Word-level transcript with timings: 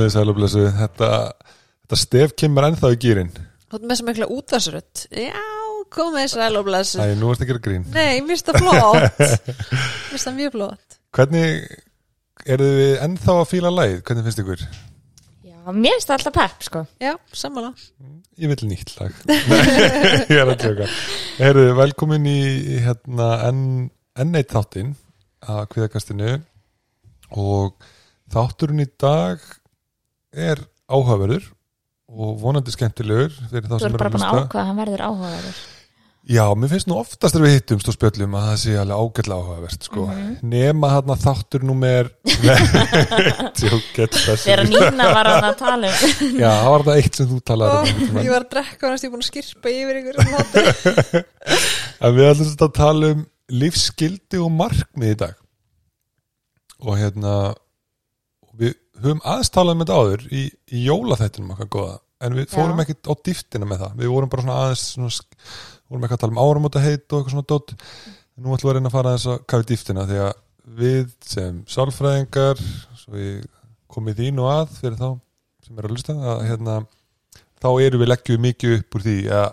komið 0.00 0.08
þið 0.08 0.14
sæl 0.16 0.30
og 0.32 0.36
blessu 0.38 0.66
þetta, 0.78 1.08
þetta 1.84 1.98
stef 2.00 2.32
kemur 2.40 2.66
ennþá 2.70 2.92
í 2.94 2.98
gýrin 3.02 3.32
Þú 3.70 3.76
ert 3.76 3.86
með 3.86 3.98
sem 4.00 4.10
eitthvað 4.10 4.32
útvarsrödd 4.36 5.02
Já, 5.20 5.42
komið 5.92 6.30
sæl 6.32 6.56
og 6.56 6.66
blessu 6.66 7.00
Æ, 7.02 7.12
nú 7.20 7.30
ertu 7.32 7.44
að 7.44 7.50
gera 7.52 7.62
grín. 7.66 7.84
Nei, 7.92 8.22
mér 8.24 8.38
finnst 8.38 8.48
það 8.48 8.64
flott. 8.64 9.20
Mér 9.20 10.14
finnst 10.14 10.26
það 10.26 10.36
mjög 10.38 10.54
flott. 10.56 10.96
Hvernig 11.16 11.58
eru 12.54 12.70
þið 12.78 13.04
ennþá 13.06 13.36
að 13.36 13.48
fíla 13.50 13.72
læð? 13.74 13.94
Hvernig 14.08 14.26
finnst 14.26 14.42
ykkur? 14.42 14.64
Já, 15.50 15.56
mér 15.68 15.96
finnst 15.96 16.10
það 16.10 16.16
alltaf 16.16 16.36
pepp, 16.38 16.66
sko. 16.66 16.82
Já, 17.02 17.12
sammála. 17.42 17.70
Ég 18.40 18.52
vil 18.54 18.70
nýtt 18.70 18.94
lag. 18.96 19.22
Ég 20.30 20.36
er 20.38 20.50
að 20.54 20.56
tjóka. 20.64 20.90
Eru 21.50 21.66
þið 21.68 21.78
velkomin 21.82 22.28
í 22.30 22.40
hérna, 22.86 23.30
enn 23.50 23.64
en 24.20 24.36
eitt 24.40 24.54
þáttinn 24.54 24.94
að 25.50 25.64
kviðakastinu. 25.74 26.36
Og 27.38 27.90
þátturinn 28.32 28.86
í 28.86 28.90
dag 28.98 29.42
er 30.34 30.62
áhugaverður 30.90 31.50
og 32.10 32.38
vonandi 32.42 32.72
skemmtilegur 32.74 33.34
fyrir 33.50 33.68
þá 33.68 33.76
Þú 33.76 33.82
sem 33.82 33.86
er 33.86 33.92
eru 33.94 34.00
bara 34.00 34.10
að 34.10 34.16
búin 34.16 34.26
að 34.26 34.40
ákvaða 34.40 34.62
að 34.62 34.70
hann 34.70 34.80
verður 34.84 35.06
áhugaverður. 35.08 35.60
Já, 36.30 36.44
mér 36.52 36.68
finnst 36.68 36.86
nú 36.90 36.98
oftast 37.00 37.32
þegar 37.32 37.46
við 37.46 37.54
hittumst 37.56 37.88
og 37.88 37.94
spjöllum 37.96 38.34
að 38.36 38.42
það 38.50 38.58
sé 38.60 38.74
alveg 38.76 38.98
ágætlega 39.00 39.40
áhugavert 39.40 39.86
sko. 39.86 40.02
Mhm. 40.10 40.34
nema 40.52 40.90
hann 40.92 41.12
að 41.14 41.22
þáttur 41.24 41.62
Tjókett 43.56 44.18
þessi 44.26 44.44
Þegar 44.44 44.62
Nína 44.68 45.06
var 45.16 45.30
hann 45.30 45.46
að 45.48 45.56
tala 45.62 45.88
um. 45.88 46.36
Já, 46.36 46.50
það 46.60 46.70
var 46.74 46.84
það 46.90 47.00
eitt 47.00 47.18
sem 47.18 47.30
þú 47.30 47.40
talaði 47.50 47.94
um 48.10 48.20
Ég 48.20 48.30
var 48.34 48.44
að 48.44 48.52
drekka 48.52 48.86
og 48.86 48.92
næst 48.92 49.06
ég 49.06 49.14
búin 49.14 49.24
að 49.24 49.30
skirpa 49.30 49.72
yfir 49.72 50.00
ykkur 50.02 50.20
um 50.20 50.30
hátur. 50.36 51.24
En 52.04 52.16
við 52.16 52.28
ætlum 52.30 52.52
að 52.68 52.76
tala 52.76 53.12
um 53.16 53.24
lífsskildi 53.50 54.44
og 54.44 54.52
markmið 54.60 55.16
í 55.16 55.18
dag 55.24 55.34
og 56.80 56.96
hérna 57.00 57.34
höfum 59.04 59.24
aðeins 59.24 59.52
talað 59.54 59.76
um 59.76 59.82
þetta 59.84 59.98
áður 60.00 60.24
í, 60.30 60.44
í 60.74 60.84
jólaþættinum 60.86 61.54
okkar 61.54 61.70
góða 61.74 61.96
en 62.20 62.36
við 62.36 62.52
fórum 62.52 62.82
ekkit 62.82 63.08
á 63.08 63.12
dýftina 63.16 63.68
með 63.68 63.82
það. 63.84 63.96
Við 64.02 64.12
vorum 64.12 64.30
bara 64.32 64.44
svona 64.44 64.58
aðeins 64.64 64.84
svona, 64.94 65.44
vorum 65.88 66.06
ekki 66.06 66.16
að 66.16 66.22
tala 66.24 66.34
um 66.34 66.42
áramóta 66.44 66.82
heit 66.84 67.06
og 67.06 67.16
eitthvað 67.20 67.34
svona 67.34 67.48
dótt 67.48 67.74
nú 68.40 68.54
ætlum 68.54 68.68
við 68.68 68.72
að 68.72 68.76
reyna 68.76 68.90
að 68.90 68.96
fara 68.96 69.14
aðeins 69.14 69.26
að 69.30 69.40
kafa 69.52 69.64
í 69.64 69.70
dýftina 69.70 70.06
því 70.10 70.20
að 70.26 70.32
við 70.80 71.14
sem 71.26 71.62
sálfræðingar 71.70 72.62
svo 73.00 73.16
við 73.16 73.48
komið 73.90 74.20
þín 74.20 74.42
og 74.44 74.52
að 74.52 74.76
fyrir 74.76 75.00
þá 75.00 75.08
sem 75.64 75.80
er 75.80 75.88
að 75.88 75.96
lusta 75.96 76.16
að 76.34 76.44
hérna 76.46 76.76
þá 77.60 77.70
eru 77.72 78.00
við 78.00 78.12
leggjum 78.12 78.46
mikið 78.46 78.76
upp 78.78 78.96
úr 78.98 79.06
því 79.06 79.18
að 79.40 79.48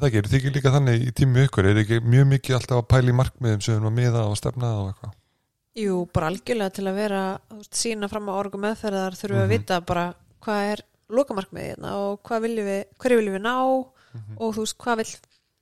það 0.00 0.08
ekki, 0.08 0.20
eru 0.20 0.32
þið 0.32 0.40
ekki 0.40 0.54
líka 0.56 0.74
þannig 0.74 1.04
í 1.04 1.14
tími 1.20 1.46
ykkur. 1.46 1.68
Er 1.68 1.80
ekki 1.84 2.00
mjög 2.00 2.28
mikið 2.34 2.56
alltaf 2.56 2.80
að 2.80 2.90
pæla 2.94 3.12
í 3.12 3.16
markmiðum 3.20 3.64
sem 3.64 3.74
við 3.74 3.78
erum 3.78 3.90
að 3.90 3.98
miða 4.00 4.28
og 4.30 4.38
stefna 4.40 4.72
og 4.80 4.92
eitthvað 4.92 5.19
Jú, 5.78 6.06
bara 6.12 6.26
algjörlega 6.32 6.72
til 6.74 6.84
að 6.90 6.96
vera 6.98 7.20
þú 7.50 7.58
veist, 7.60 7.76
sína 7.78 8.08
fram 8.10 8.26
á 8.26 8.34
orgu 8.34 8.58
meðferðar 8.58 9.14
þurfum 9.14 9.36
við 9.36 9.44
Mhm. 9.44 9.50
að 9.50 9.58
vita 9.58 9.80
bara 9.86 10.14
hvað 10.42 10.72
er 10.72 10.80
lokamarkmiðið 11.10 11.68
hérna 11.76 11.92
og 11.94 12.22
hvað 12.26 12.40
viljum 12.42 12.66
við, 12.66 12.84
hverju 12.98 13.18
viljum 13.20 13.34
við 13.36 13.44
ná 13.46 13.54
Mhm. 14.14 14.36
og 14.40 14.54
þú 14.54 14.60
veist, 14.64 14.78
hvað 14.78 14.96
vil 14.96 15.10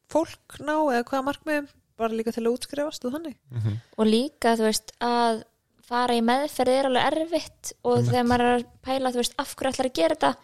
fólk 0.09 0.59
ná 0.65 0.75
eða 0.89 1.05
hvaða 1.05 1.25
markmiðum 1.28 1.69
bara 1.98 2.15
líka 2.15 2.33
til 2.33 2.45
að 2.45 2.55
útskrifast 2.56 3.05
og 3.05 3.12
þannig. 3.12 3.37
Mm 3.53 3.81
Og 3.98 4.06
líka, 4.06 4.56
þú 4.56 4.65
veist, 4.69 4.92
að 5.00 5.42
fara 5.83 6.15
í 6.15 6.20
meðferð 6.22 6.69
er 6.69 6.84
alveg 6.87 7.12
erfitt 7.12 7.72
og 7.84 7.98
þegar 8.05 8.25
maður 8.28 8.41
er 8.41 8.59
að 8.59 8.67
pæla, 8.83 9.10
þú 9.12 9.16
veist, 9.16 9.34
af 9.38 9.56
hverju 9.56 9.72
ætlar 9.72 9.87
að 9.91 9.94
gera 9.94 10.15
þetta 10.15 10.37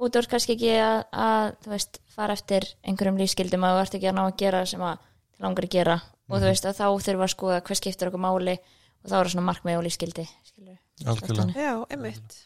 og 0.00 0.10
þú 0.10 0.16
ert 0.18 0.28
kannski 0.30 0.54
ekki 0.56 0.72
að, 0.78 1.04
að 1.12 1.56
þú 1.64 1.70
veist, 1.70 1.98
fara 2.06 2.32
eftir 2.32 2.62
einhverjum 2.84 3.18
lífskildum 3.18 3.64
að 3.64 3.74
þú 3.74 3.80
ert 3.82 3.94
ekki 3.94 4.08
að 4.10 4.14
ná 4.14 4.22
að 4.30 4.36
gera 4.36 4.66
sem 4.66 4.80
að 4.80 4.98
langar 5.40 5.64
að 5.64 5.70
gera. 5.70 6.02
Og 6.30 6.38
þú 6.40 6.46
veist 6.46 6.64
að 6.64 6.76
þá 6.78 6.86
þurfa 7.02 7.24
að 7.26 7.34
skoða 7.34 7.60
hvað 7.62 7.76
skiptir 7.80 8.08
okkur 8.08 8.20
máli 8.20 8.58
og 9.04 9.10
þá 9.10 9.16
eru 9.20 9.32
svona 9.34 9.48
markmið 9.48 9.80
og 9.80 9.84
lífskildi. 9.86 10.26
Já, 10.60 11.72
einmitt. 11.88 12.38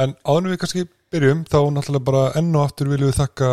En 0.00 0.14
áður 0.24 0.46
en 0.46 0.52
við 0.54 0.60
kannski 0.62 0.86
byrjum 1.12 1.42
þá 1.44 1.58
náttúrulega 1.74 2.08
bara 2.08 2.22
enn 2.40 2.54
og 2.56 2.64
aftur 2.64 2.88
viljum 2.92 3.10
við 3.10 3.18
þakka 3.20 3.50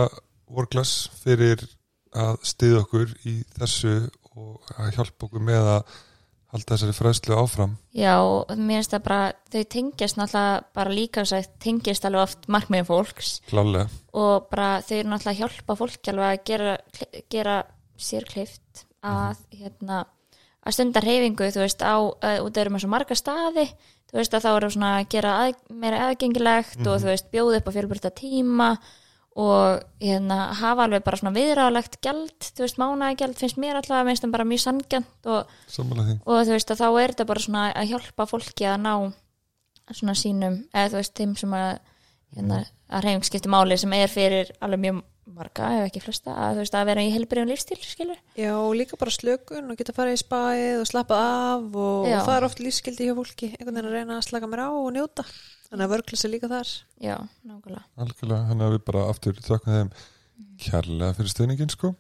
Workglass 0.49 1.09
fyrir 1.19 1.65
að 2.15 2.37
stiða 2.47 2.83
okkur 2.85 3.11
í 3.27 3.35
þessu 3.57 3.95
og 4.39 4.71
að 4.79 4.93
hjálpa 4.95 5.27
okkur 5.27 5.43
með 5.43 5.67
að 5.75 5.97
halda 6.49 6.73
þessari 6.73 6.95
fræðslu 6.97 7.35
áfram. 7.37 7.73
Já, 7.93 8.16
mér 8.55 8.79
finnst 8.79 8.93
það 8.95 9.03
bara, 9.05 9.25
þau 9.53 9.63
tengjast 9.75 10.17
náttúrulega 10.17 10.61
bara 10.79 10.95
líka 10.95 11.25
sagt, 11.29 11.51
tengjast 11.61 12.07
alveg 12.09 12.25
oft 12.25 12.47
markmiðin 12.49 12.87
fólks. 12.87 13.33
Klálega. 13.51 13.89
og 14.17 14.47
bara 14.49 14.69
þau 14.85 14.95
eru 14.97 15.11
náttúrulega 15.11 15.35
að 15.35 15.41
hjálpa 15.43 15.75
fólki 15.83 16.13
alveg 16.13 16.31
að 16.31 16.47
gera, 16.49 16.77
gera 17.29 17.57
sér 17.99 18.25
kleift 18.31 18.85
að 19.05 19.43
hérna 19.59 20.05
að 20.66 20.75
stunda 20.75 21.03
reyfingu, 21.03 21.52
þú 21.53 21.64
veist, 21.64 21.84
á 21.86 21.96
uh, 22.00 22.40
út 22.44 22.58
erum 22.59 22.75
með 22.75 22.86
svo 22.86 22.92
marga 22.92 23.18
staði 23.18 23.70
þú 24.09 24.18
veist 24.18 24.34
að 24.34 24.46
þá 24.46 24.50
eru 24.56 24.72
svona 24.74 24.94
að 24.97 25.12
gera 25.14 25.36
að, 25.44 25.59
meira 25.70 26.02
aðgengilegt 26.08 26.81
og 26.81 26.97
þú 27.03 27.12
veist, 27.12 27.30
bjóða 27.34 27.59
upp 27.59 27.70
á 27.70 27.75
fjölbyrta 27.75 28.12
tíma 28.16 28.70
og 29.40 29.84
hérna 30.02 30.40
hafa 30.58 30.88
alveg 30.88 31.03
bara 31.06 31.20
svona 31.20 31.36
viðráðlegt 31.36 32.00
gjald, 32.03 32.47
þú 32.50 32.66
veist, 32.66 32.80
mánagjald 32.81 33.38
finnst 33.40 33.59
mér 33.62 33.78
alltaf 33.80 34.08
minnst 34.08 34.25
bara 34.34 34.47
mjög 34.50 34.64
sangjant 34.66 35.30
og, 35.30 35.53
og 36.25 36.42
þú 36.42 36.56
veist 36.56 36.74
að 36.74 36.81
þá 36.81 36.88
er 36.90 37.14
þetta 37.14 37.28
bara 37.30 37.46
svona 37.46 37.68
að 37.70 37.94
hjálpa 37.94 38.28
fólki 38.30 38.68
að 38.68 38.81
ná 38.88 38.94
svona 39.94 40.18
sínum, 40.18 40.58
eða 40.74 40.91
þú 40.91 41.00
veist, 41.00 41.16
þeim 41.18 41.38
sem 41.38 41.56
að 41.59 41.70
hérna, 42.36 42.59
að 42.90 43.06
reyfing 43.06 43.30
skipti 43.30 43.53
máli 43.53 43.78
sem 43.80 43.94
er 43.97 44.12
fyrir 44.12 44.52
alveg 44.59 44.84
mjög 44.88 45.03
marga 45.39 45.69
ef 45.77 45.85
ekki 45.88 46.03
flesta, 46.03 46.35
að 46.35 46.61
veist 46.61 46.75
að 46.77 46.89
vera 46.91 47.05
í 47.05 47.13
helbriðum 47.13 47.51
lífstíl 47.53 47.79
skilur, 47.81 48.19
Já, 48.38 48.51
og 48.57 48.73
líka 48.77 49.00
bara 49.00 49.13
slökun 49.16 49.72
og 49.72 49.79
geta 49.79 49.95
farið 49.95 50.17
í 50.17 50.22
spæð 50.22 50.81
og 50.81 50.89
slappað 50.89 51.23
af 51.29 51.79
og, 51.79 52.09
og 52.09 52.27
það 52.27 52.35
er 52.35 52.47
oft 52.50 52.61
lífskildi 52.63 53.07
hjá 53.07 53.16
fólki 53.17 53.51
einhvern 53.55 53.79
veginn 53.79 53.89
að 53.89 53.97
reyna 53.97 54.19
að 54.19 54.28
slaka 54.28 54.51
mér 54.51 54.66
á 54.67 54.69
og 54.69 54.91
njóta. 54.95 55.25
Þannig 55.69 55.85
að 55.85 55.94
vörklas 55.94 56.25
er 56.25 56.33
líka 56.33 56.49
þar. 56.49 56.72
Já, 57.05 57.16
nákvæmlega. 57.45 57.83
Algjörlega, 58.03 58.45
hann 58.49 58.66
að 58.66 58.75
við 58.75 58.85
bara 58.89 59.05
aftur 59.11 59.41
þökkum 59.45 59.75
þeim 59.75 59.91
kærlega 60.59 61.16
fyrir 61.17 61.33
stöðningin 61.33 61.73
sko. 61.73 61.94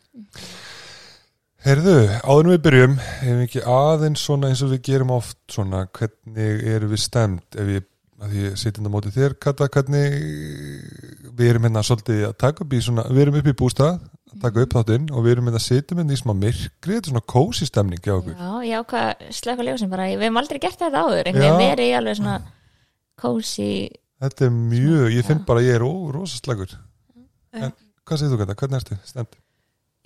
Herðu, 1.59 1.95
áður 2.23 2.45
en 2.45 2.53
við 2.53 2.61
byrjum, 2.65 2.93
hefum 3.19 3.39
við 3.41 3.45
ekki 3.49 3.63
aðeins 3.67 4.21
svona 4.23 4.49
eins 4.49 4.61
og 4.63 4.71
við 4.71 4.83
gerum 4.87 5.09
oft 5.11 5.39
svona, 5.51 5.83
hvernig 5.97 6.61
erum 6.71 6.93
við 6.93 7.01
stemt 7.03 7.57
ef 7.59 7.71
ég, 7.75 7.87
að 8.19 8.33
því 8.33 8.45
ég 8.45 8.57
sitjum 8.59 8.89
á 8.89 8.91
móti 8.93 9.11
þér, 9.15 9.35
Kata, 9.41 9.67
hvernig 9.71 10.17
við 11.39 11.51
erum 11.51 11.67
hérna 11.67 11.83
svolítið 11.87 12.25
að 12.29 12.35
taka 12.43 12.65
upp 12.65 12.75
í 12.75 12.81
svona, 12.83 13.05
við 13.09 13.23
erum 13.25 13.39
upp 13.39 13.49
í 13.49 13.55
bústað, 13.61 14.01
að 14.29 14.43
taka 14.43 14.65
upp 14.65 14.75
þáttinn 14.75 15.07
og 15.13 15.25
við 15.25 15.35
erum 15.35 15.49
hérna 15.49 15.61
að 15.61 15.65
sitjum 15.67 16.01
hérna 16.01 16.17
í 16.17 16.19
smá 16.19 16.33
myrkri, 16.35 16.97
þetta 16.97 16.99
er 16.99 17.13
svona 17.13 17.25
kósi 17.35 17.69
stemning 17.69 18.03
hjá 18.03 18.17
okkur. 18.17 18.35
Já, 18.35 18.51
já, 18.69 18.79
hvað 18.91 19.25
slöka 19.39 19.67
ljósin 19.67 19.93
bara, 19.93 20.09
við 20.11 20.27
hefum 20.27 20.41
aldrei 20.43 20.61
gert 20.65 20.83
þetta 20.83 21.05
áður 21.05 21.31
en 21.31 21.39
við 21.39 21.49
erum 21.49 21.85
í 21.87 21.89
alveg 21.99 22.19
svona 22.19 22.37
kósi, 23.19 23.71
Þetta 24.19 24.49
er 24.49 24.51
mjög, 24.51 25.05
ég 25.15 25.27
finn 25.27 25.39
Já. 25.39 25.45
bara 25.47 25.61
að 25.61 25.69
ég 25.69 25.77
er 25.77 25.83
ó, 25.87 25.91
rosaslagur. 26.11 26.73
Já. 26.75 27.69
En 27.69 27.71
hvað 28.03 28.19
segir 28.19 28.33
þú, 28.33 28.39
Kata, 28.41 28.55
hvernig 28.59 28.81
ertu? 28.81 28.97
Stemt. 29.07 29.37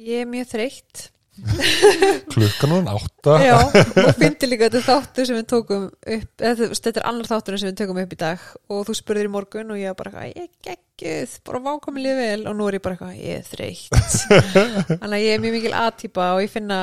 Ég 0.03 0.22
er 0.22 0.29
mjög 0.29 0.50
þreytt 0.52 1.02
Klukkan 2.33 2.73
hún 2.75 2.88
átta. 2.91 3.38
Já, 3.41 3.55
og 3.57 4.17
fyndi 4.19 4.49
líka 4.51 4.67
þetta 4.69 4.81
þáttur 4.85 5.27
sem 5.27 5.38
við 5.39 5.47
tókum 5.49 5.88
upp 5.89 6.44
eða, 6.45 6.67
þetta 6.69 6.94
er 6.94 7.07
annar 7.09 7.29
þáttur 7.29 7.57
sem 7.57 7.71
við 7.71 7.79
tökum 7.81 8.01
upp 8.03 8.13
í 8.13 8.19
dag 8.21 8.44
og 8.69 8.83
þú 8.89 8.95
spurðir 8.99 9.29
í 9.29 9.33
morgun 9.33 9.73
og 9.73 9.81
ég 9.81 9.89
var 9.89 9.97
bara 10.03 10.27
eitthvað, 10.27 10.43
ég 10.43 10.51
geggjuð, 10.67 11.33
bara 11.49 11.63
vákamilið 11.66 12.22
vel 12.22 12.45
og 12.51 12.57
nú 12.59 12.67
er 12.69 12.77
ég 12.77 12.85
bara 12.85 12.97
eitthvað, 12.99 13.17
ég 13.17 13.41
er 13.41 13.49
þreytt 13.49 13.97
þannig 15.01 15.17
að 15.17 15.25
ég 15.25 15.33
er 15.33 15.43
mjög 15.43 15.57
mikil 15.57 15.73
aðtýpa 15.79 16.29
og 16.35 16.43
ég 16.45 16.53
finna 16.53 16.79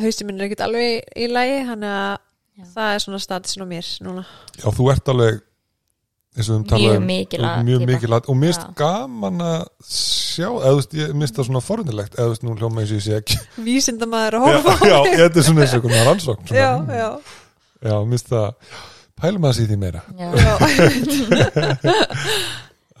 hausinn 0.00 0.30
minn 0.30 0.40
er 0.40 0.48
ekkert 0.48 0.64
alveg 0.64 1.04
í, 1.12 1.28
lagi 1.28 1.60
þannig 1.68 1.94
að 1.98 2.16
Já. 2.60 2.66
það 2.72 2.94
er 2.94 3.04
svona 3.04 3.22
statusin 3.26 3.64
á 3.64 3.72
mér 3.76 3.92
núna 4.06 4.24
Já, 4.56 4.68
þú 4.72 4.90
ert 4.94 5.12
alveg 5.12 5.32
eins 5.36 5.36
og 5.36 5.36
við 5.36 5.36
höfum 5.36 5.46
Mjög 6.36 6.94
um, 6.94 7.06
mikil 7.10 7.40
að- 7.42 7.64
mjög 7.66 7.80
mikil 7.88 8.12
að, 8.14 8.28
og 8.30 8.36
mér 8.38 8.52
finnst 8.52 8.62
Já. 8.62 8.74
gaman 8.78 9.40
að 9.42 9.64
sjá, 9.82 10.46
eða 10.46 10.70
þú 10.70 10.76
veist, 10.78 10.92
ég 11.00 11.14
minnst 11.18 11.34
það 11.40 11.48
svona 11.48 11.62
forunilegt, 11.66 12.14
eða 12.14 12.26
þú 12.28 12.30
veist, 12.34 12.44
nú 12.46 12.54
hljóma 12.60 12.80
eins 12.84 12.92
og 12.94 12.98
ég 13.00 13.04
sé 13.08 13.16
ekki 13.18 13.38
vísindamaður 13.66 14.36
að 14.38 14.46
já, 14.46 14.54
horfa 14.54 14.72
á 14.78 14.86
já, 14.92 14.98
mig. 15.02 15.16
þetta 15.18 15.38
er 15.42 15.46
svona 15.48 15.60
eins 15.66 15.74
og 15.74 15.80
einhvern 15.80 16.06
rannsókn 16.10 16.46
svona. 16.46 16.60
já, 16.60 16.70
já, 16.94 17.10
já, 17.90 17.96
minnst 18.12 18.30
það 18.30 18.46
pælum 19.20 19.48
að 19.50 19.56
því 19.58 19.64
því 19.72 19.76
meira 19.82 20.02
já. 20.16 20.28
já. 20.38 20.52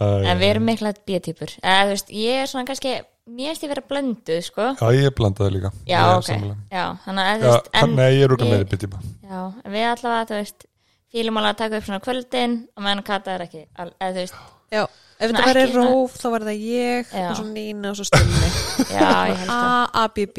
En 0.00 0.38
við 0.40 0.46
erum 0.54 0.64
mikla 0.64 0.90
B-týpur 1.06 1.50
eða 1.60 1.80
þú 1.84 1.90
veist, 1.94 2.12
ég 2.16 2.38
er 2.42 2.46
svona 2.48 2.64
kannski 2.68 2.92
mér 3.30 3.50
finnst 3.52 3.64
ég 3.66 3.70
vera 3.70 3.82
blönduð, 3.90 4.38
sko 4.46 4.68
Já, 4.80 4.86
ég 4.96 5.12
blandaði 5.18 5.52
líka 5.58 5.70
já, 5.84 5.92
Ég 5.92 5.98
er 6.00 6.14
ok, 6.16 6.26
sammála. 6.30 6.56
já, 6.72 6.84
þannig 7.04 7.28
að 7.28 7.34
þú 7.36 7.44
Já, 7.44 7.52
veist 7.52 7.68
en, 7.82 7.92
nei, 7.98 8.08
ég 8.16 8.24
er 8.24 8.32
ég- 8.34 8.50
meiri 8.54 8.68
bittíma 8.72 9.02
já, 9.04 9.42
en 9.64 9.74
við 9.76 9.84
allavega, 9.90 10.24
þú 10.30 10.38
veist 10.40 10.66
fílum 11.12 11.36
alveg 11.40 11.54
að 11.54 11.60
taka 11.64 11.78
upp 11.80 11.86
svona 11.88 12.00
kvöldin 12.04 12.56
og 12.76 12.82
meðan 12.86 13.04
Kata 13.06 13.32
er 13.36 13.44
ekki, 13.48 13.62
al- 13.78 13.94
eða 14.00 14.10
þú 14.14 14.20
veist 14.20 14.34
já. 14.70 14.82
ef 15.20 15.32
þetta 15.32 15.52
svona- 15.72 15.86
róf 15.90 16.14
þá 16.20 16.26
var 16.30 16.44
það 16.48 16.60
ég 16.64 17.10
Já. 17.12 17.24
og 17.30 17.36
svo 17.36 17.46
Nína 17.50 17.90
og 17.90 17.96
svo 17.98 18.04
Stunni 18.08 18.50
já, 18.94 19.08
ég 19.30 19.40
held 19.40 19.50
að 19.50 19.64
A, 19.66 19.88
A, 19.92 20.08
B, 20.14 20.26
B 20.34 20.38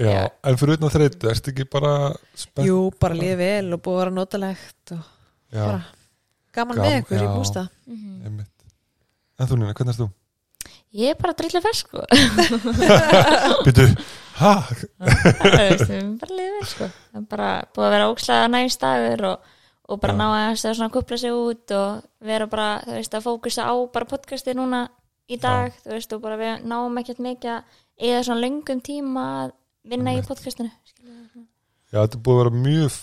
Já, 0.00 0.20
en 0.44 0.56
fyrir 0.60 0.78
utan 0.78 0.94
þreytu, 0.94 1.30
ertu 1.34 1.50
ekki 1.52 1.66
bara 1.70 1.94
spennt? 2.34 2.66
Jú, 2.68 2.78
bara 3.00 3.14
líði 3.18 3.36
vel 3.42 3.74
og 3.76 3.82
búið 3.82 3.96
að 3.96 4.00
vera 4.04 4.14
notalegt 4.20 4.94
og 4.94 5.02
Já, 5.50 5.64
bara 5.66 5.82
gaman 6.54 6.76
Gam- 6.80 6.86
með 6.86 6.96
ykkur 7.02 7.18
í 7.18 7.26
já. 7.26 7.34
bústa 7.36 7.66
Mhm. 7.86 8.24
einmitt 8.24 8.56
En 9.40 9.46
þú 9.48 9.56
Nína, 9.58 9.74
hvernig 9.74 9.94
erst 9.94 10.00
þú? 10.04 10.10
ég 10.94 11.10
er 11.10 11.14
bara 11.20 11.32
drullu 11.38 11.60
fersk, 11.62 11.86
sko 11.86 12.02
Býtu, 13.66 13.84
hæ? 14.40 14.52
Það 15.00 15.90
erum 15.90 16.12
bara 16.20 16.34
liðið 16.34 16.54
vel, 16.56 16.66
sko 16.70 16.86
það 16.90 17.20
er 17.20 17.26
bara 17.30 17.48
búið 17.74 17.86
að 17.86 17.94
vera 17.94 18.08
ókslega 18.10 18.48
næst 18.54 18.80
dagur 18.82 19.24
og, 19.30 19.48
og 19.90 20.00
bara 20.02 20.14
Já. 20.14 20.18
ná 20.20 20.26
að 20.30 20.56
það 20.62 20.74
svona 20.78 20.92
kupla 20.94 21.18
sig 21.18 21.34
út 21.34 21.74
og 21.76 22.02
vera 22.30 22.46
bara, 22.50 22.68
þú 22.86 22.96
veist, 22.98 23.14
að 23.18 23.24
fókusa 23.26 23.66
á 23.66 23.74
bara 23.92 24.06
podcasti 24.10 24.54
núna 24.54 24.84
í 25.30 25.38
dag 25.42 25.72
þú 25.84 25.94
veist, 25.96 26.12
og 26.14 26.22
bara 26.24 26.38
við 26.40 26.64
náum 26.70 26.98
ekkert 27.02 27.22
mikið 27.24 27.50
að 27.56 27.80
eða 28.10 28.22
svona 28.26 28.44
löngum 28.44 28.80
tíma 28.86 29.24
að 29.44 29.52
vinna 29.90 30.14
í 30.16 30.22
podcastinu. 30.26 30.70
Já, 31.90 31.98
þetta 32.04 32.16
er 32.16 32.22
búið 32.24 32.36
að 32.38 32.42
vera 32.44 32.62
mjög 32.64 32.98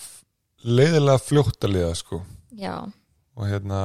leiðilega 0.78 1.22
fljótt 1.22 1.66
að 1.68 1.74
liða 1.76 1.90
sko 1.98 2.20
já, 2.58 2.72
og 3.38 3.46
hérna 3.46 3.80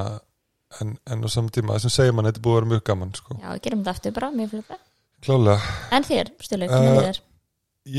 en, 0.82 0.96
en 1.06 1.22
á 1.22 1.28
saman 1.30 1.52
tíma, 1.54 1.76
það 1.76 1.84
sem 1.86 1.94
segir 1.98 2.16
mann, 2.18 2.26
þetta 2.30 2.40
er 2.42 2.46
búið 2.48 2.56
að 2.56 2.62
vera 2.64 2.72
mjög 2.74 2.84
gaman 2.90 3.12
sko. 3.20 3.36
já, 3.38 3.48
við 3.52 3.62
gerum 3.68 3.84
þetta 3.84 3.94
aftur 3.98 4.16
bara 4.18 4.32
mjög 4.34 4.54
fljóta 4.56 4.80
Klálega, 5.24 5.74
en 5.96 6.04
þér, 6.08 6.32
Stuli, 6.44 6.66
Eh, 6.68 6.72
hvernig 6.74 6.98
uh, 6.98 7.04
þér? 7.08 7.20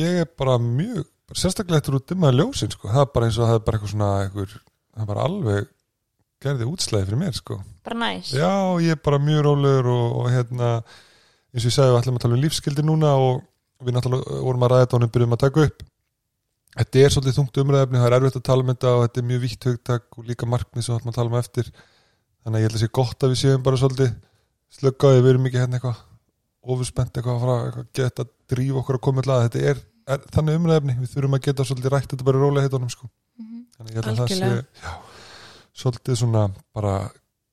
ég 0.00 0.18
er 0.24 0.30
bara 0.40 0.56
mjög 0.60 1.04
sérstaklega 1.34 1.80
eftir 1.80 1.96
út 2.00 2.08
dimmaði 2.10 2.40
ljósin 2.40 2.72
sko. 2.74 2.88
það 2.90 3.04
er 3.06 3.12
bara 3.14 3.28
eins 3.30 3.38
og 3.38 3.48
það 3.48 3.54
er 3.60 3.62
bara 3.68 3.78
eitthvað 3.78 3.92
svona 3.94 4.10
eitthvað, 4.24 4.56
það 4.94 5.08
bara 5.10 5.24
alveg 5.28 5.70
gerði 6.44 6.68
útslæði 6.68 7.08
fyrir 7.08 7.20
mér 7.22 7.34
sko. 7.36 7.58
bara 7.86 7.98
næs 8.02 8.34
Já, 8.34 8.52
ég 8.84 8.96
er 8.96 9.02
bara 9.04 9.22
mjög 9.22 9.46
rólegur 9.48 9.90
og, 9.94 10.06
og 10.20 10.30
hérna, 10.32 10.76
eins 11.54 11.64
og 11.64 11.70
ég 11.70 11.76
segi 11.78 11.90
við 11.90 11.98
ætlum 12.02 12.20
að 12.20 12.26
tala 12.26 12.38
um 12.38 12.44
lífskildi 12.44 12.84
núna 12.84 13.16
og 13.20 13.42
við 13.84 13.96
náttúrulega 13.96 14.44
vorum 14.44 14.64
að 14.66 14.72
ræða 14.72 14.86
þetta 14.86 14.96
og 14.96 15.04
við 15.04 15.12
byrjum 15.16 15.36
að 15.36 15.44
taka 15.46 15.68
upp 15.68 15.90
Þetta 16.74 17.02
er 17.04 17.12
svolítið 17.14 17.36
þungt 17.36 17.58
umræðefni 17.62 18.00
það 18.00 18.08
er 18.08 18.14
erfitt 18.16 18.36
að 18.40 18.46
tala 18.48 18.64
um 18.64 18.70
þetta 18.72 18.92
og 18.92 19.02
þetta 19.04 19.20
er 19.20 19.26
mjög 19.28 19.42
vítt 19.44 19.66
hugtak 19.68 20.16
og 20.18 20.24
líka 20.26 20.48
markmið 20.50 20.82
sem 20.82 20.90
við 20.90 20.96
ætlum 20.98 21.12
að 21.12 21.18
tala 21.20 21.30
um 21.30 21.36
eftir 21.38 21.68
þannig 21.70 22.56
að 22.56 22.64
ég 22.64 22.66
held 22.66 22.78
að 22.78 22.82
sé 22.82 22.88
gott 22.98 23.24
að 23.24 23.30
við 23.30 23.40
séum 23.44 23.62
bara 23.62 23.78
svolítið 23.78 24.10
slöggaði, 24.74 25.20
við 25.22 25.30
erum 25.30 25.46
ekki 25.48 25.60
hérna 25.62 25.78
eitthvað 25.78 26.00
ofurspennt 26.74 27.14
eitthvað 27.14 27.36
að 27.36 27.44
fara 27.44 27.56
eitthvað, 27.68 27.86
geta 28.00 28.24
að 28.24 28.32
drífa 28.50 28.80
okkur 28.80 28.98
að 28.98 29.04
koma 29.06 29.24
að 29.24 29.44
þetta 29.46 29.62
er, 29.70 29.82
er 30.16 30.26
þannig 30.34 30.58
umræðefni, 30.58 30.96
við 30.98 31.12
þurfum 31.14 31.38
að 31.38 31.44
geta 31.46 31.68
svolítið 31.68 31.94
rætt 31.94 32.10
þetta 32.10 32.26
bara 32.26 32.42
rólega 32.42 32.66
heitunum 32.66 32.90
sko. 32.92 33.10
Þannig 33.74 34.00
að 34.00 34.08
það 34.20 34.32
sé 34.32 34.48
já, 34.84 34.90
svolítið 35.74 36.18
svona 36.20 36.48
bara 36.76 36.96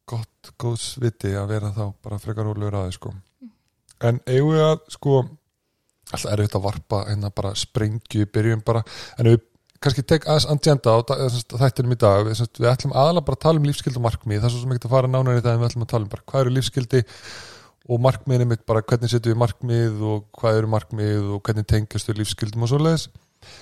gott, 0.10 0.52
góðs 0.60 0.96
viti 1.02 1.32
að 1.38 1.54
vera 1.56 1.72
þá 1.76 1.86
bara 2.04 2.20
frekar 2.22 2.48
rólegur 2.48 2.80
aðeins 2.82 3.00
sko. 3.00 3.14
En 4.02 4.20
eigum 4.26 4.56
við 4.56 4.66
að 4.66 4.82
sko 4.96 5.22
alltaf 6.12 6.28
erfitt 6.34 6.58
að 6.58 6.66
varpa 6.66 7.06
hérna 7.08 7.32
bara 7.34 7.54
sprengju 7.56 8.26
í 8.26 8.30
byrjun 8.30 8.64
bara, 8.66 8.82
en 9.18 9.30
við 9.32 9.40
kannski 9.82 10.04
tek 10.06 10.28
aðeins 10.30 10.50
andjenda 10.52 10.94
á 10.94 11.00
þættinum 11.62 11.96
í 11.96 12.02
dag. 12.02 12.28
Við, 12.28 12.44
við 12.60 12.70
ætlum 12.70 12.94
aðalega 12.94 13.28
bara 13.30 13.40
að 13.40 13.46
tala 13.46 13.62
um 13.62 13.70
lífskildi 13.70 14.02
og 14.02 14.06
markmið 14.06 14.42
það 14.42 14.50
er 14.50 14.54
svo 14.56 14.66
sem 14.66 14.76
ekki 14.76 14.90
að 14.90 14.98
fara 14.98 15.10
nánar 15.10 15.40
í 15.40 15.46
það 15.46 15.56
en 15.56 15.64
við 15.64 15.70
ætlum 15.72 15.88
að 15.88 15.94
tala 15.94 16.06
um 16.08 16.12
bara 16.12 16.28
hvað 16.28 16.44
eru 16.44 16.54
lífskildi 16.58 17.02
og 17.92 18.04
markmiðin 18.06 18.52
mitt 18.52 18.66
bara 18.70 18.84
hvernig 18.86 19.10
setjum 19.10 19.34
við 19.34 19.42
markmið 19.42 20.04
og 20.12 20.28
hvað 20.38 20.60
eru 20.60 20.70
markmið 20.70 21.32
og 21.34 21.42
hvernig 21.48 21.68
tengjast 21.72 22.12
við 22.12 22.22
lífskildum 22.22 22.68
og 22.68 22.70
svoleiðis 22.70 23.08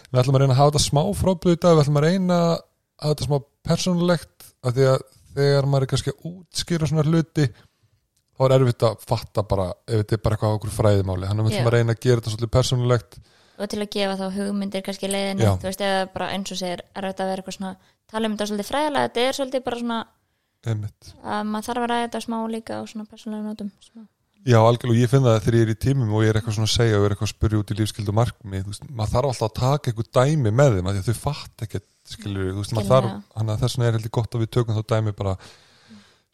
við 0.10 0.22
ætlum 0.22 0.38
að 0.38 0.44
reyna 0.44 0.56
að 0.56 0.62
hafa 0.62 0.74
þetta 0.74 0.86
smá 0.86 1.02
frábröð 1.22 1.56
í 1.56 1.62
dag 1.64 1.78
við 1.78 1.84
ætlum 1.86 2.02
að 2.02 2.08
reyna 2.08 2.38
að 2.44 2.54
hafa 3.00 3.14
þetta 3.14 3.28
smá 3.30 3.38
persónulegt 3.70 4.48
af 4.60 4.76
því 4.76 4.88
að 4.92 5.08
þegar 5.40 5.70
maður 5.70 5.86
er 5.86 5.92
kannski 5.94 6.14
að 6.14 6.30
útskýra 6.30 6.90
svona 6.90 7.08
hluti 7.08 7.50
þá 7.50 8.46
er 8.46 8.56
erfitt 8.56 8.86
að 8.88 9.02
fatta 9.08 9.44
bara 9.48 9.68
ef 9.88 10.04
þetta 10.04 10.16
er 10.18 10.24
bara 10.24 10.38
eitthvað 10.38 10.54
á 10.54 10.58
okkur 10.60 10.76
fræðimáli 10.76 11.30
þannig 11.30 11.44
að 11.44 11.50
við 11.50 11.58
ætlum 11.58 11.72
að 11.72 11.78
reyna 11.78 11.96
að 11.96 12.04
gera 12.06 12.22
þetta 12.22 12.34
svolítið 12.36 12.56
persónulegt 12.56 13.20
og 13.60 13.68
til 13.68 13.82
að 13.84 13.90
gefa 13.96 14.16
þá 14.20 14.38
hugmyndir 14.38 14.84
kannski 14.86 15.10
leiðinni, 15.10 15.44
Já. 15.44 15.52
þú 15.60 15.68
veist, 15.68 15.82
eða 15.84 16.06
bara 16.14 16.30
eins 16.36 16.54
og 16.54 16.60
segir 16.62 16.84
er 16.96 17.08
þetta 17.10 17.26
að 17.26 17.32
vera 17.32 17.44
eitthvað 17.44 17.58
svona, 17.58 17.72
tala 18.08 18.30
um 18.30 18.36
þetta 18.38 18.48
svolítið 18.52 18.70
fræðilega 18.70 19.10
þetta 19.10 19.26
er 19.26 19.38
svolítið 19.38 19.66
bara 19.66 19.80
svona 19.82 19.98
einmitt. 20.70 21.12
að 21.24 21.50
maður 21.50 21.68
þarf 21.68 21.84
að 21.84 21.92
ræða 21.92 22.06
þetta 22.06 22.22
smá 22.26 22.38
líka 22.54 22.80
á 22.80 22.84
svona 22.88 23.10
persónlega 23.10 23.50
nótum 23.50 23.74
smá. 23.84 24.06
Já, 24.48 24.56
algjörlega, 24.64 25.04
ég 25.04 25.12
finn 25.12 25.26
það 25.26 25.40
þegar 25.44 25.58
ég 25.58 25.66
er 25.66 25.72
í 25.74 25.80
tímum 25.84 26.12
og 26.16 26.22
ég 26.24 26.32
er 26.32 26.38
eitthvað 26.40 26.56
svona 26.56 26.70
að 26.70 26.76
segja 26.78 27.00
og 27.00 27.06
er 27.06 27.16
eitthvað 27.16 27.28
að 27.28 27.34
spyrja 27.34 27.60
út 27.60 27.74
í 27.74 27.76
lífskildu 27.80 28.14
markmið, 28.16 28.62
þú 28.64 28.72
veist, 28.72 28.86
maður 28.88 29.12
þarf 29.16 29.32
alltaf 29.34 29.48
að 29.50 29.58
taka 29.60 29.92
eitthvað 29.92 30.12
dæmi 30.16 30.54
með 30.56 30.78
þeim, 30.78 30.88
af 30.88 30.96
því 30.96 31.02
að 31.02 31.10
þau 31.10 31.24
fatt 31.26 31.66
ekkert 31.66 31.88
skilur, 32.08 32.54
þú 32.54 32.62
veist, 32.62 32.76
maður 32.78 32.94
þarf, 32.94 33.18
þannig 33.36 33.54
að 33.56 33.66
þess 33.66 33.76
vegna 33.76 33.90
er 33.90 33.98
heldur 33.98 34.16
gott 34.20 34.38
að 34.38 34.46
við 34.46 34.54
tökum 34.56 34.80
þá 34.80 34.94
dæmi 34.94 35.16
bara 35.20 35.36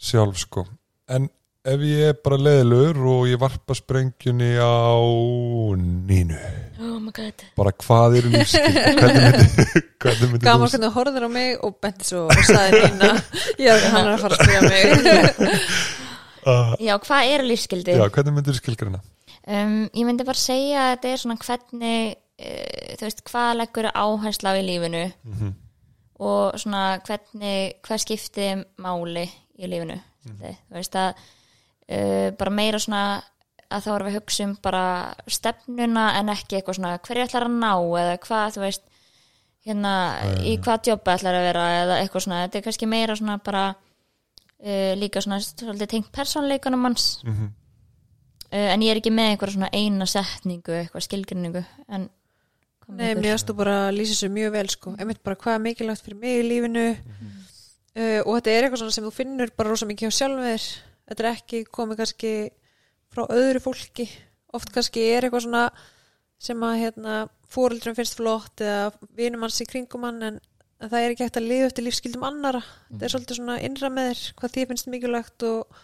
sjálf, 0.05 0.37
sko. 0.43 0.65
En 1.17 1.27
ef 1.65 1.83
ég 1.89 2.11
er 2.11 2.21
bara 2.21 2.39
leiðilegur 2.45 3.01
og 3.09 3.25
ég 3.31 3.41
varpa 3.41 3.79
sprengjunni 3.81 4.53
á 4.61 5.01
nínu, 6.05 6.39
oh 6.85 6.95
my 7.01 7.09
god. 7.09 7.45
Bara 7.57 7.73
hvað 7.73 8.21
eru 8.21 8.33
lífskildu 8.37 8.85
hvernig 9.01 9.25
myndi, 9.25 9.85
hvernig 10.05 10.29
myndi 10.29 10.45
Gaman 10.45 10.69
hvernig 10.69 10.91
þú 10.91 10.95
horfður 10.99 11.25
á 11.25 11.29
mig 11.41 11.53
og 11.65 11.77
benti 11.81 12.11
svo 12.13 12.27
og 12.29 12.47
saði 12.53 12.85
nýna 12.85 13.13
Já, 13.65 13.73
hann 13.89 14.03
er 14.05 14.13
að 14.13 14.27
fara 14.27 14.43
að 14.61 16.03
uh, 16.45 16.75
já, 16.79 16.95
hvað 17.07 17.33
er 17.33 17.45
lífskildi? 17.49 17.97
já, 17.97 18.05
hvernig 18.09 18.39
myndir 18.39 18.61
skilgrina 18.61 19.03
Um, 19.45 19.83
ég 19.93 20.07
myndi 20.07 20.25
bara 20.25 20.41
segja 20.41 20.79
að 20.81 20.87
þetta 20.95 21.09
er 21.11 21.19
svona 21.21 21.35
hvernig 21.37 22.15
uh, 22.15 22.93
þú 22.97 23.03
veist, 23.03 23.19
hvað 23.27 23.49
leggur 23.59 23.87
áhersla 23.91 24.53
á 24.53 24.57
í 24.57 24.63
lífinu 24.65 25.03
mm 25.21 25.51
og 26.23 26.55
svona 26.59 26.99
hvernig 27.03 27.79
hvað 27.83 28.03
skipti 28.03 28.49
máli 28.79 29.25
í 29.59 29.67
lífinu 29.67 29.97
mm. 29.97 30.35
þú 30.69 30.77
veist 30.77 30.97
að 30.99 31.09
uh, 31.15 32.29
bara 32.39 32.53
meira 32.55 32.79
svona 32.79 33.05
að 33.65 33.87
þá 33.87 33.89
erum 33.95 34.07
við 34.07 34.13
að 34.13 34.19
hugsa 34.19 34.45
um 34.45 34.53
bara 34.63 34.85
stefnuna 35.27 36.05
en 36.19 36.31
ekki 36.31 36.59
eitthvað 36.59 36.77
svona 36.79 36.97
hverju 37.03 37.25
ætlar 37.25 37.47
að 37.47 37.57
ná 37.57 37.71
eða 37.73 38.19
hvað 38.27 38.55
þú 38.55 38.63
veist 38.63 38.85
hérna 39.65 39.93
í 40.45 40.55
hvað 40.61 40.91
jobba 40.91 41.17
ætlar 41.17 41.39
að 41.39 41.47
vera 41.49 41.65
eða 41.81 41.99
eitthvað 42.03 42.25
svona, 42.27 42.43
þetta 42.45 42.59
er 42.59 42.65
kannski 42.67 42.89
meira 42.89 43.17
svona 43.17 43.37
bara 43.43 43.65
uh, 44.63 44.93
líka 44.99 45.23
svona 45.23 45.41
svolítið 45.43 45.91
tengt 45.91 46.11
persónleikunum 46.15 46.81
manns. 46.87 47.21
-hmm. 47.23 47.49
uh, 48.51 48.69
en 48.73 48.81
ég 48.81 48.91
er 48.91 49.01
ekki 49.01 49.13
með 49.13 49.31
einhverja 49.31 49.57
svona 49.57 49.73
eina 49.73 50.05
setningu 50.05 50.71
eitthvað 50.79 51.07
skilgrinningu 51.07 51.63
en 51.89 52.09
hvað 52.85 52.95
með 52.95 53.05
Nei, 53.05 53.15
mér 53.21 53.39
þú 53.41 53.55
bara 53.55 53.77
að 53.87 53.95
lýsa 53.97 54.15
sér 54.15 54.29
mjög 54.29 54.51
vel 54.51 54.69
sko. 54.69 54.95
einmitt 54.99 55.23
bara 55.23 55.35
hvað 55.35 55.55
er 55.55 55.65
mikilvægt 55.67 56.05
fyrir 56.05 56.19
mig 56.19 56.39
í 56.39 56.47
lífinu. 56.49 56.87
Uh, 57.95 58.21
og 58.27 58.35
þetta 58.35 58.51
er 58.51 58.63
eitthvað 58.63 58.79
svona 58.79 58.91
sem 58.91 59.05
þú 59.05 59.11
finnur 59.11 59.49
bara 59.57 59.69
rosa 59.69 59.85
mikið 59.85 60.11
á 60.11 60.17
sjálfum 60.17 60.43
þér 60.43 60.63
þetta 61.09 61.23
er 61.23 61.31
ekki 61.31 61.65
komið 61.71 62.01
kannski 62.01 62.33
frá 63.13 63.25
öðru 63.31 63.61
fólki. 63.63 64.07
Oft 64.55 64.71
kannski 64.75 65.03
er 65.13 65.27
eitthvað 65.27 65.45
svona 65.47 65.65
sem 66.41 66.65
að 66.67 66.81
hérna, 66.81 67.19
fóreldrum 67.51 67.95
finnst 67.97 68.17
flott 68.19 68.61
eða 68.63 68.91
vinum 69.15 69.45
hans 69.45 69.61
í 69.63 69.67
kringum 69.69 70.05
hann 70.07 70.21
en, 70.25 70.39
en 70.85 70.91
það 70.91 71.01
er 71.07 71.13
ekki 71.15 71.25
hægt 71.27 71.39
að 71.41 71.47
lifa 71.49 71.69
eftir 71.71 71.85
lífskildum 71.87 72.25
annara 72.27 72.61
þetta 72.61 73.07
er 73.07 73.13
svolítið 73.15 73.39
svona 73.39 73.57
innra 73.65 73.89
með 73.93 74.11
þér 74.11 74.23
hvað 74.39 74.53
því 74.55 74.65
finnst 74.71 74.91
mikilvægt 74.93 75.45
og, 75.49 75.81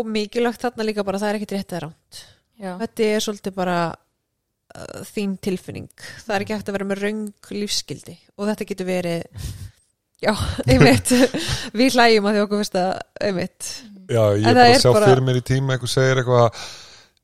og 0.00 0.10
mikilvægt 0.16 0.64
þarna 0.64 0.88
líka 0.88 1.04
bara 1.06 1.20
það 1.22 1.32
er 1.34 1.38
ekkit 1.40 1.54
rétt 1.58 1.76
eða 1.76 1.84
ránt 1.86 2.20
Já. 2.56 2.72
þetta 2.80 3.08
er 3.12 3.24
svolítið 3.26 3.56
bara 3.56 3.78
uh, 3.92 5.00
þín 5.10 5.34
tilfinning. 5.44 5.90
Það 6.24 6.34
er 6.36 6.44
ekki 6.46 6.56
hægt 6.56 6.70
að 6.70 6.76
vera 6.78 6.88
með 6.88 7.02
röng 7.04 7.50
lífsskildi 7.52 8.14
og 8.36 8.48
þetta 8.50 8.68
getur 8.70 8.88
verið 8.88 9.50
já, 10.24 10.32
einmitt. 10.64 11.12
Við 11.76 11.98
hlægjum 11.98 12.30
að 12.30 12.38
því 12.38 12.44
okkur 12.46 12.62
fyrst 12.62 12.78
að 12.80 12.94
einmitt. 13.28 13.68
Já, 14.06 14.22
ég 14.38 14.46
er 14.46 14.56
það 14.56 14.62
bara 14.62 14.70
að 14.72 14.80
sjá 14.86 14.90
bara- 14.94 15.10
fyrir 15.12 15.26
mér 15.28 15.40
í 15.42 15.44
tíma 15.52 15.76
eitthvað 15.76 15.92
segir 15.98 16.22
eitthvað 16.22 16.64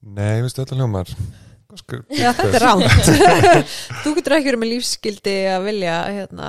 Nei, 0.03 0.41
veistu 0.43 0.65
þetta 0.65 0.77
hljómar 0.81 1.11
já, 2.23 2.29
þetta 2.37 2.57
er 2.59 2.65
ránt 2.67 2.93
þú 4.03 4.09
getur 4.19 4.37
ekki 4.39 4.49
verið 4.51 4.63
með 4.65 4.73
lífsskildi 4.75 5.37
að 5.55 5.61
vilja 5.71 5.97
hérna, 6.19 6.49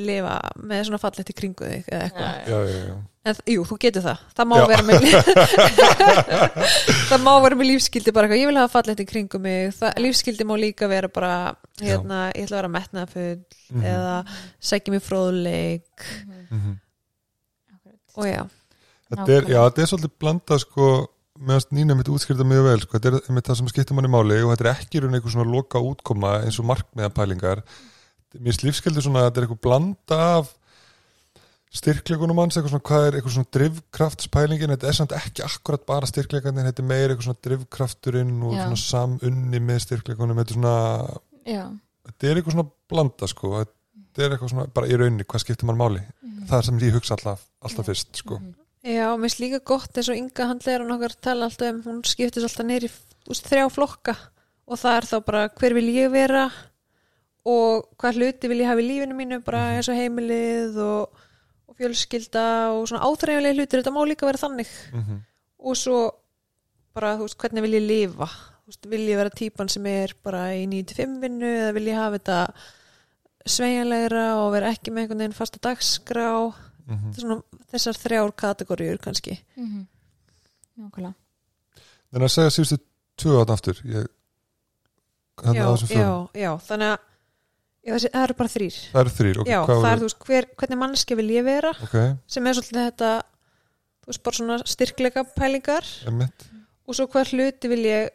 lifa 0.00 0.36
með 0.62 0.78
svona 0.88 1.00
fallegt 1.02 1.32
í 1.32 1.34
kringu 1.38 1.64
þig 1.70 1.84
eða 1.90 2.02
eitthvað. 2.08 2.32
Já, 2.46 2.58
Já, 2.70 2.74
en 3.30 3.36
jú, 3.52 3.60
þú 3.68 3.74
getur 3.82 4.02
það. 4.06 4.18
Það 4.38 4.46
má 4.48 4.54
vera 4.70 4.84
með 4.86 4.98
það 7.10 7.20
má 7.24 7.32
vera 7.44 7.58
með 7.58 7.68
lífsskildi 7.72 8.14
bara 8.16 8.26
eitthvað, 8.28 8.42
ég 8.42 8.50
vil 8.50 8.60
hafa 8.60 8.72
fallegt 8.78 9.02
í 9.02 9.06
kringu 9.10 9.38
mig. 9.42 9.72
Það, 9.76 9.90
lífsskildi 10.06 10.44
má 10.48 10.54
líka 10.60 10.84
vera 10.90 11.08
bara 11.12 11.32
hérna, 11.82 12.18
ég 12.34 12.46
ætla 12.46 12.56
að 12.56 12.60
vera 12.62 12.74
metnaðfull 12.76 13.42
Mhm. 13.70 13.82
eða 13.86 14.14
sækja 14.70 14.90
mér 14.94 15.04
fróðleik. 15.06 15.98
Mhm. 16.50 16.72
og 18.16 18.24
já, 18.26 18.42
Þetta 19.10 19.32
er, 19.36 19.42
já, 19.50 19.60
þetta 19.68 19.80
er 19.82 19.86
svolítið 19.90 20.12
blanda 20.22 20.54
sko 20.58 20.86
meðast 21.40 21.72
Nína 21.74 21.96
mitt 21.96 22.10
útskýrta 22.12 22.44
mjög 22.46 22.66
vel 22.66 22.80
sko. 22.82 22.98
þetta 22.98 23.20
er 23.20 23.44
það 23.46 23.58
sem 23.60 23.70
skiptir 23.72 23.96
manni 23.96 24.10
máli 24.12 24.38
og 24.44 24.52
þetta 24.52 24.66
er 24.66 24.72
ekki 24.74 25.02
raun 25.02 25.16
eitthvað 25.16 25.34
svona 25.36 25.52
loka 25.54 25.82
útkoma 25.84 26.36
eins 26.44 26.58
og 26.60 26.68
markmiðapælingar. 26.70 27.62
Mér 28.38 28.56
slífskildur 28.56 29.04
svona 29.04 29.24
að 29.24 29.30
þetta 29.30 29.40
er 29.40 29.46
eitthvað 29.46 29.62
blanda 29.66 30.18
af 30.36 30.52
styrkleikunum 31.80 32.38
hans, 32.42 32.56
eitthvað 32.58 32.74
svona 32.74 32.86
hvað 32.88 33.06
er 33.06 33.16
eitthvað 33.16 33.34
svona 33.36 33.52
drivkraftspælingin, 33.56 34.72
þetta 34.74 34.88
er 34.90 34.96
samt 34.98 35.12
ekki 35.14 35.44
akkurat 35.46 35.84
bara 35.86 36.08
styrkleikarnir, 36.10 36.66
þetta 36.66 36.82
er 36.82 36.88
meira 36.90 37.12
eitthvað 37.14 37.28
svona 37.28 37.44
drivkrafturinn 37.46 38.32
og 38.42 38.56
Já. 38.56 38.64
svona 38.64 38.80
samunni 38.84 39.60
með 39.62 39.84
styrkleikunum, 39.86 40.40
þetta 40.42 40.56
er 40.56 40.58
svona 40.58 40.78
já, 41.46 41.62
þetta 42.10 42.30
er 42.30 42.40
eitthvað 42.40 42.56
svona 42.56 42.72
blanda 42.90 43.30
sko. 43.30 43.52
Þetta 43.60 44.26
er 44.26 44.34
eitthvað 44.34 44.54
svona 44.54 44.70
bara 44.74 44.90
í 44.90 44.98
rauninni, 44.98 45.28
hvað 45.30 45.44
skiptir 45.44 45.70
mann 45.70 45.78
máli? 45.78 46.02
Það 46.50 46.56
er 46.58 46.66
sem 46.66 46.82
ég 46.82 46.98
hugsa 46.98 47.14
alltaf, 47.14 47.46
alltaf 47.62 47.86
fyrst 47.86 48.24
sko 48.24 48.40
já, 48.84 49.06
mér 49.14 49.28
finnst 49.28 49.42
líka 49.42 49.62
gott 49.72 49.96
eins 49.96 50.10
og 50.12 50.18
Inga 50.18 50.48
handlegar 50.50 50.84
og 50.84 50.90
nokkar 50.90 51.16
tala 51.20 51.48
alltaf 51.48 51.72
um 51.72 51.80
hún 51.86 52.02
skiptist 52.08 52.46
alltaf 52.46 52.66
neyri 52.68 52.90
þrjá 53.28 53.68
flokka. 53.72 54.16
Og 54.70 54.78
það 54.78 54.96
er 54.96 55.08
þá 55.10 55.16
bara 55.26 55.46
hver 55.60 55.74
vil 55.76 55.88
ég 55.94 56.12
vera? 56.12 56.44
Og 57.50 57.88
hvað 57.98 58.20
hluti 58.20 58.50
vil 58.50 58.60
ég 58.62 58.70
hafa 58.70 58.82
í 58.82 58.86
lífinu 58.86 59.16
mínu? 59.18 59.40
Bara 59.44 59.64
eins 59.76 59.88
og 59.90 59.98
heimilið 59.98 60.78
og, 60.84 61.24
og 61.66 61.80
fjölskylda 61.80 62.46
og 62.76 62.86
svona 62.90 63.08
áþreifanlega 63.08 63.58
hlutir. 63.58 63.82
Þetta 63.82 63.94
má 63.96 64.00
líka 64.06 64.28
vera 64.28 64.44
þannig. 64.44 64.70
Mm 64.94 65.02
og 65.60 65.76
svo 65.78 65.98
bara, 66.96 67.14
þú 67.18 67.26
veist, 67.26 67.38
hvernig 67.40 67.64
vil 67.66 67.76
ég 67.78 67.86
lifa? 67.86 68.28
Þú 68.64 68.72
veist, 68.72 68.88
vil 68.92 69.06
ég 69.08 69.20
vera 69.20 69.32
típan 69.34 69.70
sem 69.72 69.86
er 69.90 70.14
bara 70.24 70.44
í 70.56 70.66
9-5 70.70 71.18
vinnu 71.22 71.50
eða 71.50 71.74
vil 71.76 71.90
ég 71.90 71.98
hafa 71.98 72.18
þetta 72.18 72.38
sveigjanlegra 73.50 74.24
og 74.42 74.50
vera 74.54 74.72
ekki 74.74 74.92
með 74.92 75.04
einhvern 75.04 75.22
veginn 75.24 75.36
fasta 75.36 75.62
dagskrá 75.64 76.30
mhm. 76.90 77.16
svona, 77.16 77.64
þessar 77.72 77.98
þrjár 78.04 78.36
kategóriur 78.44 79.00
kannski. 79.02 79.38
Mhm. 79.56 79.86
Nákvæmlega. 80.80 81.14
En 82.10 82.26
að 82.26 82.32
segja 82.34 82.54
síðustu 82.54 82.80
tvö 83.20 83.36
átn 83.42 83.54
aftur 83.54 83.80
ég, 83.86 84.08
hann 85.44 85.56
já, 85.56 85.64
á 85.66 85.70
þessum 85.74 85.90
já, 85.92 86.10
já, 86.40 86.50
þannig 86.66 86.92
að 86.92 86.98
já, 87.80 87.92
þessi, 87.92 88.10
það 88.14 88.24
eru 88.24 88.36
bara 88.40 88.52
þrýr 88.54 88.78
það 88.80 89.02
eru 89.02 89.12
þrýr, 89.18 89.40
ok, 89.42 89.50
já, 89.50 89.58
hvað 89.66 89.82
það 89.84 89.92
er 89.92 90.02
veist, 90.04 90.24
hver, 90.28 90.48
hvernig 90.62 90.80
mannski 90.80 91.18
vil 91.20 91.28
ég 91.34 91.46
vera? 91.46 91.72
Ok, 91.86 91.96
sem 92.30 92.48
er 92.48 92.58
svolítið 92.58 92.88
þetta 92.88 93.12
þú 94.00 94.12
veist, 94.12 94.22
bara 94.26 94.40
svona 94.40 94.58
styrkleika 94.66 95.24
pælingar. 95.36 95.88
Og 96.88 96.96
svo 96.96 97.06
hvað 97.10 97.34
hluti 97.36 97.70
vil 97.70 97.82
ég 97.86 98.10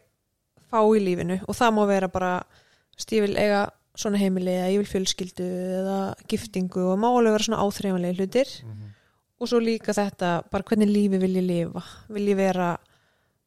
fá 0.67 0.81
í 0.83 0.99
lífinu? 0.99 1.39
Og 1.47 1.55
það 1.55 1.75
má 1.77 1.83
vera 1.87 2.09
bara 2.11 2.31
þú 2.43 2.99
veist, 2.99 3.15
ég 3.15 3.25
vil 3.27 3.37
eiga 3.39 3.61
svona 3.95 4.19
heimili 4.19 4.51
eða 4.51 4.71
ég 4.73 4.81
vil 4.83 4.91
fjölskyldu 4.93 5.45
eða 5.81 5.99
giftingu 6.31 6.83
og 6.91 6.99
má 6.99 7.07
alveg 7.11 7.35
vera 7.37 7.47
svona 7.47 7.61
áþreifanlega 7.65 8.17
hlutir. 8.19 8.51
Mhm. 8.65 8.91
og 9.39 9.47
svo 9.51 9.59
líka 9.59 9.91
þetta 9.93 10.49
bara 10.51 10.63
hvernig 10.63 10.87
lífi 10.87 11.17
vil 11.19 11.35
ég 11.35 11.43
lifa. 11.45 11.81
Vil 12.09 12.27
ég 12.31 12.35
vera 12.39 12.77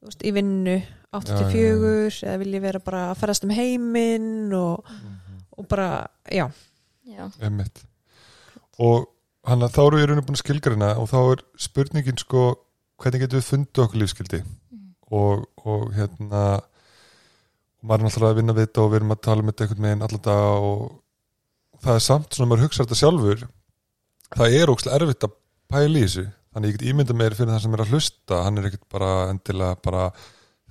veist, 0.04 0.20
í 0.22 0.30
vinnu 0.36 0.82
84 1.12 2.22
eða 2.28 2.38
vil 2.38 2.52
ég 2.54 2.60
vera 2.62 2.78
bara 2.84 3.06
að 3.12 3.18
ferðast 3.22 3.44
um 3.46 3.50
heiminn 3.56 4.52
og, 4.54 4.84
og 5.56 5.66
bara, 5.68 6.06
já. 6.30 6.44
Já, 7.08 7.24
Einmitt. 7.40 7.80
og 8.78 9.08
hann 9.48 9.64
að 9.64 9.72
þá 9.74 9.80
eru 9.86 9.98
ég 10.02 10.08
rauninu 10.10 10.26
búin 10.26 10.36
að 10.36 10.42
skilgrina 10.44 10.90
og 11.00 11.08
þá 11.08 11.16
er 11.32 11.42
spurningin 11.58 12.18
sko 12.20 12.42
hvernig 13.00 13.22
getum 13.24 13.40
við 13.40 13.48
fundið 13.48 13.84
okkur 13.86 14.02
lífskildi 14.02 14.40
Mhm. 14.44 14.90
og, 15.10 15.46
og 15.64 15.92
hérna 15.96 16.42
og 17.78 17.88
maður 17.88 18.00
er 18.00 18.08
náttúrulega 18.08 18.34
að 18.34 18.40
vinna 18.40 18.56
við 18.56 18.66
þetta 18.66 18.82
og 18.82 18.90
við 18.90 19.00
erum 19.00 19.14
að 19.14 19.22
tala 19.26 19.44
um 19.44 19.52
þetta 19.52 19.64
einhvern 19.64 19.86
veginn 19.86 20.06
allan 20.06 20.24
dag 20.24 20.66
og 20.68 21.84
það 21.84 21.94
er 21.94 22.04
samt 22.08 22.34
svona 22.34 22.50
maður 22.50 22.66
hugsa 22.66 22.84
þetta 22.84 22.98
sjálfur 23.02 23.46
það 24.36 24.56
er 24.58 24.72
ókslega 24.72 24.98
erfitt 24.98 25.28
að 25.28 25.36
pæla 25.68 26.00
í 26.00 26.04
þessu. 26.04 26.26
Þannig 26.48 26.72
ég 26.72 26.78
get 26.78 26.90
ímynda 26.90 27.16
mér 27.16 27.36
fyrir 27.36 27.52
það 27.52 27.62
sem 27.64 27.76
er 27.76 27.82
að 27.84 27.92
hlusta. 27.92 28.42
Hann 28.44 28.58
er 28.58 28.68
ekkert 28.68 28.86
bara 28.92 29.10
endilega 29.28 29.78
bara 29.84 30.04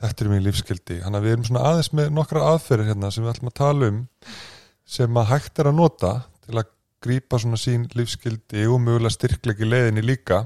þetta 0.02 0.24
er 0.24 0.32
mín 0.32 0.46
lífskildi, 0.46 1.00
hann 1.02 1.18
að 1.18 1.26
við 1.26 1.34
erum 1.34 1.46
svona 1.48 1.66
aðeins 1.72 1.92
með 1.98 2.10
nokkra 2.14 2.46
aðferðir 2.52 2.92
hérna 2.92 3.10
sem 3.14 3.24
við 3.26 3.32
ætlum 3.32 3.50
að 3.50 3.58
tala 3.58 3.88
um 3.92 4.02
sem 4.98 5.18
að 5.18 5.30
hægt 5.32 5.62
er 5.62 5.70
að 5.72 5.80
nota 5.80 6.12
til 6.46 6.60
að 6.62 6.70
grípa 7.04 7.40
svona 7.42 7.58
sín 7.58 7.88
lífskildi 7.98 8.68
og 8.70 8.82
mögulega 8.84 9.16
styrklegi 9.16 9.66
leiðinni 9.66 10.04
líka. 10.06 10.44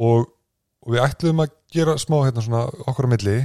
Og, 0.00 0.24
og 0.80 0.94
við 0.94 1.04
ætlum 1.04 1.44
að 1.44 1.52
gera 1.74 1.98
smá 2.00 2.16
hérna 2.22 2.44
svona 2.44 2.62
okkur 2.88 3.10
á 3.10 3.12
milli 3.12 3.36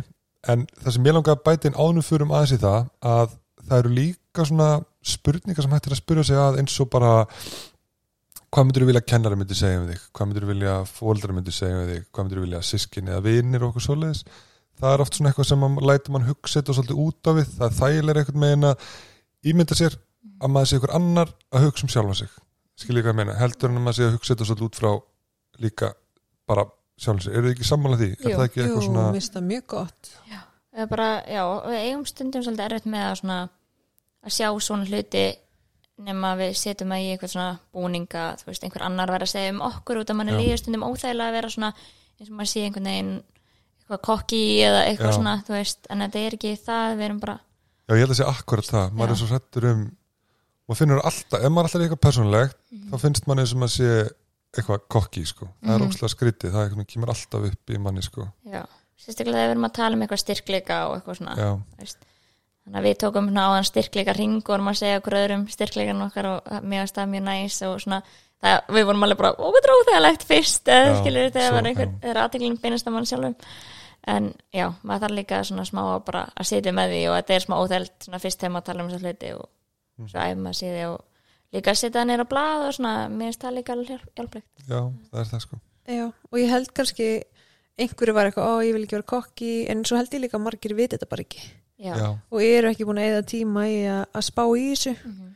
en 0.52 0.66
það 0.82 0.96
sem 0.96 1.08
ég 1.10 1.16
langar 1.18 1.38
að 1.38 1.46
bæta 1.48 1.70
inn 1.70 1.80
ánum 1.80 2.06
fyrir 2.06 2.25
um 2.25 2.34
aðeins 2.36 2.56
í 2.56 2.62
það 2.62 2.90
að 3.14 3.38
það 3.66 3.80
eru 3.82 3.94
líka 4.00 4.46
svona 4.46 4.70
spurningar 5.06 5.66
sem 5.66 5.74
hægt 5.74 5.88
er 5.90 5.96
að 5.96 6.02
spyrja 6.02 6.28
sig 6.30 6.42
að 6.42 6.60
eins 6.62 6.75
og 6.82 6.90
bara 6.94 7.14
hvað 8.56 8.68
myndir 8.68 8.86
þú 8.86 8.90
vilja 8.90 9.02
að 9.04 9.10
kennara 9.12 9.38
myndi 9.40 9.58
segja 9.58 9.80
um 9.82 9.88
þig? 9.90 10.04
Hvað 10.16 10.30
myndir 10.30 10.46
þú 10.46 10.50
vilja 10.52 10.74
að 10.80 10.92
fóldra 10.96 11.36
myndi 11.36 11.54
segja 11.56 11.80
um 11.80 11.90
þig? 11.90 12.06
Hvað 12.10 12.25
myndir 12.25 12.40
þú 12.40 12.46
vilja 12.46 12.62
að 12.62 12.68
sískinni 12.70 13.12
eða 13.12 13.25
vinir 13.25 13.66
og 13.66 13.74
okkur 13.74 13.86
svoleiðis? 13.86 14.22
Það 14.80 14.94
er 14.94 15.04
oft 15.04 15.18
svona 15.18 15.32
eitthvað 15.32 15.50
sem 15.50 15.62
mann 15.64 15.75
lætur 15.90 16.16
mann 16.16 16.28
hugsa 16.30 16.60
þetta 16.60 16.75
svolítið 16.78 17.02
út 17.04 17.30
af 17.32 17.38
við. 17.40 17.52
Það 17.58 17.68
er 17.68 17.75
þægilega 17.80 18.22
eitthvað 18.24 18.42
megin 18.44 18.70
að 18.70 18.88
ímynda 19.52 19.78
sér 19.80 19.98
að 20.36 20.54
maður 20.56 20.72
sé 20.72 20.80
ykkur 20.80 20.96
annar 21.00 21.34
að 21.52 21.68
hugsa 21.68 21.86
um 21.88 21.94
sjálfa 21.94 22.18
sig. 22.22 22.34
Skil 22.75 22.98
ég 22.98 23.06
hvað 23.06 23.14
ég 23.14 23.20
meina, 23.22 23.38
heldur 23.40 23.72
en 23.72 23.80
að 23.80 23.86
maður 23.86 24.00
sé 24.00 24.08
að 24.08 24.16
hugsa 24.18 24.34
þetta 24.34 24.48
svolítið 24.50 24.68
út 24.68 24.80
frá 24.80 24.92
líka 25.64 25.92
bara 26.48 26.66
sjálfa 26.98 27.25
sig, 27.25 27.34
eru 27.36 27.48
þið 27.50 27.56
ekki 27.56 27.68
sammála 27.70 27.98
því? 28.00 28.10
er 28.16 28.30
Jú. 28.30 28.36
það 28.38 28.46
ekki 28.48 28.60
Jú, 28.60 28.66
eitthvað 28.66 28.86
svona 28.88 29.06
mér 29.10 29.18
finnst 29.20 29.34
það 29.36 29.48
mjög 29.52 29.66
gott 29.74 30.12
eða 30.75 30.88
bara, 30.92 31.10
já, 31.32 31.44
við 31.66 31.80
eigum 31.86 32.06
stundum 32.06 32.44
svolítið 32.44 32.66
erfitt 32.66 32.86
með 32.92 33.04
að 33.10 33.18
svona 33.22 33.40
að 34.25 34.34
sjá 34.36 34.48
svona 34.60 34.88
hluti 34.90 35.25
nema 36.06 36.34
við 36.36 36.56
setjum 36.60 36.92
að 36.92 37.04
í 37.06 37.12
eitthvað 37.14 37.32
svona 37.32 37.60
búninga 37.72 38.24
þú 38.42 38.50
veist, 38.50 38.64
einhver 38.68 38.84
annar 38.84 39.12
verið 39.14 39.28
að 39.30 39.32
segja 39.36 39.54
um 39.56 39.62
okkur 39.70 40.02
út 40.02 40.10
að 40.12 40.18
mann 40.20 40.30
er 40.30 40.36
Já. 40.36 40.42
líður 40.44 40.60
stundum 40.64 40.84
óþægilega 40.90 41.30
að 41.32 41.38
vera 41.38 41.52
svona 41.54 41.70
eins 42.20 42.30
og 42.30 42.36
maður 42.36 42.52
sé 42.52 42.64
einhvern 42.66 42.90
veginn 42.92 43.14
eitthvað 43.80 44.02
kokki 44.10 44.42
eða 44.66 44.82
eitthvað 44.90 45.12
Já. 45.14 45.16
svona, 45.20 45.36
þú 45.48 45.56
veist 45.56 45.88
en 45.94 46.04
þetta 46.04 46.20
er 46.25 46.36
ekki 46.40 46.52
það, 46.66 46.98
við 47.00 47.06
erum 47.08 47.22
bara 47.24 47.38
Já, 47.86 47.94
ég 47.96 48.02
held 48.04 48.12
að 48.16 48.20
sé 48.20 48.28
akkurat 48.28 48.66
það, 48.74 48.92
maður 48.98 49.08
Já. 49.08 49.16
er 49.16 49.22
svo 49.22 49.30
hrættur 49.32 49.70
um 49.72 49.82
maður 50.66 50.80
finnur 50.82 51.02
alltaf, 51.06 51.40
ef 51.46 51.52
maður 51.54 51.68
alltaf 51.70 51.80
er 51.80 51.86
eitthvað 51.88 52.04
persónulegt, 52.10 52.58
Mhm. 52.75 52.90
þá 52.92 52.96
finnst 53.06 53.28
manni 53.30 53.46
sem 53.48 53.60
að 53.64 53.72
sé 53.75 53.90
eitthvað 54.62 54.82
kokki, 54.90 55.26
sko, 55.26 55.48
það 55.64 55.76
er 55.76 55.80
Mhm. 55.80 55.88
ókslega 55.90 56.14
skrítið 56.16 56.52
það 56.56 56.66
eitthvað, 56.70 56.88
kemur 56.94 57.10
alltaf 57.14 57.46
upp 57.52 57.66
í 57.76 57.78
manni, 57.80 58.02
sko. 58.02 58.28
Já, 58.46 58.66
sérstaklega 58.98 59.38
þegar 59.38 59.48
við 59.50 59.56
erum 59.56 59.66
að 59.70 59.74
tala 59.74 59.96
um 59.96 60.02
eitthvað 60.06 60.24
styrkleika 60.24 60.78
og 60.90 60.96
eitthvað 61.02 61.18
svona 61.18 61.36
þannig 62.66 62.80
að 62.80 62.86
við 62.88 62.96
tókum 63.04 63.28
svona 63.30 63.46
áðan 63.50 63.68
styrkleika 63.70 64.14
ring 64.18 64.38
og 64.42 64.54
erum 64.56 64.70
að 64.72 64.80
segja 64.80 65.00
okkur 65.02 65.18
öðrum 65.20 65.44
styrkleikan 65.54 66.02
okkar 66.08 66.26
og 66.32 66.42
varst 66.72 66.96
það 66.98 67.12
mjög 67.14 67.24
næs 67.28 67.58
og 67.68 67.80
svona 67.84 68.00
það, 68.42 68.62
við 68.78 68.86
vorum 68.90 69.04
alveg 69.06 69.18
bara, 69.22 69.34
ó, 69.38 69.46
hvað 69.54 69.66
dróð 69.68 69.86
það 69.92 70.02
legt 70.06 70.24
fyrst 70.26 70.66
eða 70.74 70.90
Já, 70.90 70.96
skilur 71.02 71.32
þegar 71.36 72.22
aðteklinn 72.24 72.58
beinast 72.62 72.88
að 72.88 72.94
mann 72.94 73.06
sjálfum. 73.06 73.36
En 74.08 74.34
já, 74.54 74.68
maður 74.86 75.02
þarf 75.08 75.16
líka 75.18 75.40
svona 75.46 75.66
smá 75.66 75.82
að 75.96 76.04
bara 76.06 76.26
að 76.38 76.46
sitja 76.46 76.72
með 76.78 76.92
því 76.94 77.02
og 77.10 77.16
þetta 77.18 77.36
er 77.36 77.46
smá 77.46 77.56
óþælt 77.58 77.96
svona 78.06 78.20
fyrst 78.22 78.40
þegar 78.40 78.52
maður 78.54 78.66
tala 78.70 78.84
um 78.84 78.90
þessa 78.90 79.02
hluti 79.06 79.32
og 79.34 79.46
Mm. 79.96 80.10
svo 80.12 80.20
æfum 80.20 80.42
maður 80.44 80.58
síði 80.60 80.82
og 80.92 81.02
líka 81.56 81.72
að 81.74 81.80
sitja 81.82 82.04
neyra 82.06 82.26
á 82.28 82.32
blað 82.32 82.66
og 82.68 82.74
svona, 82.78 82.94
mér 83.10 83.32
finnst 83.32 83.44
það 83.46 83.56
líka 83.58 83.74
alveg 83.76 83.92
hjálp- 83.94 84.14
hjálplegt. 84.20 84.48
Já, 84.68 84.80
það 85.12 85.22
er 85.24 85.30
það, 85.34 85.44
sko. 85.46 85.60
Já, 85.96 86.06
og 86.32 86.40
ég 86.42 86.50
held 86.52 86.72
kannski 86.76 87.08
einhverju 87.80 88.14
var 88.16 88.30
eitthvað, 88.30 88.50
ó, 88.50 88.54
ég 88.66 88.74
vil 88.76 88.84
ekki 88.86 88.96
vera 88.98 89.10
kokki 89.12 89.52
en 89.72 89.84
svo 89.88 89.98
held 90.00 90.14
ég 90.16 90.24
líka 90.26 90.38
að 90.40 90.46
margir 90.46 90.76
viti 90.78 90.96
þetta 90.96 91.10
bara 91.12 91.26
ekki. 91.26 91.42
Já, 91.76 91.92
Já, 92.00 92.08
og 92.32 92.40
eru 92.42 92.70
ekki 92.72 92.86
búin 92.88 93.02
að 93.04 93.10
eða 93.12 93.24
tíma 93.28 93.66
í 93.68 93.80
að, 93.92 94.04
að 94.16 94.24
spá 94.30 94.44
í 94.56 94.68
þessu. 94.72 94.94
Mhm. 95.06 95.32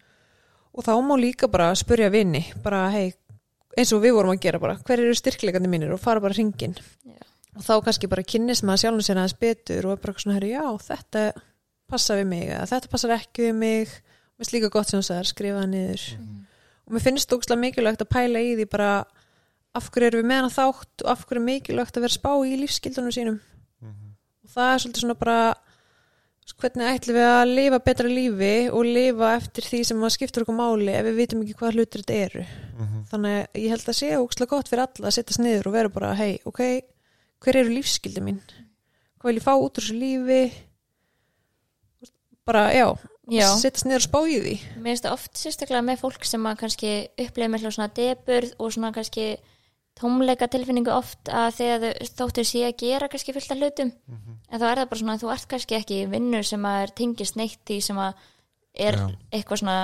og 0.80 0.86
þá 0.86 0.94
má 1.04 1.16
líka 1.20 1.48
bara 1.52 1.74
spurja 1.76 2.08
vini 2.14 2.44
bara, 2.64 2.86
hei, 2.94 3.14
eins 3.76 3.92
og 3.92 4.02
við 4.04 4.14
vorum 4.16 4.32
að 4.32 4.40
gera 4.46 4.60
bara 4.62 4.78
hver 4.78 5.02
eru 5.02 5.16
styrkleikandi 5.18 5.68
mínir? 5.68 5.92
Og 5.92 6.00
fara 6.00 6.22
bara 6.24 6.34
hringin 6.38 6.76
Já. 7.04 7.18
og 7.58 7.64
þá 7.66 7.74
kannski 7.84 8.08
bara 8.08 8.24
kynnist 8.24 8.64
maður 8.64 8.84
sjálfum 8.86 9.04
sér 9.04 9.18
aðeins 9.20 9.36
betur 9.42 9.88
og 9.90 10.00
bara 10.00 10.14
eitthvað 10.14 10.24
svona, 10.24 10.38
herri, 10.38 10.52
já, 10.54 10.64
þetta 10.86 11.24
passa 11.90 12.16
við 12.16 12.28
mig, 12.30 12.46
eða 12.54 12.70
þetta 12.70 12.92
passar 12.94 13.16
ekki 13.18 13.48
við 13.50 13.56
mig 13.60 13.90
mér 14.40 14.46
finnst 14.48 14.54
líka 14.56 14.70
gott 14.72 14.88
sem 14.90 15.00
þú 15.02 15.06
sagðir, 15.10 15.28
skrifa 15.34 15.60
það 15.64 15.70
niður 15.74 16.04
Mhm. 16.18 16.46
og 16.88 16.94
mér 16.96 17.02
finnst 17.04 17.34
ógslag 17.36 17.60
mikilvægt 17.60 18.02
að 18.02 18.10
pæla 18.16 18.40
í 18.40 18.56
því 18.56 18.70
bara 18.72 19.06
af 19.76 19.90
hverju 19.92 20.08
erum 20.08 20.22
við 20.24 20.30
með 20.32 20.40
hana 20.40 20.50
þátt 20.50 21.04
og 21.04 21.10
af 21.12 21.26
hverju 21.28 21.42
er 21.42 21.50
mikilvægt 21.50 21.98
að 21.98 22.02
vera 22.02 22.18
spá 22.18 22.32
í 22.48 22.56
lífskildunum 22.58 23.12
sínum 23.12 23.40
Mhm. 23.82 24.16
og 24.44 24.50
það 24.56 24.74
er 24.74 24.80
svolítið 24.80 25.02
svona 25.04 25.20
bara 25.20 25.56
hvernig 26.60 26.88
ætlum 26.90 27.16
við 27.16 27.28
að 27.30 27.56
lifa 27.56 27.80
betra 27.86 28.08
lífi 28.10 28.72
og 28.74 28.84
lifa 28.86 29.36
eftir 29.38 29.62
því 29.70 29.86
sem 29.86 29.98
að 30.02 30.10
skiptur 30.16 30.42
okkur 30.44 30.56
máli 30.58 30.90
ef 30.96 31.06
við 31.06 31.16
vitum 31.20 31.44
ekki 31.44 31.54
hvað 31.60 31.74
hlutur 31.76 32.02
þetta 32.02 32.16
eru 32.26 32.46
Mhm. 32.80 33.06
þannig 33.12 33.36
að 33.36 33.48
ég 33.62 33.70
held 33.70 33.86
að 33.86 34.00
sé 34.00 34.10
ógslag 34.18 34.48
gott 34.50 34.68
fyrir 34.68 34.80
alla 34.88 35.08
að 35.10 35.14
setjast 35.14 35.40
niður 35.40 35.68
og 35.68 35.74
vera 35.74 35.90
bara 35.90 36.16
hei, 36.16 36.40
ok, 36.46 36.82
hver 37.42 37.56
eru 37.56 37.70
lífskildi 37.70 38.22
mín 38.24 38.40
hvað 39.20 39.30
vil 39.30 39.36
ég 39.40 39.44
fá 39.44 39.54
út 39.62 39.78
úr 39.78 39.84
þessu 39.84 40.00
lífi 40.00 40.52
bara, 42.46 42.72
já, 42.74 42.98
já. 43.34 43.48
setjast 43.62 43.88
niður 43.88 44.02
og 44.02 44.08
spá 44.08 44.20
í 44.26 44.42
því 44.44 44.56
Mér 44.80 44.90
finnst 44.90 45.06
það 45.06 45.16
oft 45.16 45.40
sérstaklega 45.40 45.86
með 45.86 46.02
fólk 46.04 46.28
sem 46.28 46.50
að 46.50 46.60
kannski 46.64 46.92
upplega 47.26 47.54
með 47.54 47.66
svona 47.70 47.90
deburð 48.00 48.54
og 48.58 48.76
svona 48.76 48.92
kannski 48.96 49.30
tómleika 50.00 50.48
tilfinningu 50.52 50.92
oft 50.96 51.32
að 51.32 51.58
þegar 51.58 51.98
þau 52.00 52.12
þóttu 52.22 52.46
sé 52.48 52.62
að 52.68 52.78
gera 52.80 53.10
kannski 53.12 53.36
fullt 53.36 53.52
af 53.52 53.60
hlutum 53.60 53.92
en 54.50 54.62
þá 54.62 54.66
er 54.70 54.82
það 54.82 54.90
bara 54.92 55.02
svona 55.02 55.16
að 55.18 55.24
þú 55.26 55.32
ert 55.34 55.50
kannski 55.54 55.80
ekki 55.80 55.98
í 56.04 56.08
vinnu 56.14 56.44
sem 56.48 56.70
að 56.70 56.84
er 56.84 56.94
tengist 57.02 57.40
neitt 57.40 57.74
í 57.74 57.82
sem 57.84 58.00
að 58.00 58.14
er 58.80 58.96
Já. 58.96 59.06
eitthvað 59.36 59.62
svona 59.64 59.78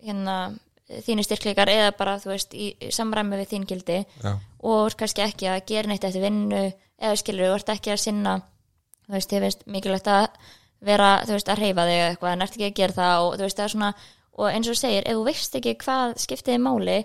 hérna 0.00 0.36
þínu 1.06 1.22
styrkleikar 1.22 1.70
eða 1.70 1.90
bara 1.98 2.18
þú 2.18 2.32
veist 2.32 2.54
í 2.56 2.72
samræmi 2.90 3.38
við 3.38 3.52
þín 3.52 3.66
gildi 3.70 3.98
já, 4.02 4.32
og 4.66 4.88
ert 4.88 4.98
kannski 4.98 5.22
ekki 5.22 5.50
að 5.50 5.60
gera 5.70 5.90
neitt 5.90 6.06
eftir 6.08 6.24
vinnu 6.24 6.64
eða 7.00 7.18
skilur, 7.20 7.52
þú 7.52 7.58
ert 7.60 7.74
ekki 7.76 7.92
að 7.94 8.02
sinna 8.02 8.40
þú 9.06 9.14
veist, 9.14 9.36
vera, 10.84 11.10
þú 11.26 11.36
veist, 11.36 11.50
að 11.52 11.62
reyfa 11.64 11.86
þig 11.88 12.02
eitthvað 12.06 12.34
en 12.34 12.44
ert 12.44 12.56
ekki 12.56 12.68
að 12.68 12.78
gera 12.78 12.96
það 12.96 13.24
og 13.24 13.32
þú 13.34 13.46
veist, 13.46 13.58
það 13.58 13.66
er 13.66 13.74
svona 13.74 13.90
og 14.40 14.46
eins 14.48 14.68
og 14.68 14.76
þú 14.76 14.80
segir, 14.80 15.06
ef 15.06 15.18
þú 15.18 15.24
veist 15.26 15.58
ekki 15.58 15.74
hvað 15.82 16.14
skiptið 16.22 16.56
í 16.56 16.62
máli 16.64 16.98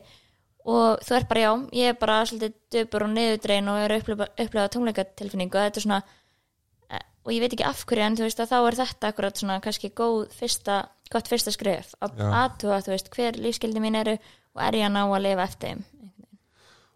og 0.66 1.02
þú 1.06 1.18
er 1.18 1.26
bara, 1.30 1.42
já, 1.46 1.52
ég 1.78 1.92
er 1.92 1.98
bara 2.00 2.20
svolítið 2.26 2.54
döpur 2.76 3.06
og 3.06 3.12
neðudrein 3.14 3.72
og 3.72 3.82
er 3.82 3.94
að 3.94 4.04
upplifa, 4.04 4.30
upplifa 4.34 4.70
tónleikatilfinningu 4.74 5.60
þetta 5.62 5.82
er 5.82 5.86
svona 5.86 6.00
eh, 6.90 7.04
og 7.26 7.34
ég 7.36 7.44
veit 7.44 7.58
ekki 7.58 7.68
af 7.68 7.84
hverju 7.86 8.06
en 8.06 8.18
þú 8.20 8.28
veist 8.28 8.42
að 8.42 8.54
þá 8.54 8.58
er 8.62 8.80
þetta 8.82 9.12
akkurat 9.12 9.42
svona 9.42 9.60
kannski 9.66 9.92
góð 9.98 10.22
fyrsta, 10.38 10.80
gott 11.14 11.30
fyrsta 11.32 11.54
skref 11.54 11.92
að 12.00 12.24
aðtuga, 12.30 12.80
þú 12.86 12.96
veist, 12.96 13.12
hver 13.14 13.42
lífskildi 13.42 13.84
mín 13.84 14.00
eru 14.00 14.16
og 14.56 14.64
er 14.64 14.80
ég 14.80 14.88
að 14.88 14.96
ná 14.96 15.04
að 15.04 15.22
lifa 15.28 15.46
eftir 15.46 15.74
þeim. 15.74 15.86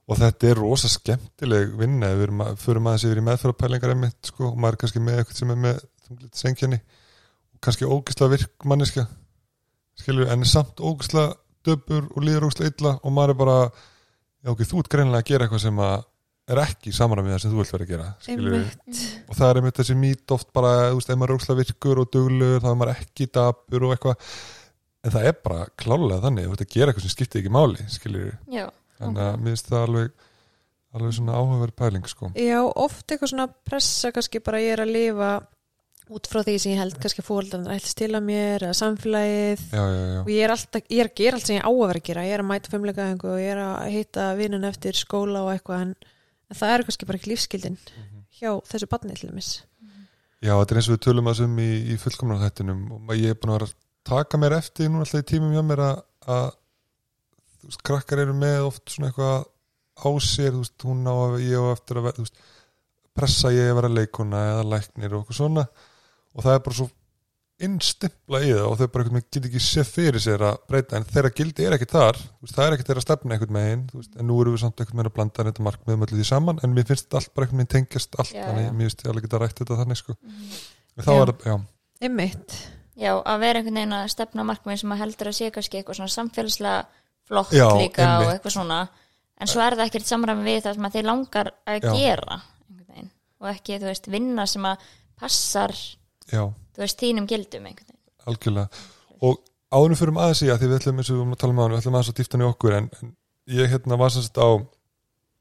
Og 0.10 0.18
þetta 0.18 0.48
er 0.50 0.58
rosa 0.58 0.90
skemmtileg 0.90 1.74
vinna, 1.78 2.08
að, 2.10 2.56
förum 2.58 2.88
aðeins 2.90 3.04
yfir 3.06 3.20
í 3.22 3.24
meðferðarpælingar 3.28 3.92
einmitt, 3.94 4.18
sko, 4.32 4.48
og 4.48 4.56
maður 4.58 4.80
er 4.80 4.82
kannski 4.82 5.02
með 5.06 5.20
eitthvað 5.20 5.42
sem 5.44 5.52
er 5.54 5.60
með 5.68 5.84
þunglít 6.10 6.42
senkjarni 6.42 6.80
og 6.80 7.64
kannski 7.66 7.88
ógisla 7.90 8.30
virk 8.32 8.68
manneska 8.70 9.06
skilur, 10.00 10.30
en 10.32 10.46
samt 10.48 10.82
ógisla 10.82 11.30
döpur 11.66 12.08
og 12.16 12.24
líður 12.24 12.50
ógisla 12.50 12.70
illa 12.72 12.94
og 13.04 13.16
maður 13.16 13.36
er 13.36 13.40
bara, 13.42 13.58
já 14.44 14.54
ok, 14.54 14.64
þú 14.68 14.84
ert 14.84 14.94
greinlega 14.94 15.24
að 15.24 15.32
gera 15.32 15.48
eitthvað 15.48 15.66
sem 15.66 15.84
að 15.86 15.98
er 16.50 16.62
ekki 16.64 16.92
samara 16.96 17.22
með 17.22 17.36
það 17.36 17.42
sem 17.44 17.52
þú 17.52 17.60
vilt 17.60 17.74
vera 17.74 17.86
að 17.86 17.92
gera 17.94 18.08
skilur, 18.26 18.70
og 19.30 19.36
það 19.38 19.50
er 19.50 19.60
einmitt 19.60 19.82
þessi 19.82 19.98
mít 20.00 20.34
oft 20.34 20.50
bara, 20.56 20.72
þú 20.90 21.02
veist, 21.02 21.12
ef 21.12 21.20
maður 21.20 21.34
er 21.34 21.40
ógisla 21.40 21.58
virkur 21.60 22.02
og 22.02 22.10
duglur, 22.16 22.56
þá 22.64 22.72
er 22.72 22.80
maður 22.80 22.96
ekki 22.96 23.28
dapur 23.38 23.86
og 23.86 23.94
eitthvað. 23.94 24.32
En 25.00 25.14
það 25.14 25.28
er 25.30 25.36
bara 25.46 25.68
klálega 25.80 26.24
þannig 26.26 26.48
þú 26.48 26.56
ert 26.56 26.64
að 26.66 26.74
gera 26.74 26.92
eitthvað 26.92 27.06
sem 27.06 27.14
skiptir 27.14 27.40
ekki 27.40 27.52
máli 27.56 27.86
skilur 27.94 28.34
já, 28.52 28.66
þannig 28.98 29.22
að 29.24 29.38
mér 29.38 29.54
finnst 29.54 29.70
það 29.70 29.86
alveg 29.86 30.26
alveg 30.98 31.16
svona 31.20 31.38
áhugaverð 31.38 31.76
pæling 31.78 32.10
sko. 32.10 32.32
Já, 32.34 32.60
oft 32.66 33.06
eitthvað 33.06 33.32
svona 33.32 33.48
pressa 33.70 34.12
kannski 34.16 34.42
bara 34.44 34.62
ég 34.64 34.74
er 34.74 34.84
að 34.84 34.94
lifa 34.96 35.30
út 36.10 36.26
frá 36.32 36.42
því 36.42 36.56
sem 36.60 36.72
ég 36.74 36.80
held 36.82 36.96
kannski 37.02 37.22
fóreldarnar 37.26 37.76
ætlist 37.78 37.98
til 38.00 38.10
að 38.18 38.24
mér 38.26 38.64
eða 38.66 38.78
samfélagið. 38.80 39.64
Já, 39.70 39.84
já, 39.84 40.00
já, 40.10 40.20
og 40.24 40.30
ég 40.34 40.44
er 40.48 40.54
alltaf, 40.56 40.86
ég 40.90 41.02
er 41.04 41.10
að 41.12 41.18
gera 41.20 41.38
allt 41.38 41.46
sem 41.50 41.58
ég 41.60 41.66
á 41.66 41.70
að 41.70 41.82
vera 41.86 42.00
að 42.02 42.08
gera. 42.10 42.24
Ég 42.26 42.34
er 42.38 42.44
að 42.44 42.48
mæta 42.50 42.72
fimmleikaðingu 42.74 43.30
og 43.30 43.40
ég 43.44 43.52
er 43.54 43.62
að 43.66 43.90
hitta 43.94 44.26
vinnun 44.40 44.66
eftir 44.70 44.98
skóla 44.98 45.44
og 45.46 45.52
eitthvað 45.54 45.84
en, 45.86 45.92
það 46.58 46.74
er 46.76 46.86
kannski 46.88 47.10
bara 47.10 47.20
ekki 47.22 47.32
lífskildin 47.34 47.78
Mhm. 47.78 48.24
hjá 48.40 48.52
þessu 48.72 48.90
barni 48.90 49.14
til 49.20 49.30
dæmis. 49.30 49.52
Já, 50.42 50.54
þetta 50.56 50.72
er 50.72 50.80
eins 50.80 50.90
og 50.90 50.96
við 50.98 51.04
tölum 51.06 51.28
að 51.30 51.36
sem 51.44 51.58
í, 51.60 51.70
í 51.94 51.98
fullkomna 52.00 52.40
þættinum. 52.42 52.82
Og 52.96 53.14
ég 53.20 53.30
er 53.30 53.36
búin 53.36 53.52
að 53.54 53.60
vera 53.60 53.70
að 53.70 53.76
taka 54.10 54.38
mér 54.40 54.58
eftir 54.58 54.90
núna 54.90 55.04
alltaf 55.06 55.22
í 55.22 55.30
tímum 55.30 55.54
hjá 55.54 55.62
mér 55.68 55.82
að, 55.84 56.02
að 56.26 56.50
veist, 57.68 57.84
krakkar 57.84 58.24
eru 58.24 58.34
með 58.34 58.66
oft 58.70 58.90
svona 58.90 59.12
eitthvað 59.12 59.46
á 60.00 60.10
sér, 60.24 60.54
þú 60.56 60.62
veist, 60.64 60.86
hún 60.88 61.04
á 61.06 61.14
að 61.14 62.30
pressa 63.20 63.52
ég 63.52 63.68
að 63.74 63.76
vera 63.82 63.92
leikona 63.92 64.40
eða 64.54 64.68
læknir 64.72 65.14
og 65.14 65.26
eitthvað 65.26 65.40
svona 65.42 65.66
og 66.36 66.46
það 66.46 66.56
er 66.58 66.64
bara 66.68 66.78
svo 66.80 66.90
innstimpla 67.60 68.40
í 68.46 68.52
það 68.54 68.66
og 68.70 68.76
þau 68.80 68.86
bara 68.88 69.04
einhvern 69.04 69.18
veginn 69.20 69.32
get 69.36 69.48
ekki 69.50 69.60
sé 69.64 69.84
fyrir 69.84 70.22
sér 70.24 70.44
að 70.48 70.60
breyta. 70.70 70.96
En 71.00 71.08
þeirra 71.10 71.32
gildi 71.36 71.66
er 71.68 71.74
ekki 71.76 71.90
þar. 71.92 72.16
Þú 72.22 72.46
veist, 72.46 72.56
það 72.56 72.66
er 72.70 72.76
ekki 72.78 72.86
þeirra 72.88 73.04
stefna 73.04 73.36
einhvern 73.36 73.56
megin 73.58 73.82
veist, 73.92 74.14
en 74.16 74.26
nú 74.30 74.38
erum 74.40 74.56
við 74.56 74.62
samt 74.64 74.80
einhvern 74.80 74.96
veginn 75.02 75.12
að 75.12 75.16
blanda 75.18 75.44
þetta 75.50 75.66
markmiðum 75.68 76.06
öllu 76.08 76.16
því 76.22 76.28
saman. 76.30 76.62
En 76.64 76.72
mér 76.78 76.88
finnst 76.88 77.12
allt 77.20 77.32
bara 77.36 77.44
einhvern 77.50 77.60
veginn 77.60 77.74
tengjast 77.76 78.16
allt. 78.16 78.32
Já, 78.32 78.46
þannig 78.48 78.64
já. 78.64 78.72
mér 78.72 78.86
finnst 78.88 79.04
ég 79.04 79.12
alveg 79.12 79.24
geta 79.28 79.42
rætt 79.44 79.60
þetta 79.60 79.80
þannig 79.82 80.00
sko. 80.00 80.16
En 80.16 81.04
þá 81.04 81.12
Já. 81.12 81.20
er 81.20 81.28
það, 81.34 81.40
já, 81.50 81.56
Einmitt, 82.00 82.50
já, 82.96 83.12
að 83.20 83.38
vera 83.44 83.60
einhvern 83.60 83.80
veginn 83.82 83.98
að 84.00 84.12
stefna 84.16 84.48
markmið 84.48 84.80
sem 84.80 84.96
að 84.96 85.02
heldur 85.04 85.28
að 85.28 85.38
sé 85.42 85.52
kannski 85.52 85.76
eitthvað 85.82 86.00
svona 86.00 86.16
samfélagslega 86.16 86.80
flott 87.28 87.52
Já, 87.52 87.68
líka 87.76 88.08
og 88.08 88.08
einmitt. 88.24 88.32
eitthvað 88.38 88.56
svona. 88.56 88.80
En 89.40 89.48
svo 89.52 89.60
er 89.64 89.76
það 89.76 89.88
ekkert 89.90 90.08
samræmi 90.08 90.44
við 90.48 90.64
það 90.64 90.80
Já. 96.30 96.44
þú 96.76 96.84
veist, 96.84 97.00
þínum 97.02 97.30
gildum 97.30 97.70
algjörlega. 98.30 98.84
Og 99.26 99.40
áðurum 99.74 100.00
fyrir 100.00 100.14
um 100.14 100.22
aðeins 100.24 100.44
í 100.46 100.52
að 100.52 100.62
því 100.62 100.70
við 100.70 100.80
ætlum 100.80 101.00
eins 101.02 101.10
og 101.10 101.16
við 101.16 101.22
vorum 101.22 101.36
að 101.36 101.42
tala 101.44 101.56
um 101.56 101.62
áðan, 101.62 101.74
við 101.74 101.82
ætlum 101.82 101.98
aðeins 101.98 102.12
að 102.12 102.20
dýfta 102.20 102.40
í 102.40 102.48
okkur 102.50 102.78
en, 102.78 102.90
en 103.00 103.12
ég 103.60 103.74
hérna 103.74 104.00
var 104.00 104.14
sérst 104.14 104.40
á 104.40 104.50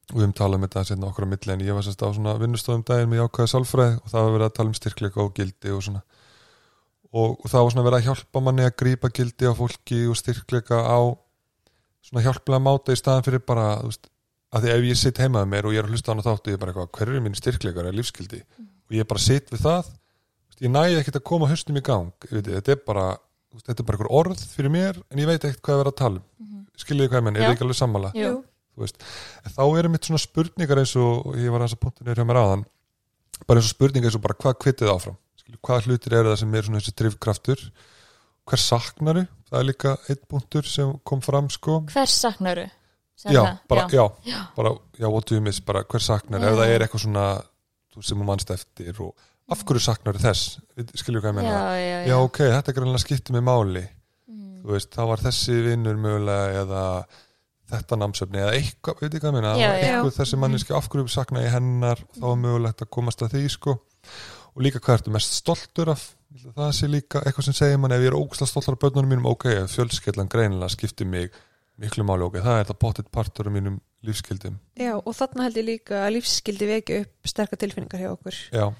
og 0.08 0.16
við 0.16 0.24
höfum 0.24 0.36
talað 0.38 0.58
um 0.58 0.64
þetta 0.64 0.84
sérna 0.88 1.08
okkur 1.10 1.26
á 1.28 1.32
milli 1.32 1.52
en 1.52 1.64
ég 1.66 1.76
var 1.76 1.84
sérst 1.84 2.00
á 2.04 2.08
svona 2.08 2.36
vinnustofum 2.40 2.84
daginn 2.88 3.10
með 3.12 3.22
jákvæða 3.22 3.52
sálfræði 3.52 3.96
og 3.98 4.12
það 4.12 4.24
var 4.24 4.34
verið 4.36 4.48
að 4.48 4.54
tala 4.56 4.72
um 4.72 4.78
styrkleika 4.78 5.20
og 5.24 5.34
gildi 5.36 5.74
og 5.74 5.82
svona. 5.84 6.04
Og, 7.08 7.34
og 7.36 7.48
það 7.48 7.64
var 7.64 7.74
svona 7.74 7.86
verið 7.88 7.98
að 7.98 8.06
hjálpa 8.08 8.42
manni 8.44 8.64
að 8.64 8.76
grípa 8.80 9.10
gildi 9.12 9.48
á 9.48 9.52
fólki 9.56 10.00
og 10.08 10.16
styrkleika 10.16 10.80
á 10.80 11.00
svona 12.08 12.24
hjálplega 12.24 12.64
máta 12.64 12.96
í 12.96 13.00
staðan 13.00 13.26
fyrir 13.26 13.44
bara, 13.44 13.68
þú 13.82 13.92
veist, 13.92 14.08
að 14.48 14.64
því 14.64 14.72
ef 14.72 14.88
ég 14.88 15.00
sitt 15.02 15.20
heimaði 15.20 15.52
mér 15.52 15.68
og 15.68 15.76
ég 15.76 15.82
er 15.82 15.88
að 15.88 15.92
hlusta 15.92 16.08
á 16.08 16.12
hann 16.12 16.22
og 16.22 16.28
þáttu, 16.28 16.52
ég 16.52 16.56
er 16.56 16.62
bara 16.62 16.72
eitthvað, 16.72 16.90
hver 16.96 17.12
eru 17.12 17.24
mín 17.24 17.36
styrkleikar 17.36 17.88
eða 17.88 17.98
lífskildi 17.98 18.40
og 18.64 18.96
ég 18.96 19.08
bara 19.08 19.20
sitt 19.20 19.52
við 19.52 19.64
það 19.66 19.90
ég 20.64 20.72
næði 20.72 21.00
ekkert 21.00 21.20
að 21.20 21.26
koma 21.30 21.48
höstum 21.50 21.78
í 21.78 21.84
gang 21.84 22.28
veit, 22.30 22.48
þetta 22.48 22.74
er 22.74 22.80
bara, 22.86 23.06
þetta 23.64 23.82
er 23.82 23.88
bara 23.88 23.98
einhver 23.98 24.12
orð 24.20 24.42
fyrir 24.54 24.74
mér 24.74 24.98
en 25.08 25.22
ég 25.22 25.30
veit 25.30 25.42
ekkert 25.42 25.62
hvað 25.62 25.76
ég 25.76 25.82
verið 25.84 25.92
að 25.94 26.00
tala 26.02 26.22
um. 26.22 26.64
Skiljiði 26.78 27.10
hvað 27.10 27.20
ég 27.20 27.26
menn, 27.26 27.38
er 27.38 27.46
það 27.46 27.54
ekki 27.56 27.66
alveg 27.66 27.80
en 29.42 29.54
þá 29.56 29.62
eru 29.80 29.88
mitt 29.90 30.06
svona 30.06 30.22
spurningar 30.22 30.78
eins 30.78 30.92
og, 31.00 31.32
ég 31.34 31.50
var 31.50 31.64
aðeins 31.64 31.74
að 31.74 31.80
punktu 31.82 32.04
nýr 32.06 32.20
hjá 32.20 32.26
mér 32.28 32.38
áðan 32.38 32.66
bara 33.48 33.58
eins 33.58 33.70
og 33.70 33.74
spurningar 33.74 34.12
eins 34.12 34.18
og 34.18 34.22
bara 34.22 34.36
hvað 34.38 34.58
kvitið 34.62 34.92
áfram? 34.92 35.16
Skilju, 35.40 35.58
hvað 35.66 35.88
hlutir 35.88 36.14
eru 36.14 36.30
það 36.30 36.38
sem 36.44 36.54
er 36.54 36.68
svona 36.68 36.82
þessi 36.82 36.94
drifkraftur? 37.00 37.64
Hver 38.48 38.62
saknaru 38.62 39.24
það 39.48 39.60
er 39.60 39.66
líka 39.66 39.94
eitt 40.08 40.22
punktur 40.30 40.68
sem 40.68 40.92
kom 41.06 41.22
fram 41.24 41.48
sko. 41.52 41.80
Hvers 41.90 42.14
saknaru? 42.22 42.68
já, 43.26 43.58
bara, 43.68 43.88
já. 43.90 44.04
Já. 44.24 44.46
bara, 44.56 44.76
já, 44.98 45.08
what 45.10 45.26
do 45.26 45.34
you 45.34 45.42
miss? 45.42 45.60
Bara 45.60 45.82
hver 45.84 46.02
saknar, 46.02 46.40
Já. 46.40 46.52
ef 46.52 46.58
það 46.58 46.74
er 46.74 46.84
eitthvað 46.84 47.02
svona 47.02 47.26
sem 47.98 48.18
þú 48.18 48.26
mannst 48.28 48.50
eftir 48.54 49.00
og 49.02 49.14
af 49.48 49.62
hverju 49.64 49.80
saknar 49.80 50.18
þess, 50.20 50.58
skilju 51.00 51.20
hvað 51.22 51.30
ég 51.32 51.36
menna 51.38 51.52
já, 51.52 51.78
já, 51.80 51.98
já, 52.10 52.16
ok, 52.20 52.38
þetta 52.52 52.72
er 52.72 52.76
greinlega 52.76 53.02
skipti 53.04 53.32
mig 53.32 53.42
máli. 53.46 53.84
Mm. 54.28 54.60
þú 54.64 54.74
veist, 54.74 54.90
þá 54.92 55.02
var 55.08 55.22
þessi 55.24 55.56
vinnur 55.64 55.96
mögulega 55.96 56.62
eða 56.64 56.82
þetta 57.68 57.98
námsöfni 58.00 58.40
eða 58.42 58.52
eitthvað, 58.58 59.00
veit 59.02 59.14
ég 59.14 59.20
hvað 59.22 59.28
ég 59.30 59.36
meina? 59.38 59.54
Já, 59.60 59.68
já. 59.68 59.78
eitthvað 59.88 60.14
þessi 60.18 60.36
Mhm. 60.36 60.40
manneski 60.44 60.74
af 60.76 60.88
hverju 60.88 61.08
sakna 61.12 61.42
ég 61.44 61.52
hennar? 61.52 61.98
Þá 62.16 62.24
var 62.28 62.36
mögulegt 62.36 62.80
að 62.84 62.90
komast 62.90 63.20
að 63.22 63.32
því 63.34 63.48
sko. 63.50 63.74
Og 64.56 64.62
líka 64.64 64.80
hvað 64.80 64.98
ertu 64.98 65.10
mest 65.12 65.32
stoltur 65.32 65.90
af? 65.92 66.14
Það 66.56 66.72
sé 66.72 66.88
líka 66.88 67.20
eitthvað 67.24 67.44
sem 67.44 67.54
segir 67.54 67.78
mann 67.78 67.92
ef 67.92 68.00
ég 68.00 68.08
er 68.12 68.16
ógæslega 68.16 68.48
stoltur 68.48 68.72
af 68.76 68.80
börnunum 68.80 69.08
mínum 69.12 69.26
ok, 69.26 69.44
ef 69.64 69.76
fjölskellan 69.76 70.28
greinilega 70.28 70.68
skiptir 70.72 71.06
mig 71.06 71.30
miklu 71.78 72.04
máli, 72.04 72.22
ok, 72.26 72.34
það 72.42 72.58
er 72.58 72.64
þetta 72.64 72.78
pottitt 72.78 73.10
partur 73.12 73.46
af 73.46 73.52
mínum 73.52 73.80
lífskildum 74.04 74.58
já 74.76 74.92
og 74.98 75.14
þarna 75.14 75.42
held 75.46 75.56
ég 75.56 75.64
líka 75.68 75.94
að 76.06 76.12
lífskildi 76.16 76.66
veki 76.66 77.00
upp 77.04 77.26
sterkar 77.30 77.56
tilfinningar 77.58 78.00
hjá 78.00 78.10
okkur. 78.12 78.34
Já, 78.52 78.74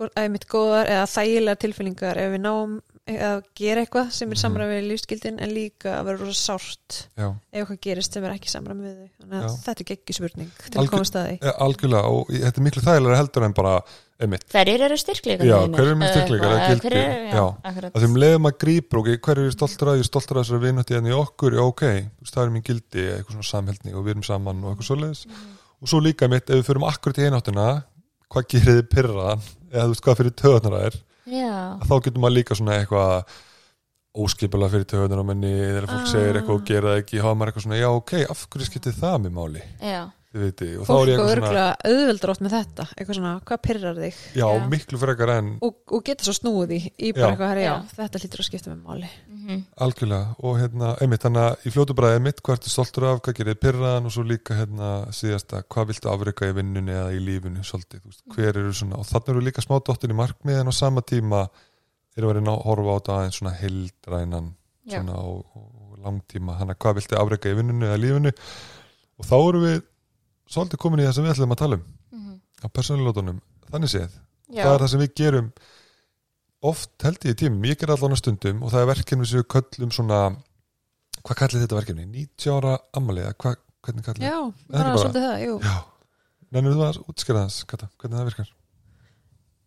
eða 0.00 0.30
mitt 0.30 0.46
góðar 0.50 0.86
eða 0.90 1.06
þægilegar 1.06 1.60
tilfinningar 1.64 2.16
ef 2.18 2.32
við 2.34 2.40
náum 2.44 2.80
að 3.04 3.42
gera 3.54 3.82
eitthvað 3.84 4.10
sem 4.16 4.30
er 4.30 4.34
Mhm. 4.34 4.40
samræmi 4.40 4.76
við 4.80 4.86
lífskildin 4.88 5.38
en 5.44 5.50
líka 5.52 5.90
að 6.00 6.04
vera 6.06 6.18
rosa 6.24 6.56
sárt 6.56 7.08
já, 7.18 7.34
ef 7.52 7.68
eitthvað 7.68 7.80
gerist 7.84 8.12
sem 8.14 8.24
er 8.24 8.30
ekki 8.32 8.48
samræmi 8.48 8.80
við 8.80 8.94
þau. 8.96 9.08
Þannig 9.20 9.36
að 9.36 9.44
Já. 9.44 9.56
þetta 9.66 9.80
er 9.80 9.88
geggi 9.90 10.14
spurning 10.16 10.50
til 10.56 10.70
Algjör- 10.80 10.86
að 10.88 10.90
komast 10.90 11.14
að 11.14 11.26
því. 11.28 11.38
Ja, 11.44 11.52
algjörlega 11.60 12.04
og 12.08 12.26
þetta 12.28 12.58
er 12.58 12.64
miklu 12.64 12.82
þægilega 12.82 13.16
heldur 13.20 13.44
en 13.44 13.52
bara, 13.52 13.74
einmitt. 14.24 14.44
Hverjir 14.48 14.80
eru 14.80 14.96
styrkleikar 14.96 15.44
Já, 15.44 15.58
hverjir 15.68 15.92
eru 15.92 16.08
styrkleikar, 16.14 16.56
gildi? 16.64 16.88
hverjir 16.88 17.04
eru- 17.28 17.90
að 17.92 18.00
þeim 18.00 18.16
leiðum 18.16 18.48
að 18.48 18.58
grípur 18.64 18.98
ok, 19.04 19.08
hver 19.20 19.38
er 19.38 19.50
ég 19.50 19.52
stoltur 19.52 19.86
að, 19.92 19.96
ég 19.98 20.00
er 20.00 20.08
stoltur 20.08 20.36
að 20.36 20.44
þessari 20.44 20.64
vinnötti 20.64 20.96
en 20.96 21.04
í 21.04 21.12
okkur, 21.12 21.52
já 21.52 21.60
ok, 21.60 21.82
það 22.24 22.44
er 22.46 22.50
mín 22.56 22.64
gildi 22.64 23.04
eitthvað 23.20 23.36
svona 23.36 23.52
samheldni 23.52 23.92
og 23.94 24.04
við 24.06 24.10
erum 24.16 24.24
saman 24.24 24.64
og 24.64 24.72
eitthvað 24.78 24.88
svoleiðis. 24.88 25.26
Og 25.82 25.88
svo 25.88 26.00
líka 26.00 26.24
mitt, 26.30 26.48
ef 26.48 26.56
við 26.56 26.64
förum 26.72 26.88
akkurat 26.88 27.18
í 27.20 27.28
eináttina, 27.28 27.84
hvað 28.32 28.46
gerir 28.54 28.78
þið 28.78 28.88
pyrraðan 28.94 29.42
eða 29.72 29.84
þú 29.84 29.90
veist 29.94 30.04
hvað 30.06 30.18
fyrir 30.20 30.36
töðunar 30.42 30.76
það 30.78 30.86
er? 30.90 30.96
Þá 31.88 31.94
getur 32.04 32.20
maður 32.22 32.36
líka 32.38 32.56
svona 32.58 32.78
eitthvað 32.78 33.34
óskipulega 34.24 34.70
fyrir 34.74 34.88
töðunar 34.92 35.22
á 35.24 35.28
menni 35.30 35.52
þegar 35.58 35.86
fólk 35.90 36.04
Ah. 36.04 36.10
segir 36.12 36.36
eitthvað 36.38 36.58
og 36.60 36.66
gera 36.68 36.90
það 36.92 37.00
ekki 37.02 37.22
er 37.24 37.34
maður 37.34 37.50
eitthvað 37.52 37.64
svona, 37.66 37.80
já 37.80 37.88
ok, 37.90 38.12
af 38.30 38.44
hverju 38.52 38.66
skiptir 38.68 38.94
það 39.00 39.16
með 39.24 39.32
máli, 39.38 39.62
já, 39.82 40.02
og 40.34 40.82
er 40.82 40.88
fólk 40.88 41.08
ég 41.08 41.20
og 41.20 41.28
eitthvað 41.28 41.30
svona, 41.30 41.34
örgulega 41.34 41.66
auðveldur 41.90 42.32
oft 42.32 42.42
með 42.44 42.54
þetta 42.56 42.86
eitthvað 42.94 43.18
svona, 43.18 43.32
hvað 43.48 43.60
pyrrar 43.66 44.00
þig? 44.02 44.16
Já, 44.34 44.44
Já. 44.44 44.64
miklu 44.72 45.00
frekar 45.02 45.32
en 45.34 45.50
og, 45.62 45.76
og 45.94 46.02
geta 46.08 46.26
svo 46.26 46.34
snúið 46.38 46.72
í, 46.74 46.80
í 46.98 47.12
bara 47.14 47.28
eitthvað 47.30 47.52
herri, 47.52 47.64
já, 47.64 47.70
Já. 47.74 47.94
þetta 48.00 48.22
hlýtur 48.22 48.42
að 48.42 48.48
skipta 48.48 48.72
með 48.72 48.80
máli. 48.88 49.10
Mhm, 49.34 49.60
Algjörlega 49.86 50.34
og 50.48 50.58
hérna, 50.62 50.90
einmitt, 51.04 51.22
þannig 51.26 51.44
að 51.44 51.68
í 51.68 51.72
fljótu 51.74 51.96
bræði 51.98 52.18
einmitt, 52.18 52.42
hvað 52.42 52.58
ertu 52.58 52.72
stoltur 52.72 53.06
af, 53.10 53.20
hvað 53.26 53.38
gerir 53.40 53.58
pyrraðan 53.60 54.08
og 54.10 54.14
svo 54.16 54.24
líka 54.26 54.56
hérna 54.58 54.90
síðasta, 55.14 55.62
hvað 55.68 55.90
viltu 55.92 56.10
afreika 56.14 56.48
í 56.50 56.56
vinnunni 56.58 56.96
eða 56.96 57.12
í 57.14 57.20
lífinu 57.22 57.62
svolítið, 57.66 58.02
veist, 58.08 58.24
hver 58.34 58.58
eru 58.62 58.72
svona 58.74 58.98
og 59.02 59.08
þannig 59.10 59.32
eru 59.34 59.44
líka 59.44 59.64
smá 59.64 59.76
dottin 59.84 60.14
í 60.14 60.18
markmið 60.18 60.62
en 60.62 60.72
á 60.72 60.74
sama 60.74 61.04
tíma 61.04 61.44
eru 62.16 62.30
verið 62.30 62.48
að 62.48 62.62
horfa 62.64 62.94
á 62.94 62.96
þetta 62.98 63.16
aðeins 63.18 63.38
svona 63.42 63.54
heildrænan 63.60 64.52
já, 64.88 64.96
svona 64.98 65.18
og, 65.20 65.44
og 65.58 65.98
langtíma, 66.04 66.56
þannig 66.60 66.76
að 66.78 66.82
hvað 66.84 66.98
viltu 67.00 67.20
afreika 67.20 67.52
í 67.52 67.58
vinnunni 67.58 67.86
eða 67.88 68.00
lífinu 68.00 68.32
og 69.18 69.28
þá 69.28 69.36
eru 69.40 69.60
við 69.64 69.82
svolítið 70.50 70.80
komin 70.84 71.00
í 71.00 71.06
það 71.08 71.14
sem 71.18 71.24
við 71.24 71.34
ætlum 71.34 71.54
að 71.54 71.60
tala 71.62 71.78
um. 71.78 71.84
Mhm, 72.12 72.34
á 72.64 72.66
persónulótunum, 72.74 73.40
þannig 73.70 73.90
séð 73.94 74.10
já, 74.52 74.62
það 74.64 74.74
er 74.74 74.82
það 74.84 74.90
sem 74.94 75.00
við 75.04 75.14
gerum 75.20 75.52
oft 76.64 76.90
held 77.04 77.24
ég 77.28 77.34
í 77.34 77.38
tímum, 77.44 77.64
ég 77.68 77.78
ger 77.80 77.92
allan 77.94 78.14
á 78.16 78.18
stundum 78.20 78.62
og 78.64 78.72
það 78.72 78.80
er 78.84 78.90
verkefni 78.94 79.26
sem 79.28 79.40
við 79.42 79.48
köllum 79.54 79.92
svona 79.92 80.20
hvað 81.24 81.36
kallir 81.40 81.64
þetta 81.64 81.78
verkefni? 81.80 82.04
90 82.08 82.52
ára 82.56 82.78
ammali, 82.96 83.20
eða 83.24 83.34
hvað, 83.40 83.56
hvernig 83.84 84.04
kallir 84.06 84.28
já, 84.28 84.36
ekki 84.40 84.72
bara 84.72 84.84
bara- 84.84 85.02
svolítið 85.04 85.26
það, 85.28 85.38
jú. 85.44 85.54
Já, 85.64 85.76
nefnir 86.54 86.76
þú 86.78 86.84
að 86.88 87.00
útskýra 87.12 87.44
þess 87.48 87.64
Kata, 87.68 87.88
hvernig 87.98 88.18
það 88.20 88.28
virkar? 88.30 88.52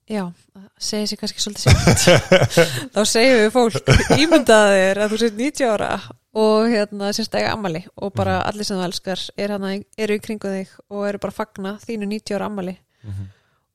Já, 0.08 0.24
það 0.56 0.68
segir 0.90 1.08
sér 1.12 1.20
kannski 1.22 1.44
svolítið 1.44 1.64
sér 2.04 2.22
þá 2.96 3.02
segjum 3.12 3.40
við 3.42 3.52
fólk 3.56 3.92
ímyndaðir 4.24 5.02
að 5.04 5.12
þú 5.14 5.20
sér 5.24 5.34
90 5.42 5.72
ára 5.74 5.90
og 6.38 6.68
hérna 6.72 7.10
sérst 7.18 7.36
eiga 7.36 7.54
ammali 7.56 7.82
og 7.98 8.14
bara 8.16 8.38
Mhm. 8.40 8.48
allir 8.52 8.66
sem 8.70 8.78
þú 8.78 8.86
elskar 8.88 9.20
er 9.38 9.50
hana, 9.56 9.72
eru 9.98 10.14
í 10.18 10.22
kringu 10.22 10.52
þig 10.54 10.70
og 10.90 11.08
eru 11.10 11.18
bara 11.24 11.34
að 11.34 11.40
fagna 11.42 11.72
þínu 11.84 12.08
90 12.14 12.36
ára 12.38 12.46
ammali 12.52 12.78
Mm 13.04 13.12
-hmm. 13.14 13.28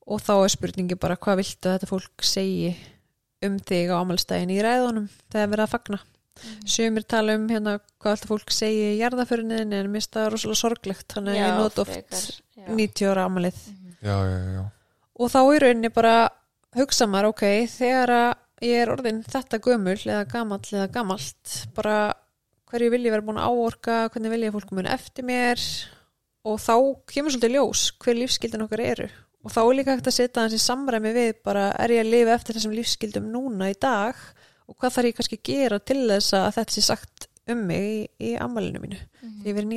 og 0.07 0.21
þá 0.21 0.33
er 0.43 0.49
spurningi 0.49 0.95
bara 0.99 1.15
hvað 1.15 1.37
viltu 1.37 1.69
að 1.69 1.79
þetta 1.79 1.87
fólk 1.89 2.21
segi 2.23 2.75
um 3.43 3.57
þig 3.59 3.89
á 3.89 3.95
ammælstæðin 4.03 4.51
í 4.51 4.61
ræðunum 4.61 5.07
þegar 5.31 5.49
verið 5.49 5.63
að 5.63 5.69
fagna? 5.75 5.99
Sumir 6.65 7.03
tala 7.07 7.35
um 7.35 7.47
hérna 7.49 7.79
hvað 8.01 8.11
alltaf 8.11 8.27
fólk 8.29 8.51
segi 8.51 8.95
í 8.95 8.99
jarðaförinniðin 8.99 9.73
en 9.73 9.93
það 9.93 10.29
rosalega 10.31 10.55
sorglegt 10.59 11.07
þannig 11.13 11.33
að 11.33 11.39
ég 11.39 11.57
not 11.57 11.79
oft 11.79 11.91
frekar, 11.91 12.25
já. 12.57 12.67
90 12.75 13.05
ára 13.11 13.25
ammælið 13.25 13.53
Mhm, 13.67 13.95
Já, 14.03 14.15
já, 14.25 14.37
já, 14.37 14.53
já 14.59 14.69
og 15.19 15.31
þá 15.31 15.41
í 15.43 15.61
rauninni 15.63 15.93
bara 15.93 16.15
hugsa 16.77 17.07
maður 17.09 17.33
ok, 17.33 17.45
þegar 17.69 18.13
að 18.17 18.29
ég 18.63 18.83
er 18.83 18.91
orðin 18.93 19.23
þetta 19.27 19.59
gömul 19.63 19.97
eða 19.97 20.23
gamall 20.29 20.63
eða 20.71 20.91
gamalt 20.93 21.57
bara 21.75 21.97
hverju 22.71 22.93
vil 22.93 23.03
ég 23.05 23.13
vera 23.13 23.25
búin 23.25 23.41
að 23.41 23.51
áorka 23.51 23.97
hvernig 24.13 24.33
vil 24.33 24.45
ég 24.45 24.53
að 24.53 24.57
fólk 24.57 24.71
muni 24.73 24.93
eftir 24.93 25.27
mér? 25.27 25.61
Og 26.43 26.57
þá 26.59 26.75
kemur 27.07 27.33
svolítið 27.33 27.53
ljós 27.55 27.83
hver 28.03 28.17
lífskildin 28.17 28.65
okkar 28.65 28.81
eru. 28.83 29.09
Og 29.43 29.51
þá 29.51 29.59
er 29.61 29.75
líka 29.77 29.93
hægt 29.93 30.09
að 30.09 30.15
setja 30.17 30.43
hans 30.43 30.55
í 30.55 30.61
samræmi 30.63 31.11
við 31.15 31.37
bara 31.45 31.69
er 31.79 31.93
ég 31.93 32.03
að 32.03 32.11
lifa 32.13 32.33
eftir 32.37 32.57
þessum 32.57 32.75
lífskildum 32.77 33.29
núna 33.31 33.69
í 33.71 33.77
dag? 33.79 34.17
Og 34.67 34.77
hvað 34.79 34.95
þarf 34.95 35.09
ég 35.09 35.17
kannski 35.19 35.39
að 35.39 35.45
gera 35.51 35.79
til 35.83 35.99
þess 36.07 36.35
að 36.39 36.49
þetta 36.57 36.75
sé 36.75 36.85
sagt 36.87 37.29
um 37.51 37.63
mig 37.67 37.83
í, 37.83 38.01
í 38.31 38.33
ammælinu 38.39 38.79
mínu 38.79 38.99
því 39.19 39.51
ég 39.51 39.57
verið 39.57 39.71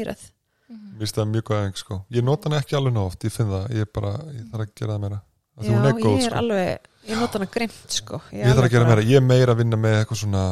nýræð 0.67 0.93
Mér 0.97 1.01
finnst 1.03 1.19
það 1.21 1.31
mjög 1.33 1.47
góð 1.49 1.59
aðeins 1.61 1.83
sko. 1.85 1.99
Ég 2.17 2.27
nota 2.27 2.49
hana 2.51 2.61
ekki 2.63 2.77
alveg 2.79 3.01
oft, 3.03 3.25
ég 3.27 3.33
finn 3.35 3.51
það 3.53 3.67
Ég, 3.77 3.91
bara, 3.95 4.13
ég 4.35 4.47
þarf 4.51 4.65
að 4.67 4.73
gera 4.81 4.97
það 4.97 5.03
meira. 5.07 5.21
Af 5.57 5.65
því 5.65 5.71
Já, 5.71 5.77
hún 5.77 5.87
er 5.87 5.99
góð, 6.01 6.17
ég 6.17 6.25
er 6.27 6.31
sko. 6.31 6.41
alveg, 6.43 6.89
ég 7.07 7.21
nota 7.23 7.39
hana 7.39 7.51
grimt 7.57 7.97
sko. 7.97 8.21
Ég 8.33 8.43
þarf 8.45 8.57
alveg 8.57 8.67
að 8.71 8.75
gera 8.77 8.89
meira, 8.91 9.05
ég 9.07 9.17
er 9.21 9.27
meira 9.27 9.55
að 9.55 9.61
vinna 9.63 9.79
með 9.81 9.99
eitthvað 10.01 10.21
svona 10.23 10.43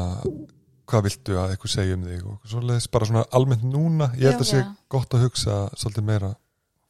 hvað 0.84 1.04
viltu 1.08 1.36
að 1.40 1.52
eitthvað 1.54 1.72
segja 1.72 1.96
um 1.96 2.02
þig 2.08 2.24
og 2.28 2.50
svoleiðis, 2.50 2.88
bara 2.92 3.08
svona 3.08 3.24
almennt 3.36 3.64
núna 3.64 4.10
ég 4.20 4.28
held 4.28 4.42
að 4.44 4.50
sé 4.50 4.60
gott 4.92 5.14
að 5.16 5.24
hugsa 5.24 5.54
svolítið 5.80 6.06
meira 6.10 6.30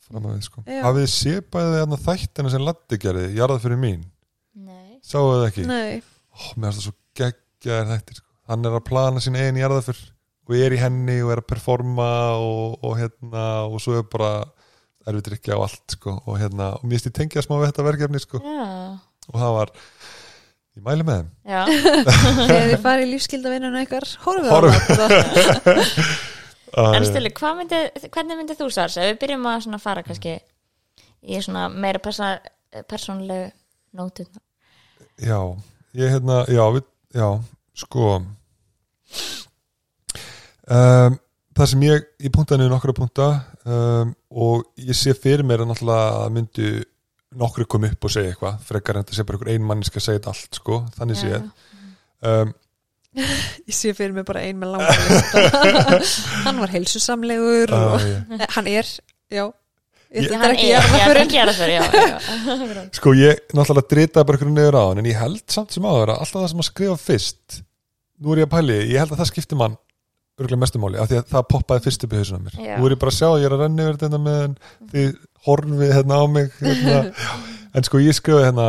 fram 0.05 0.27
að 0.27 0.35
við 0.35 0.49
sko. 0.49 0.65
Hafið 0.67 1.07
þið 1.15 1.77
þarna 1.79 2.01
þættina 2.05 2.53
sem 2.55 2.65
Latti 2.67 2.99
gerði, 3.01 3.29
jarða 3.39 3.61
fyrir 3.63 3.81
mín? 3.81 4.03
Nei, 4.55 4.99
sáu 5.03 5.31
það 5.31 5.47
ekki, 5.49 5.67
Nei, 5.71 6.03
Ó, 6.35 6.43
mér 6.59 6.75
finnst 6.75 6.81
það 6.81 6.87
svo 6.89 6.95
geggjaðir 7.21 7.91
þættir 7.93 8.19
sko. 8.19 8.29
hann 8.51 8.67
er 8.67 8.77
að 8.77 8.85
plana 8.91 9.23
sín 9.23 9.39
einn 9.39 9.61
jarða 9.63 9.85
fyrir 9.87 10.03
og 10.45 10.57
er 10.59 10.75
í 10.77 10.81
henni 10.81 11.21
og 11.25 11.33
er 11.33 11.41
að 11.41 11.49
performa 11.55 12.11
og, 12.37 12.77
og 12.85 12.99
hérna 13.01 13.45
og 13.69 13.81
svo 13.83 13.97
er 13.99 14.05
bara 14.11 14.35
erfitt 15.09 15.33
ekki 15.37 15.53
á 15.53 15.59
allt 15.61 15.97
sko 15.97 16.19
og 16.25 16.39
hérna, 16.41 16.75
og 16.79 16.85
mér 16.89 17.03
ég 17.05 17.15
tengja 17.17 17.45
smá 17.45 17.57
við 17.59 17.71
þetta 17.71 17.87
verkefni 17.89 18.21
sko. 18.23 18.41
Já, 18.41 18.69
og 19.31 19.41
það 19.41 19.57
var, 19.59 19.73
ég 20.77 20.87
mæli 20.87 21.09
með 21.09 21.21
þeim. 21.21 21.33
Þegar 22.45 22.69
þið 22.71 22.79
farið 22.85 23.05
í 23.05 23.11
lífskildavinnuna 23.13 23.85
ykkar 23.85 24.09
horfið 24.25 24.49
á 24.49 24.55
Horfið. 24.55 26.01
En 26.75 27.05
Stili, 27.07 27.31
myndi, 27.31 27.79
hvernig 28.11 28.35
myndi 28.35 28.57
þú 28.59 28.67
svars 28.75 28.97
ef 28.99 29.05
við 29.07 29.21
byrjum 29.21 29.45
að 29.47 29.61
svona 29.63 29.79
fara 29.79 30.03
kannski 30.03 30.33
í 31.23 31.39
svona 31.39 31.69
meira 31.71 32.01
persa, 32.03 32.33
persónlegu 32.91 33.53
nótum. 33.95 34.27
Já, 35.23 35.39
ég 35.95 36.17
hérna, 36.17 36.41
já, 36.51 36.65
við, 36.75 36.89
já, 37.15 37.29
sko 37.79 38.09
um, 40.70 41.18
það 41.55 41.70
sem 41.72 41.85
ég, 41.87 42.09
ég 42.27 42.33
puntaði 42.35 42.62
niður 42.62 42.74
nokkra 42.77 42.96
punta 42.96 43.29
um, 43.64 44.14
og 44.31 44.64
ég 44.81 44.96
sé 44.98 45.14
fyrir 45.16 45.44
mér 45.46 45.62
að 45.64 45.70
náttúrulega 45.72 46.24
að 46.24 46.35
myndu 46.38 46.72
nokkru 47.35 47.66
kom 47.66 47.87
upp 47.88 48.07
og 48.07 48.12
segja 48.14 48.31
eitthvað, 48.35 48.61
frekar 48.68 48.98
en 49.00 49.05
þetta 49.07 49.16
sé 49.18 49.24
bara 49.27 49.38
einhver 49.40 49.53
ein 49.55 49.64
manniski 49.66 49.98
að 49.98 50.07
segja 50.07 50.20
þetta 50.20 50.35
allt, 50.35 50.61
sko, 50.61 50.81
þannig 50.98 51.18
sé 51.22 51.33
um, 51.40 52.53
Ég. 53.14 53.70
Sé 53.70 53.92
fyrir 53.94 54.11
mig 54.16 54.24
bara 54.27 54.40
ein 54.42 54.57
með 54.59 54.72
langar 54.74 54.96
lista. 55.07 55.42
Hann 56.48 56.57
var 56.59 56.72
heilsusamlegur 56.74 57.70
og 57.77 57.92
uh, 58.00 58.07
ég, 58.11 58.40
Eh, 58.40 58.48
hann 58.57 58.66
er, 58.72 58.88
já. 59.31 59.44
Ég- 60.14 60.33
er 60.35 60.50
ekki 60.50 60.66
jarðaförin, 60.72 61.31
já, 61.31 61.85
já. 61.94 62.83
Sko, 62.98 63.12
ég 63.18 63.38
náttúrulega 63.55 63.87
dritaði 63.92 64.27
bara 64.27 64.38
einhverju 64.40 64.55
niður 64.57 64.79
á 64.79 64.85
hann 64.88 65.00
en 65.03 65.09
ég 65.12 65.18
held 65.20 65.44
samt 65.55 65.74
sem 65.74 65.87
áður 65.87 66.11
að 66.16 66.24
alltaf 66.24 66.40
það 66.42 66.50
sem 66.53 66.62
að 66.64 66.68
skrifa 66.72 66.98
fyrst 67.05 67.57
nú 68.18 68.35
er 68.35 68.42
ég 68.42 68.48
að 68.50 68.53
pæli, 68.57 68.81
ég 68.90 68.98
held 69.05 69.14
að 69.14 69.22
það 69.22 69.31
skipti 69.31 69.59
mann 69.62 69.79
örgulega 70.35 70.61
mestumáli, 70.64 70.99
af 70.99 71.11
því 71.11 71.18
að 71.20 71.29
það 71.31 71.44
poppaði 71.53 71.85
fyrst 71.85 72.05
upp 72.07 72.14
í 72.14 72.20
hausuna 72.20 72.42
mér. 72.42 72.57
Er 72.64 72.83
ég 72.90 73.01
bara 73.03 73.12
að 73.12 73.18
sjá 73.18 73.29
að 73.29 73.37
ég 73.38 73.47
er 73.49 73.55
að 73.55 73.62
renna 73.62 73.85
yfir 73.85 74.01
þetta 74.01 74.20
með 74.25 74.40
en 74.47 74.57
þið 74.90 75.12
horfið 75.47 75.92
hérna 75.94 76.18
á 76.18 76.25
mig 76.35 76.57
hérna. 76.59 76.97
en 77.79 77.87
sko 77.87 78.03
ég 78.03 78.18
skrifaði 78.18 78.49
hérna 78.49 78.66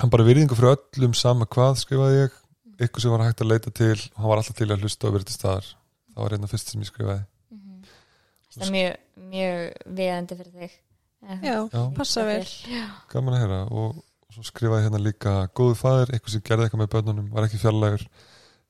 hann 0.00 0.14
bara 0.14 0.26
virðingu 0.26 0.56
fyrir 0.56 0.78
öllum 0.78 1.16
sama 1.18 1.48
hvað 1.52 1.76
skrifaði 1.82 2.22
ég, 2.22 2.40
ykkur 2.88 3.04
sem 3.04 3.14
var 3.14 3.26
hægt 3.26 3.44
að 3.44 3.52
leita 3.52 3.74
til 3.76 3.92
og 3.92 4.18
hann 4.22 4.32
var 4.32 4.40
alltaf 4.40 4.58
til 4.58 4.70
að 4.70 4.86
hlusta 4.86 5.10
og 5.10 5.16
verið 5.18 5.28
til 5.30 5.36
staðar. 5.36 5.70
Það 6.14 6.24
var 6.24 6.36
hérna 6.36 6.52
fyrst 6.54 6.72
sem 6.72 6.82
ég 6.82 6.90
skrifaði. 6.90 7.22
Það 8.54 8.66
er 8.66 8.74
mjög, 8.74 8.98
mjög 9.34 9.62
viðandi 10.00 10.40
fyrir 10.40 10.58
þig. 10.64 10.74
Já, 11.24 11.56
Já. 11.72 11.80
passa 11.96 12.24
vel. 12.28 12.44
Gaman 13.12 13.36
að 13.36 13.42
heyra. 13.44 13.62
Og 13.74 14.34
svo 14.34 14.44
skrifaði 14.48 14.80
ég 14.80 14.88
hérna 14.88 15.00
líka 15.02 15.32
góðu 15.56 15.76
fæður, 15.78 16.12
eitthvað 16.14 16.34
sem 16.36 16.44
gerði 16.46 16.66
eitthvað 16.66 16.82
með 16.84 16.92
börnunum 16.94 17.26
var 17.34 17.46
ekki 17.46 17.60
fjarlægur, 17.62 18.04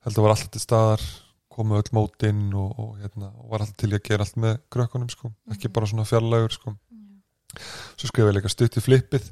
heldur 0.05 0.25
var 0.25 0.35
alltaf 0.35 0.51
til 0.53 0.61
staðar 0.61 1.05
komu 1.55 1.77
öll 1.79 1.91
mótinn 1.95 2.49
og, 2.53 2.73
og, 2.79 2.89
hérna, 3.01 3.31
og 3.41 3.53
var 3.53 3.63
alltaf 3.63 3.77
til 3.79 3.93
í 3.93 3.97
að 3.97 4.03
gera 4.09 4.25
allt 4.25 4.39
með 4.41 4.57
krökkunum 4.73 5.11
sko, 5.11 5.31
ekki 5.53 5.71
bara 5.73 5.89
svona 5.89 6.07
fjarlægur 6.09 6.55
sko. 6.55 6.75
svo 7.95 8.09
skrifaði 8.09 8.33
ég 8.33 8.37
líka 8.39 8.51
stutt 8.51 8.75
í 8.75 8.83
flippið 8.83 9.27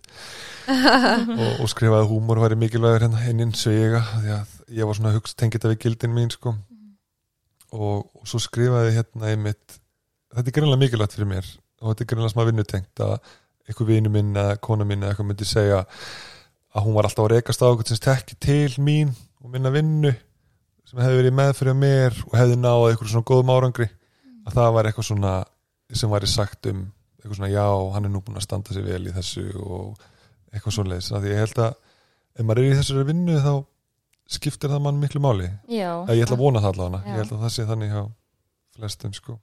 og, 1.44 1.50
og 1.60 1.72
skrifaði 1.72 2.06
að 2.06 2.12
húmor 2.14 2.40
væri 2.40 2.60
mikilvægur 2.62 3.04
hérna 3.04 3.24
inn 3.44 3.56
svega 3.58 4.04
því 4.14 4.36
að 4.38 4.54
ég 4.78 4.88
var 4.88 5.00
svona 5.00 5.12
að 5.12 5.18
hugsa 5.20 5.40
tengið 5.40 5.60
þetta 5.60 5.74
við 5.74 5.82
gildin 5.84 6.16
mín 6.16 6.32
sko. 6.32 6.56
Og, 7.74 8.06
og 8.06 8.30
svo 8.30 8.40
skrifaði 8.40 8.94
hérna 8.96 9.32
einmitt 9.34 9.80
þetta 10.34 10.48
er 10.48 10.56
greinlega 10.56 10.84
mikilvægt 10.86 11.18
fyrir 11.18 11.30
mér 11.30 11.48
og 11.82 11.90
þetta 11.92 12.06
er 12.06 12.10
greinlega 12.12 12.34
smá 12.34 12.46
vinnutengt 12.48 13.04
að 13.04 13.16
einhver 13.68 13.90
vinu 13.90 14.12
minn 14.14 14.36
eða 14.36 14.60
kona 14.64 14.88
minn 14.88 15.04
eða 15.04 15.14
eitthvað 15.14 15.30
myndi 15.30 15.48
segja 15.48 15.82
að 16.74 16.86
hún 16.86 16.96
var 16.98 17.08
alltaf 17.08 17.26
að 17.28 17.36
rekast 17.36 17.64
á 17.64 17.68
eitthvað 17.68 17.92
sem 17.92 18.04
tekki 18.04 18.38
til 18.44 18.84
mín 18.84 19.14
og 19.44 19.52
minna 19.54 19.72
vinnu 19.74 20.14
sem 20.93 21.01
hefði 21.01 21.19
verið 21.23 21.34
meðfyrir 21.39 21.77
mér 21.77 22.17
og 22.27 22.34
hefði 22.38 22.58
náð 22.62 22.84
eitthvað 22.91 23.10
svona 23.10 23.27
góðum 23.32 23.51
árangri 23.53 23.88
að 24.43 24.58
það 24.60 24.73
var 24.75 24.89
eitthvað 24.89 25.08
svona 25.08 25.32
sem 25.93 26.12
væri 26.13 26.29
sagt 26.29 26.69
um 26.69 26.84
eitthvað 27.17 27.38
svona 27.39 27.49
já, 27.49 27.65
hann 27.95 28.06
er 28.06 28.12
nú 28.13 28.21
búin 28.21 28.38
að 28.38 28.45
standa 28.45 28.75
sér 28.75 28.86
vel 28.86 29.08
í 29.08 29.13
þessu 29.15 29.45
og 29.63 30.03
eitthvað 30.53 30.75
svoleiðis. 30.75 31.12
Að 31.15 31.23
því 31.23 31.32
ég 31.32 31.41
held 31.41 31.62
að 31.63 31.71
ef 32.34 32.45
maður 32.45 32.62
er 32.62 32.67
í 32.67 32.75
þessari 32.82 33.06
vinnu 33.10 33.38
þá 33.41 33.53
skiptir 34.38 34.73
það 34.73 34.84
mann 34.86 34.99
miklu 35.01 35.21
máli. 35.23 35.49
Já, 35.71 35.89
ég 36.12 36.25
ætla 36.27 36.38
að 36.38 36.43
vona 36.43 36.62
það 36.62 36.75
allavega, 36.75 37.10
ég 37.10 37.23
held 37.23 37.34
að 37.34 37.45
það 37.45 37.56
sé 37.56 37.65
þannig 37.69 37.95
hjá 37.95 38.03
flestum 38.77 39.17
sko 39.17 39.39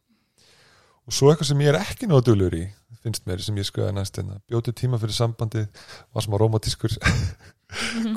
og 1.11 1.17
svo 1.17 1.33
eitthvað 1.33 1.49
sem 1.51 1.63
ég 1.67 1.73
er 1.75 1.81
ekki 1.83 2.07
náðu 2.07 2.29
dulur 2.31 2.55
í 2.55 2.63
finnst 3.03 3.25
mér 3.27 3.41
sem 3.43 3.57
ég 3.57 3.65
skoði 3.67 3.95
næst 3.97 4.19
hérna. 4.21 4.37
Bjóti 4.47 4.75
tíma 4.77 4.99
fyrir 5.01 5.15
sambandið, 5.17 5.69
var 6.15 6.23
smá 6.27 6.37
romantískur 6.39 6.93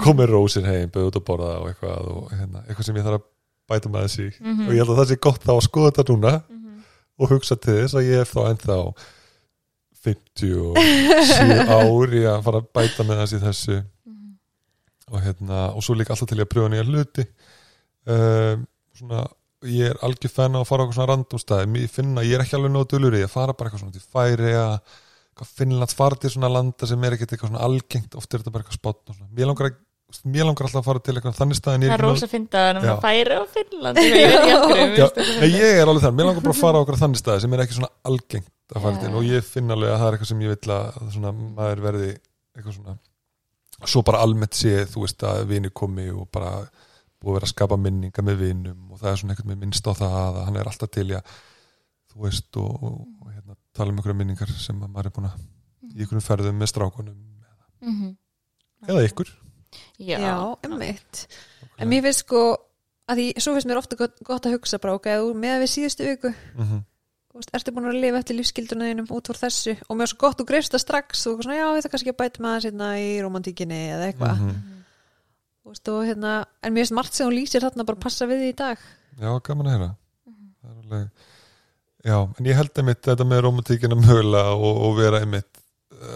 komið 0.03 0.27
rósir 0.33 0.65
heim 0.67 0.89
bauð 0.91 1.07
út 1.11 1.17
að 1.21 1.23
borða 1.29 1.51
og 1.61 1.69
eitthvað 1.71 2.09
og 2.11 2.33
hérna, 2.35 2.63
eitthvað 2.67 2.87
sem 2.89 2.97
ég 2.99 3.05
þarf 3.07 3.21
að 3.21 3.29
bæta 3.71 3.91
með 3.93 4.03
þessi 4.07 4.25
Mhm. 4.43 4.65
og 4.67 4.73
ég 4.73 4.81
held 4.83 4.91
að 4.91 4.99
það 4.99 5.09
sé 5.13 5.17
gott 5.23 5.43
þá 5.47 5.53
að 5.55 5.61
skoða 5.69 5.91
þetta 5.93 6.05
núna 6.11 6.33
og 7.23 7.29
hugsa 7.31 7.55
til 7.55 7.77
þess 7.79 7.95
að 7.95 8.07
ég 8.11 8.19
er 8.25 8.27
þá 8.27 8.41
ennþá 8.51 8.77
57 10.03 11.69
ár 11.79 12.15
í 12.17 12.23
að 12.27 12.41
fara 12.43 12.59
að 12.59 12.67
bæta 12.75 13.05
með 13.07 13.21
þessi 13.23 13.39
þessu. 13.43 13.77
Og 15.13 15.21
hérna 15.23 15.61
og 15.77 15.83
svo 15.85 15.95
líka 15.95 16.11
alltaf 16.15 16.27
til 16.31 16.39
ég 16.41 16.47
að 16.47 16.51
pröfa 16.55 16.71
nýja 16.73 16.85
hluti. 16.89 17.25
Um, 18.09 18.65
svona 18.97 19.23
ég 19.69 19.93
er 19.93 20.03
algjör 20.05 20.33
fenn 20.33 20.57
á 20.57 20.61
að 20.61 20.67
fara 20.69 20.83
á 20.83 20.83
eitthvað 20.83 20.97
svona 20.99 21.09
randomstæði 21.13 21.81
ég 21.83 21.93
finna, 21.93 22.25
ég 22.27 22.37
er 22.37 22.43
ekki 22.43 22.57
alveg 22.57 22.73
nóg 22.73 22.89
dölur 22.91 23.15
í 23.17 23.23
að 23.23 23.33
fara 23.33 23.55
bara 23.57 23.71
eitthvað 23.71 23.85
svona 23.85 23.97
til 23.97 24.05
færi 24.13 24.53
að 24.59 24.77
Finnlands 25.41 25.95
fara 25.97 26.17
til 26.19 26.29
svona 26.33 26.51
landa 26.51 26.87
sem 26.87 27.01
er 27.05 27.15
ekkert 27.15 27.33
eitthvað 27.33 27.53
svona 27.53 27.65
algengt. 27.65 28.15
Oft 28.19 28.29
er 28.29 28.43
þetta 28.43 28.53
bara 28.53 28.65
eitthvað 28.65 28.77
spott 28.77 29.01
og 29.09 29.15
svona. 29.17 29.29
mér 29.33 29.49
langar, 29.49 29.71
að, 29.71 30.19
mér 30.29 30.45
langar 30.45 30.67
alltaf 30.67 30.81
að 30.81 30.89
fara 30.89 31.01
til 31.07 31.15
eitthvað 31.15 31.39
þannig 31.39 31.57
stað 31.57 31.77
en 31.77 31.85
ég 31.85 31.89
það 31.89 31.95
er 31.95 32.03
rosa 32.05 32.27
um 32.29 32.45
Já. 32.53 32.91
að 32.91 33.01
færi 33.07 33.39
á 33.39 33.43
Finnland. 33.55 34.01
Ég 35.57 35.79
er 35.79 35.89
alveg 35.89 36.05
þar, 36.05 36.13
mér 36.19 36.29
langar 36.29 36.45
bara 36.45 36.53
að 36.53 36.61
fara 36.61 36.77
á 36.77 36.81
okkur 36.85 36.99
þannig 37.01 37.21
staði 37.23 37.45
sem 37.45 37.55
er 37.55 37.63
ekki 37.65 37.79
svona 37.79 37.91
algengt 38.11 38.75
að 38.75 38.85
fara 38.85 39.01
til. 39.01 39.15
Og 39.17 39.25
ég 39.25 39.47
finn 39.47 39.73
alveg 39.73 39.95
að 39.95 39.99
það 40.03 40.07
er 40.07 40.17
eitthvað 40.19 40.31
sem 40.31 40.45
ég 40.45 40.53
vil 40.53 40.75
að 40.77 41.01
að 41.01 41.09
svona, 41.17 41.33
maður 41.57 41.83
verði 41.87 42.11
eitthvað 42.13 42.77
svona 42.77 42.95
svo 43.89 44.03
bara 44.05 44.21
almennt 44.23 44.55
sé, 44.55 44.83
þú 44.87 45.07
veist 45.07 45.25
að 45.27 45.47
vini 45.49 45.73
komi 45.73 46.07
og 46.13 46.29
bara 46.31 46.53
búið 47.23 47.31
að 47.33 47.37
vera 47.39 47.47
að 47.49 47.53
skapa 47.55 47.77
minninga 47.79 48.25
með 48.27 48.39
vinum 48.43 48.91
og 48.91 48.99
það 49.01 49.11
er 49.11 49.21
svona 49.21 49.33
eitthvað 49.35 49.51
með 49.53 49.61
minnst 49.63 49.87
á 49.87 49.93
það 49.93 50.17
að 50.23 50.39
hann 50.45 50.59
er 50.61 50.69
alltaf 50.71 50.91
til 50.93 51.07
í 51.09 51.15
að 51.17 51.33
þú 52.13 52.25
veist 52.27 52.57
og, 52.61 52.83
og, 52.83 52.97
og 53.23 53.31
hérna, 53.33 53.55
tala 53.73 53.89
um 53.93 53.97
einhverja 54.01 54.19
minningar 54.19 54.51
sem 54.53 54.81
að 54.83 54.91
maður 54.93 55.09
er 55.09 55.15
búin 55.17 55.29
að 55.31 55.39
í 55.93 56.03
einhverjum 56.03 56.27
ferðum 56.27 56.59
með 56.61 56.73
strákunum 56.73 57.21
Mhm. 57.83 58.15
eða 58.87 59.01
ykkur. 59.09 59.29
Já, 59.99 60.19
Já, 60.21 60.35
emmitt 60.63 61.27
En 61.79 61.89
mér 61.89 62.03
finnst 62.05 62.23
sko 62.23 62.41
að 63.09 63.17
því, 63.19 63.25
svo 63.41 63.53
finnst 63.55 63.67
mér 63.67 63.79
ofta 63.81 63.97
gott, 63.99 64.19
gott 64.23 64.45
að 64.47 64.53
hugsa 64.55 64.79
bara, 64.79 64.93
ok, 64.95 65.07
þú 65.19 65.33
með 65.35 65.63
við 65.63 65.71
síðustu 65.73 66.05
viku 66.07 66.29
mm 66.29 66.63
-hmm. 66.63 66.83
þú 67.33 67.39
veist, 67.41 67.51
ertu 67.53 67.71
búin 67.73 67.89
að 67.89 67.99
lifa 67.99 68.17
eftir 68.21 68.37
lífskilduna 68.37 68.85
þínum 68.91 69.09
út 69.11 69.29
úr 69.29 69.37
þessu? 69.41 69.75
Og 69.89 69.97
mér 69.97 70.03
er 70.03 70.07
svo 70.13 70.17
gott 70.17 70.37
þú 70.39 70.45
greifst 70.45 70.71
það 70.73 70.79
strax 70.85 71.27
og 71.27 71.41
svona, 71.43 71.57
já, 71.57 71.67
ég 71.75 71.83
það 71.83 71.91
kannski 71.91 72.09
að 72.13 72.21
bæta 72.21 72.39
maður 72.43 72.63
hérna 72.63 72.87
í 72.99 73.21
romantíkinni 73.21 73.81
eða 73.91 74.05
eitthvað. 74.07 74.37
Mhm. 74.37 74.49
Þú 74.49 74.53
veist, 74.53 74.72
og 75.63 76.01
hérna, 76.03 76.33
en 76.63 76.73
mér 76.73 76.83
finnst 76.83 76.97
margt 76.97 77.15
sem 77.15 77.27
hún 77.27 77.37
lýsir 77.37 77.63
þarna 77.63 77.85
bara 77.87 78.03
passa 78.03 78.27
við 78.29 78.43
því 78.43 78.49
í 78.51 78.57
dag. 78.63 78.81
Já, 79.19 79.29
gaman 79.45 79.69
að 79.69 79.75
heyra. 79.77 79.91
Er 80.63 80.75
alveg 80.81 81.29
Já, 82.03 82.17
en 82.19 82.47
ég 82.49 82.57
held 82.59 82.79
einmitt 82.81 83.05
þetta 83.05 83.23
með 83.23 83.45
romantíkina 83.45 83.95
mögulega 83.95 84.57
og, 84.57 84.79
og 84.87 84.97
vera 84.97 85.21
einmitt 85.23 85.52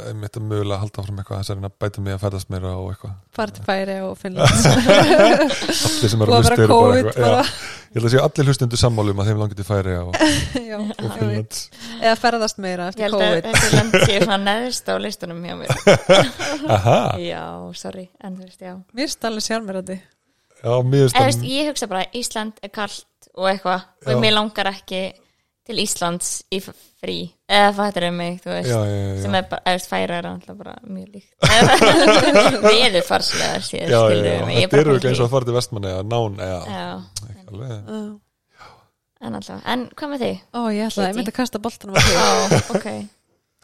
einmitt 0.10 0.38
að 0.40 0.46
mögulega 0.50 0.76
að 0.78 0.82
halda 0.84 1.02
áfram 1.04 1.20
eitthvað 1.22 1.40
þess 1.42 1.52
að 1.54 1.66
að 1.68 1.74
bæta 1.84 2.02
mig 2.04 2.14
að 2.16 2.22
ferðast 2.24 2.50
meira 2.54 2.72
og 2.78 2.88
eitthvað. 2.92 3.14
Fara 3.38 3.54
til 3.58 3.64
færi 3.68 3.96
og 4.06 4.14
Finnlands 4.20 4.66
Allir 5.28 6.12
sem 6.12 6.24
eru 6.26 6.34
að 6.34 6.38
að 6.38 6.42
hlusta 6.42 6.56
eru 6.58 6.68
bara 6.68 6.78
COVID 6.78 7.10
eitthvað. 7.12 7.52
Já, 7.52 7.76
Ég 7.88 7.96
held 7.98 8.08
að 8.08 8.14
séu 8.14 8.22
allir 8.26 8.50
hlustundu 8.52 8.78
sammálum 8.82 9.22
að 9.24 9.30
þeim 9.30 9.40
langar 9.42 9.58
til 9.62 9.66
færi 9.68 9.94
og, 10.02 10.18
já, 10.70 10.78
og 10.78 10.90
já, 10.92 11.12
Finnlands 11.18 11.62
eða 12.02 12.16
ferðast 12.24 12.60
meira 12.66 12.88
Ég 12.88 12.92
eftir 12.92 13.06
held 13.08 13.18
að 13.18 13.24
COVID. 13.28 13.48
þessi 13.48 13.78
land 13.78 13.98
sé 14.04 14.18
svona 14.26 14.40
neðst 14.50 14.92
á 14.92 14.96
listunum 15.06 15.46
hjá 15.48 15.56
mér. 15.62 15.72
Aha, 16.78 16.98
Já, 17.24 17.44
sorry, 17.80 18.08
en 18.24 18.36
þú 18.38 18.48
veist, 18.50 18.62
já. 18.68 18.74
Mér 18.92 19.08
finnst 19.08 19.30
alveg 19.32 19.48
sjálfmerandi 19.48 19.98
já, 20.02 20.74
mér 20.84 21.00
Eða, 21.00 21.08
veist, 21.08 21.18
finnst 21.22 21.48
Ég 21.54 21.72
hugsa 21.72 21.90
bara, 21.92 22.04
Ísland 22.18 22.60
er 22.66 22.74
kallt 22.76 23.32
og 23.38 23.50
eitthvað 23.52 23.82
Já. 23.86 24.12
og 24.16 24.22
mér 24.24 24.36
langar 24.36 24.72
ekki 24.74 25.02
til 25.68 25.82
Íslands 25.84 26.40
í 26.54 26.62
frí 26.66 27.18
eða 27.48 27.74
fattur 27.78 28.06
um 28.10 28.18
mig, 28.20 28.38
þú 28.44 28.52
veist 28.52 28.70
já, 28.70 28.78
já, 28.84 28.96
já, 29.08 29.18
sem 29.24 29.36
er 29.40 29.46
bara, 29.52 29.62
eða 29.72 29.84
færa 29.92 30.20
er 30.20 30.30
alltaf 30.30 30.58
bara 30.60 30.76
mjög 30.84 31.10
líkt. 31.16 31.34
Veður 32.68 33.06
farslega 33.08 33.60
séð, 33.64 33.84
Já, 33.88 33.98
já, 33.98 34.00
skilur 34.08 34.32
já, 34.32 34.46
mig, 34.46 34.58
ég 34.58 34.68
þetta 34.68 34.82
eru 34.84 34.96
pæli 34.98 35.12
eins 35.12 35.22
og 35.22 35.28
að 35.28 35.36
fara 35.36 35.50
til 35.50 35.58
vestmanni 35.58 35.92
eða 35.94 36.08
nán 36.12 36.42
eða 36.48 36.58
Já, 36.78 36.88
ekki 37.30 37.46
alveg. 37.54 37.78
Já. 37.92 38.66
en 39.28 39.38
alltaf, 39.40 39.62
en 39.76 39.86
hvað 39.98 40.12
með 40.14 40.26
þig? 40.26 40.42
Ó, 40.52 40.60
ég 40.76 40.90
ætlaði, 40.90 41.08
ég 41.14 41.22
myndi 41.22 41.34
að 41.34 41.40
kasta 41.40 41.64
boltanum 41.64 41.96
á 41.96 42.00
þig. 42.04 42.18
Ó, 42.18 42.60
ok, 42.78 42.90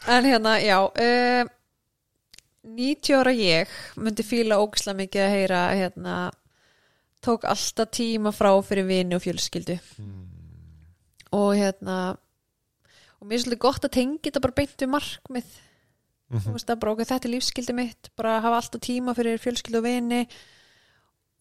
En 0.04 0.26
hérna, 0.28 0.58
já 0.60 0.80
um, 0.84 1.52
90 2.63 3.19
ára 3.19 3.32
ég 3.36 3.67
myndi 4.00 4.24
fíla 4.24 4.58
ógislega 4.63 4.98
mikið 5.00 5.24
að 5.26 5.34
heyra 5.36 5.62
hérna, 5.76 6.15
tók 7.24 7.46
alltaf 7.48 7.91
tíma 7.96 8.32
frá 8.36 8.52
fyrir 8.63 8.88
vini 8.88 9.15
og 9.15 9.24
fjölskyldu. 9.24 9.78
Og 11.34 11.56
hérna 11.60 12.15
og 13.23 13.29
mér 13.29 13.39
er 13.39 13.45
svolítið 13.45 13.63
gott 13.63 13.88
að 13.88 13.95
tengja 13.95 14.25
þetta 14.27 14.43
bara 14.43 14.57
beint 14.59 14.75
við 14.83 14.91
markmið. 14.91 15.55
Mhm. 16.33 16.43
þú 16.43 16.53
veist 16.55 16.69
bara 16.81 16.91
okkur 16.91 17.07
þetta 17.07 17.27
er 17.27 17.33
lífskyldi 17.33 17.73
mitt 17.77 18.09
bara 18.17 18.39
hafa 18.41 18.59
alltaf 18.59 18.81
tíma 18.81 19.13
fyrir 19.15 19.39
fjölskyldu 19.39 19.79
og 19.79 19.83
vini. 19.88 20.21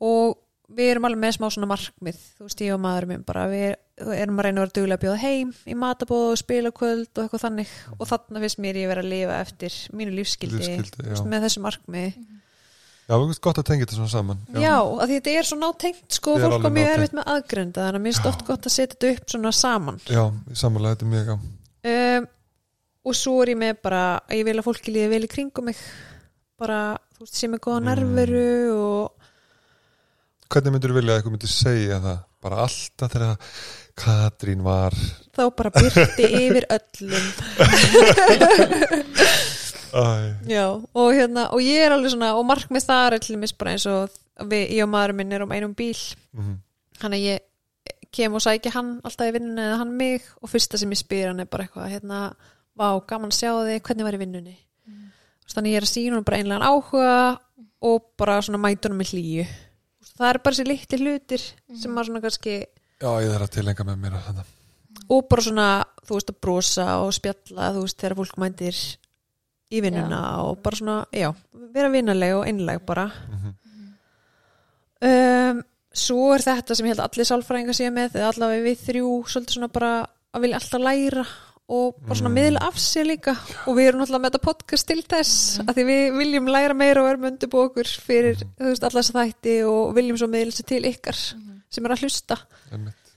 Og 0.03 0.37
við 0.73 0.91
erum 0.93 1.07
alveg 1.09 1.21
með 1.23 1.33
smá 1.37 1.47
svona 1.51 1.71
markmið. 1.71 2.21
Þú 2.39 2.47
veist 2.47 2.63
ég 2.65 2.75
og 2.75 2.83
maður 2.83 3.07
minn 3.11 3.25
bara 3.25 3.47
við 3.51 3.75
erum 3.99 4.39
að 4.39 4.47
reyna 4.47 4.61
að 4.61 4.65
vera 4.65 4.77
duglega 4.79 4.99
að 4.99 5.05
bjóða 5.05 5.23
heim 5.23 5.55
í 5.67 5.75
matabóð 5.79 6.29
og 6.33 6.39
spila 6.41 6.73
kvöld 6.73 7.11
og 7.17 7.25
eitthvað 7.25 7.45
þannig. 7.47 7.73
Og 7.99 8.07
þarna 8.09 8.45
finnst 8.45 8.63
mér 8.63 8.81
ég 8.83 8.93
vera 8.93 9.03
að 9.03 9.13
lifa 9.13 9.41
eftir 9.41 9.81
mínu 9.93 10.15
þú 10.23 10.61
já. 10.63 10.79
veist, 10.79 11.27
með 11.27 11.49
þessu 11.49 11.65
markmið 11.67 12.23
Já, 13.03 13.17
við 13.19 13.33
veist 13.33 13.43
gott 13.43 13.59
að 13.59 13.67
tengja 13.67 13.85
þetta 13.85 13.97
svona 13.99 14.13
saman 14.13 14.39
já, 14.55 14.77
að 14.79 15.09
því 15.11 15.17
þetta 15.17 15.33
er 15.37 15.47
svo 15.49 15.57
nátengt 15.59 16.15
sko, 16.17 16.37
er 16.39 16.45
fólk 16.47 16.69
er 16.69 16.75
mjög 16.77 16.91
erfitt 16.93 17.17
með 17.19 17.31
aðgrunda 17.33 17.87
þannig 17.87 17.99
að 17.99 18.05
mér 18.05 18.15
finnst 18.15 18.29
oft 18.31 18.45
gott 18.47 18.69
að 18.69 18.75
setja 18.77 18.95
þetta 18.95 19.11
upp 19.11 19.33
svona 19.35 19.53
saman. 19.59 19.99
Já, 20.07 20.23
samanlega 20.57 20.95
þetta 20.95 21.05
er 21.09 21.11
mjög 21.11 21.27
gaman 21.33 21.51
um, 21.91 22.27
og 23.03 23.17
svo 23.19 23.39
er 23.43 23.53
ég 23.55 23.59
með 23.59 23.81
bara 23.83 24.03
að 24.23 24.39
ég 24.39 24.47
vil 24.49 24.59
að 24.61 24.67
fólki 24.69 24.95
líði 24.95 25.13
vel 25.13 25.25
í 25.27 25.31
kringum 25.33 25.67
mig. 25.71 25.81
Bara, 26.63 26.79
þú 27.17 27.25
veist, 27.25 27.39
sé 27.41 27.49
með 27.51 27.65
góða 27.65 27.81
nerveru 27.89 28.47
og 28.77 29.19
Hvernig 30.53 30.75
myndir 30.75 30.93
vilja 30.93 31.15
að 31.15 31.19
eitthvað 31.19 31.33
myndi 31.33 31.49
segja 31.49 31.97
það? 32.05 32.19
Bara 32.43 32.57
alltaf 32.67 33.13
þegar 33.15 33.61
Katrín 34.03 34.63
var 34.67 34.93
þá 35.33 35.43
bara 35.57 35.71
byrti 35.73 36.27
yfir 36.43 36.67
öllum. 36.75 37.27
Já, 40.49 40.67
og 40.73 41.09
hérna, 41.13 41.47
og 41.53 41.61
ég 41.65 41.85
er 41.87 41.93
alveg 41.95 42.13
svona 42.15 42.33
og 42.39 42.47
markmið 42.49 42.87
þar 42.89 43.17
er 43.17 43.23
til 43.25 43.37
dæmis 43.37 43.53
bara 43.57 43.75
eins 43.75 43.85
og 43.89 44.13
við, 44.49 44.65
ég 44.79 44.85
og 44.87 44.93
maðurinn 44.93 45.19
minn 45.21 45.35
erum 45.37 45.53
einum 45.53 45.75
bíl. 45.77 45.99
Mhm, 46.37 46.55
hann 47.03 47.17
að 47.17 47.27
ég 47.27 47.43
kem 48.13 48.35
og 48.37 48.43
sækja 48.45 48.73
hann 48.77 48.93
alltaf 49.05 49.29
í 49.31 49.35
vinnunni 49.37 49.65
eða 49.65 49.79
hann 49.83 49.95
mig 49.99 50.27
og 50.41 50.51
fyrsta 50.53 50.81
sem 50.81 50.93
ég 50.95 51.01
spyr 51.01 51.31
hann 51.31 51.43
er 51.45 51.51
bara 51.51 51.67
eitthvað 51.67 51.91
hérna, 51.95 52.21
vá, 52.79 52.89
gaman 53.09 53.33
að 53.33 53.39
sjá 53.41 53.51
þig, 53.67 53.83
hvernig 53.89 54.09
var 54.09 54.19
í 54.19 54.23
vinnunni 54.23 54.57
mm. 54.57 55.03
þannig 55.55 55.75
ég 55.75 55.81
er 55.83 55.89
að 55.89 55.93
sína 55.95 56.17
hann 56.19 56.29
bara 56.29 56.41
einlegan 56.43 56.67
áhuga 56.69 57.17
og 57.83 58.09
bara 58.21 58.39
svona 58.45 58.61
mætunum 58.63 59.01
með 59.01 59.13
hlýju 59.15 59.47
það 60.13 60.29
er 60.29 60.43
bara 60.45 60.57
þessi 60.59 60.69
litli 60.69 60.99
hlutir 61.03 61.45
sem 61.75 61.93
maður 61.93 62.11
svona 62.13 62.25
kannski 62.27 62.59
Já, 63.03 63.09
ég 63.19 63.33
þarf 63.33 63.49
að 63.49 63.55
tilenga 63.57 63.85
með 63.89 64.03
mér 64.05 64.19
að 64.21 64.43
og 65.13 65.25
bara 65.29 65.43
svona, 65.43 65.67
þú 66.07 66.19
veist, 66.19 66.31
að 66.31 66.39
brosa 66.45 66.85
og 67.03 67.11
spjalla, 67.17 67.71
þú 67.75 67.81
veist, 67.87 67.99
þegar 67.99 68.15
fólk 68.21 68.37
mændir 68.39 68.79
í 69.73 69.81
vinnuna 69.83 70.21
og 70.45 70.61
bara 70.63 70.79
svona, 70.79 70.97
já, 71.17 71.31
vera 71.75 71.91
vinnaleg 71.93 72.37
og 72.37 72.47
einleg 72.47 72.85
bara 72.87 73.09
Mhm. 73.33 73.55
um, 75.03 75.63
svo 75.93 76.33
er 76.35 76.45
þetta 76.45 76.77
sem 76.77 76.87
ég 76.89 76.95
held 76.95 77.05
að 77.05 77.09
allir 77.11 77.29
sálfræðingar 77.29 77.79
séu 77.79 77.95
með 77.95 78.19
eða 78.19 78.33
allavega 78.33 78.67
við 78.67 78.85
þrjú, 78.89 79.15
svolítið 79.33 79.59
svona 79.59 79.73
bara 79.73 79.95
að 80.33 80.47
vilja 80.47 80.61
alltaf 80.61 80.83
læra 80.83 81.25
og 81.73 81.99
bara 82.05 82.19
svona 82.19 82.33
miðla 82.35 82.63
af 82.67 82.79
sér 82.81 83.07
líka. 83.09 83.35
Og 83.71 83.77
við 83.79 83.91
erum 83.91 84.03
náttúrulega 84.03 84.23
með 84.25 84.33
þetta 84.33 84.47
podcast 84.49 84.89
til 84.89 85.03
þess 85.09 85.61
að 85.63 85.75
því 85.79 85.85
við 85.89 86.17
viljum 86.19 86.51
læra 86.53 86.77
meira 86.77 87.05
og 87.05 87.11
erum 87.13 87.29
undirbúið 87.31 87.69
okkur 87.71 87.93
fyrir, 88.09 88.41
þú 88.59 88.71
veist, 88.73 88.87
alla 88.89 89.03
þess 89.03 89.17
þætti 89.17 89.59
og 89.71 89.93
viljum 89.97 90.19
svo 90.21 90.29
miðla 90.33 90.57
sér 90.57 90.69
til 90.73 90.83
ykkar 90.91 91.21
sem 91.73 91.87
er 91.87 91.95
að 91.95 92.05
hlusta. 92.05 92.39
Einmitt. 92.73 93.13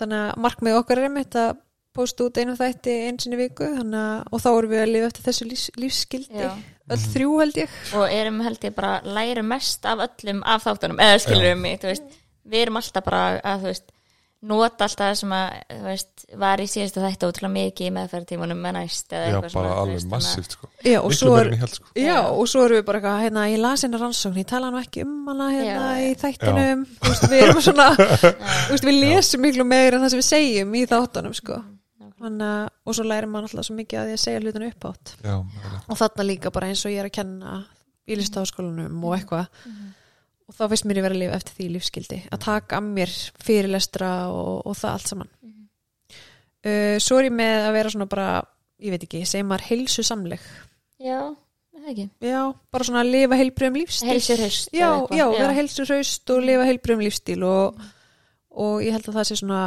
þannig 0.00 0.22
að 0.24 0.40
markmið 0.46 0.78
okkar 0.80 0.98
er 0.98 1.10
einmitt 1.10 1.36
að 1.38 1.58
posta 1.94 2.26
út 2.26 2.38
einu 2.38 2.54
þætti 2.58 2.92
einu 3.08 3.22
sinni 3.22 3.36
í 3.36 3.40
viku 3.42 3.66
þannig 3.76 4.00
að, 4.00 4.20
og 4.30 4.42
þá 4.42 4.50
erum 4.50 4.72
við 4.72 4.82
að 4.82 4.92
lifa 4.94 5.08
eftir 5.10 5.26
þessu 5.26 5.46
lífs, 5.50 5.64
lífsskildi. 5.76 6.44
Já. 6.46 6.50
öll 6.94 7.00
þrjú 7.14 7.32
held 7.42 7.60
ég. 7.60 7.78
Og 7.98 8.14
erum 8.14 8.40
held 8.46 8.66
ég 8.66 8.76
bara 8.76 8.92
læra 9.04 9.44
mest 9.46 9.86
af 9.90 10.02
öllum 10.06 10.42
af 10.46 10.66
þáttunum, 10.66 11.02
eða 11.02 11.22
skilur 11.22 11.48
við 11.50 11.60
mig 11.62 11.80
þú 11.82 11.90
veist, 11.90 12.19
við 12.44 12.66
erum 12.66 12.78
alltaf 12.80 13.06
bara 13.06 13.24
að 13.40 13.64
þú 13.64 13.70
veist, 13.70 13.88
nota 14.50 14.86
alltaf 14.86 15.10
það 15.10 15.16
sem 15.20 15.32
að 15.36 15.48
þú 15.70 15.80
veist, 15.84 16.24
var 16.40 16.62
í 16.62 16.66
síðustu 16.72 17.02
þætti 17.04 17.28
ótrúlega 17.28 17.52
mikið 17.56 17.88
í 17.88 17.94
meðferðtímanum 17.96 18.62
með 18.64 18.76
næst 18.78 19.12
eða 19.12 19.26
Já, 19.26 19.34
bara 19.36 19.50
svona, 19.52 19.72
alveg 19.82 20.06
massíft 20.14 20.54
sko 20.56 20.70
Já, 20.80 20.96
og 21.00 21.34
er, 21.40 21.50
ég 21.52 21.64
held 21.64 21.74
sko 21.76 21.92
já, 22.00 22.16
og 22.30 22.48
svo 22.48 22.62
erum 22.64 22.80
við 22.80 22.86
bara 22.88 23.00
eitthvað, 23.02 23.24
hérna, 23.26 23.48
ég 23.52 23.60
las 23.60 23.84
hérna 23.84 24.00
rannsókn, 24.00 24.40
ég 24.40 24.48
tala 24.48 24.70
nú 24.72 24.80
ekki 24.80 25.04
um 25.04 25.28
hana 25.28 25.50
hérna 25.52 25.90
Já. 25.98 26.06
í 26.06 26.14
þættinum, 26.22 26.86
þú 26.94 27.12
veist, 27.12 27.28
við 27.34 27.44
erum 27.44 27.60
svona, 27.68 27.90
við 28.88 28.96
lesum 28.96 29.44
miklu 29.44 29.68
meira 29.68 30.00
en 30.00 30.06
það 30.06 30.14
sem 30.14 30.22
við 30.22 30.30
segjum 30.30 30.80
í 30.80 30.86
þáttunum, 30.88 31.36
sko. 31.36 31.60
Þannig 32.20 32.44
að, 32.44 32.64
og 32.84 32.96
svo 32.96 33.04
lærum 33.08 33.30
maður 33.32 33.46
alltaf 33.48 33.64
svo 33.64 33.74
mikið 33.78 33.98
að 34.00 34.08
því 34.10 34.16
að 34.16 34.20
segja 34.20 34.40
hlutinu 34.42 34.66
upp 34.68 34.86
átt. 34.90 35.12
Já. 35.24 35.36
Og 35.86 35.96
þarna 35.96 36.26
líka 36.28 36.50
bara 36.52 36.68
eins 36.68 36.82
og 36.84 36.92
ég 36.92 37.00
er 37.00 37.08
að 37.08 37.14
kenna 37.16 37.52
í 38.04 38.18
listaháskólanum 38.20 39.06
og 39.08 39.14
eitthvað. 39.16 39.46
Og 40.50 40.56
þá 40.56 40.64
finnst 40.72 40.86
mér 40.90 40.98
ég 40.98 41.04
vera 41.06 41.14
að 41.14 41.22
lifa 41.22 41.36
eftir 41.38 41.54
því 41.56 41.66
lífskildi, 41.76 42.16
að 42.34 42.40
taka 42.42 42.80
að 42.80 42.88
mér 42.96 43.12
fyrirlestra 43.46 44.08
og, 44.34 44.56
og 44.66 44.74
það 44.80 44.96
allt 44.96 45.10
saman. 45.12 45.30
Uh, 46.60 46.96
svo 47.00 47.20
er 47.20 47.28
ég 47.28 47.36
með 47.38 47.68
að 47.68 47.76
vera 47.78 47.92
svona 47.94 48.08
bara, 48.10 48.26
ég 48.82 48.92
veit 48.92 49.06
ekki, 49.06 49.22
segir 49.30 49.46
maður 49.48 49.68
heilsu 49.70 50.02
samleg. 50.04 50.42
já, 51.00 51.20
það 51.80 51.92
ekki 51.94 52.04
Já, 52.28 52.40
bara 52.74 52.88
svona 52.88 53.04
að 53.04 53.12
lifa 53.14 53.38
heilbröðum 53.40 53.78
lífstíl 53.80 54.10
eða 54.10 54.48
eitthvað, 54.50 54.74
já, 54.76 54.90
já. 55.16 55.24
vera 55.38 55.54
heilsuhraust 55.56 56.34
og 56.34 56.42
lifa 56.44 56.66
heilbröðum 56.68 57.04
lífstíl 57.06 57.38
og, 57.48 57.80
og 58.66 58.82
ég 58.84 58.92
held 58.98 59.08
að 59.08 59.16
það 59.20 59.30
sé 59.30 59.38
svona 59.40 59.62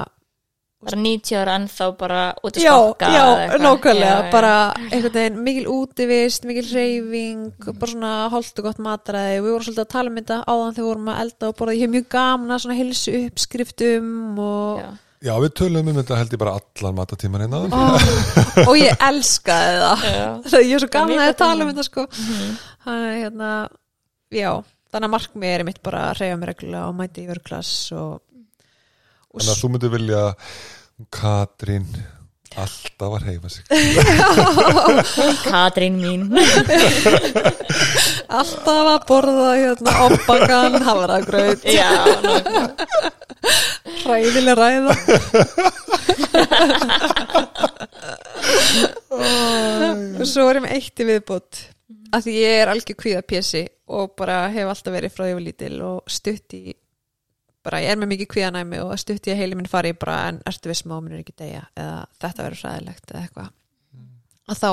bara 0.88 1.00
90 1.04 1.38
ára 1.42 1.56
ennþá 1.60 1.88
bara 2.00 2.22
út 2.44 2.58
að 2.60 2.64
Já, 2.66 2.72
stokka 2.74 3.10
já, 3.14 3.20
eða 3.24 3.44
eitthvað. 3.44 3.64
nákvæmlega 3.68 4.10
Já, 4.14 4.24
já. 4.24 4.32
bara 4.34 4.54
einhvern 4.90 5.16
veginn 5.18 5.40
mikil 5.48 5.68
útivist 5.74 6.48
mikil 6.50 6.66
reyfing, 6.74 7.46
bara 7.80 7.92
svona 7.94 8.12
holdt 8.34 8.60
og 8.62 8.68
gott 8.70 8.82
matræði, 8.88 9.38
við 9.40 9.50
vorum 9.54 9.68
svolítið 9.68 9.86
að 9.86 9.94
tala 9.96 10.12
um 10.14 10.20
þetta 10.22 10.40
áðan 10.48 10.76
þegar 10.76 10.84
við 10.84 10.90
vorum 10.92 11.10
að 11.14 11.22
elda 11.26 11.50
og 11.52 11.56
borða 11.62 11.78
ég 11.78 11.86
hef 11.88 11.94
mjög 11.96 12.08
gaman 12.18 12.56
að 12.58 12.62
svona 12.66 12.78
heilsu 12.82 13.16
uppskriftum 13.28 14.12
og, 14.44 14.84
Já. 14.84 14.92
Já, 15.24 15.32
við 15.40 15.54
tölum 15.56 15.88
um 15.88 15.96
þetta 16.02 16.18
held 16.20 16.34
ég 16.36 16.40
bara 16.42 16.54
allan 16.60 16.96
matatíman 16.98 17.44
hérna 17.46 17.62
Ó, 17.72 17.84
og 18.70 18.74
ég 18.76 19.06
elskaði 19.08 19.78
það 19.80 20.04
Já. 20.10 20.26
það 20.52 20.66
ég 20.68 20.74
er 20.76 20.84
svo 20.84 21.06
mjög 21.08 21.22
að 21.24 21.30
gott 21.30 21.40
tala 21.40 21.64
um 21.64 21.72
þetta 21.72 21.86
sko 21.88 22.04
þannig 22.84 23.08
að, 23.08 23.18
hérna, 23.22 23.52
já 24.36 24.50
þannig 24.94 25.08
að 25.08 25.14
markmið 25.16 25.54
er 25.56 25.64
mitt 25.70 25.80
bara 25.86 26.02
að 26.10 26.20
reyja 26.20 26.36
mig 26.42 26.50
reglulega 26.52 26.90
og 26.90 26.98
mæti 27.00 27.24
í 27.24 27.30
vörklass 27.32 27.72
og, 27.96 28.12
og 28.20 28.33
Þannig 29.34 29.54
að 29.54 29.62
þú 29.62 29.70
myndir 29.74 29.94
vilja 29.94 30.24
Katrín 31.14 31.88
alltaf 32.54 33.16
að 33.18 33.24
reyfa 33.26 33.50
sig. 33.50 33.64
Katrín 35.48 35.96
mín. 36.02 36.28
Alltaf 38.34 38.90
að 38.92 39.08
borða 39.10 39.50
hérna 39.58 39.96
oppakan, 40.08 40.78
hafragraut. 40.86 41.66
Já, 41.66 41.90
hræðileg 44.04 44.58
ræða. 44.58 44.96
Og 50.22 50.26
svo 50.30 50.48
er 50.50 50.62
með 50.64 50.78
eitt 50.78 51.04
í 51.04 51.10
viðbútt 51.10 51.66
að 52.14 52.28
því 52.28 52.38
ég 52.38 52.62
er 52.62 52.72
algjör 52.74 52.98
kvíða 53.02 53.26
pjessi 53.26 53.66
og 53.94 54.14
bara 54.18 54.46
hef 54.54 54.70
alltaf 54.70 54.94
verið 54.94 55.14
frá 55.14 55.28
ég 55.30 55.38
var 55.38 55.46
lítil 55.46 55.76
og 55.86 56.10
stutt 56.10 56.58
í 56.58 56.74
bara 57.64 57.82
ég 57.84 57.94
er 57.94 58.00
með 58.00 58.12
mikið 58.14 58.30
kvíðanæmi 58.34 58.80
og 58.84 58.96
stutt 59.00 59.28
í 59.28 59.34
að 59.34 59.40
heili 59.40 59.58
minn 59.60 59.70
fari 59.72 59.94
bara 59.96 60.18
en 60.30 60.42
ertu 60.50 60.72
við 60.72 60.82
smá 60.82 60.96
minnur 60.98 61.22
ekki 61.24 61.36
deyja? 61.40 61.64
Eða 61.80 62.02
þetta 62.20 62.48
verður 62.48 62.64
hræðilegt 62.64 63.14
eða 63.14 63.22
eitthvað. 63.24 63.54
Að 64.52 64.60
þá 64.60 64.72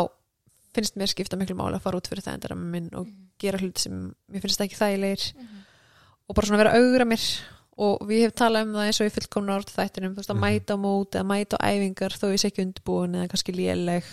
finnst 0.75 0.99
mér 0.99 1.11
skipta 1.11 1.39
miklu 1.39 1.57
máli 1.59 1.79
að 1.79 1.87
fara 1.87 2.01
út 2.01 2.11
fyrir 2.11 2.27
það 2.27 2.37
endara 2.39 2.59
minn 2.59 2.91
og 2.99 3.09
gera 3.41 3.61
hluti 3.63 3.87
sem 3.87 3.97
mér 4.31 4.45
finnst 4.45 4.63
ekki 4.65 4.79
þægilegir. 4.79 5.25
Og 6.27 6.37
bara 6.37 6.51
svona 6.51 6.63
vera 6.63 6.75
að 6.75 6.85
augra 6.85 7.09
mér. 7.11 7.27
Og 7.81 8.03
við 8.05 8.27
hefum 8.27 8.37
talað 8.37 8.67
um 8.67 8.75
það 8.77 8.89
eins 8.91 9.01
og 9.01 9.09
í 9.09 9.13
fullkomna 9.15 9.55
orð 9.57 9.71
þættinum, 9.73 10.13
þú 10.13 10.21
veist 10.21 10.33
að 10.35 10.41
mæta 10.43 10.75
á 10.77 10.79
mót 10.83 11.17
eða 11.17 11.29
mæta 11.31 11.57
á 11.57 11.65
æfingar 11.71 12.17
þó 12.19 12.27
ég 12.29 12.43
sé 12.43 12.51
ekki 12.51 12.65
undirbúin 12.67 13.17
eða 13.17 13.31
kannski 13.33 13.55
léleg. 13.57 14.11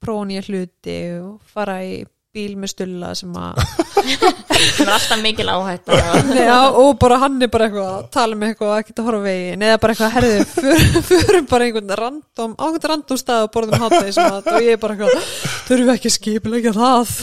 Prófa 0.00 0.28
nýja 0.30 0.44
hluti 0.46 0.96
og 1.20 1.50
fara 1.50 1.76
í 1.84 1.98
bíl 2.36 2.52
með 2.60 2.72
stulla 2.74 3.10
sem 3.18 3.32
að 3.40 3.60
það 4.76 4.82
er 4.84 4.92
alltaf 4.92 5.22
mikil 5.22 5.48
áhætta. 5.50 5.98
Já, 6.48 6.58
og 6.68 6.92
bara 7.00 7.18
hann 7.24 7.40
er 7.42 7.50
bara 7.52 7.68
eitthvað 7.68 7.90
að 7.94 8.06
tala 8.16 8.38
með 8.38 8.52
eitthvað 8.52 8.72
að 8.74 8.80
ekki 8.82 8.94
að 8.96 9.08
horfa 9.08 9.20
á 9.20 9.26
veginn 9.26 9.66
eða 9.68 9.80
bara 9.82 9.96
eitthvað 9.96 10.14
herðið, 10.16 10.54
fyr, 10.54 11.00
fyrum 11.10 11.50
bara 11.50 11.68
einhvern 11.68 11.96
random, 12.02 12.56
á 12.56 12.64
einhvern 12.68 12.92
random 12.94 13.20
stað 13.22 13.48
og 13.48 13.52
borðum 13.56 13.84
hátæði 13.86 14.14
sem 14.16 14.38
að 14.38 14.50
og 14.52 14.68
ég 14.68 14.76
er 14.76 14.80
bara 14.84 14.96
eitthvað 14.96 15.28
þurfum 15.66 15.90
við 15.90 15.94
ekki 15.96 16.12
að 16.12 16.16
skipilegja 16.20 16.76
það? 16.76 17.14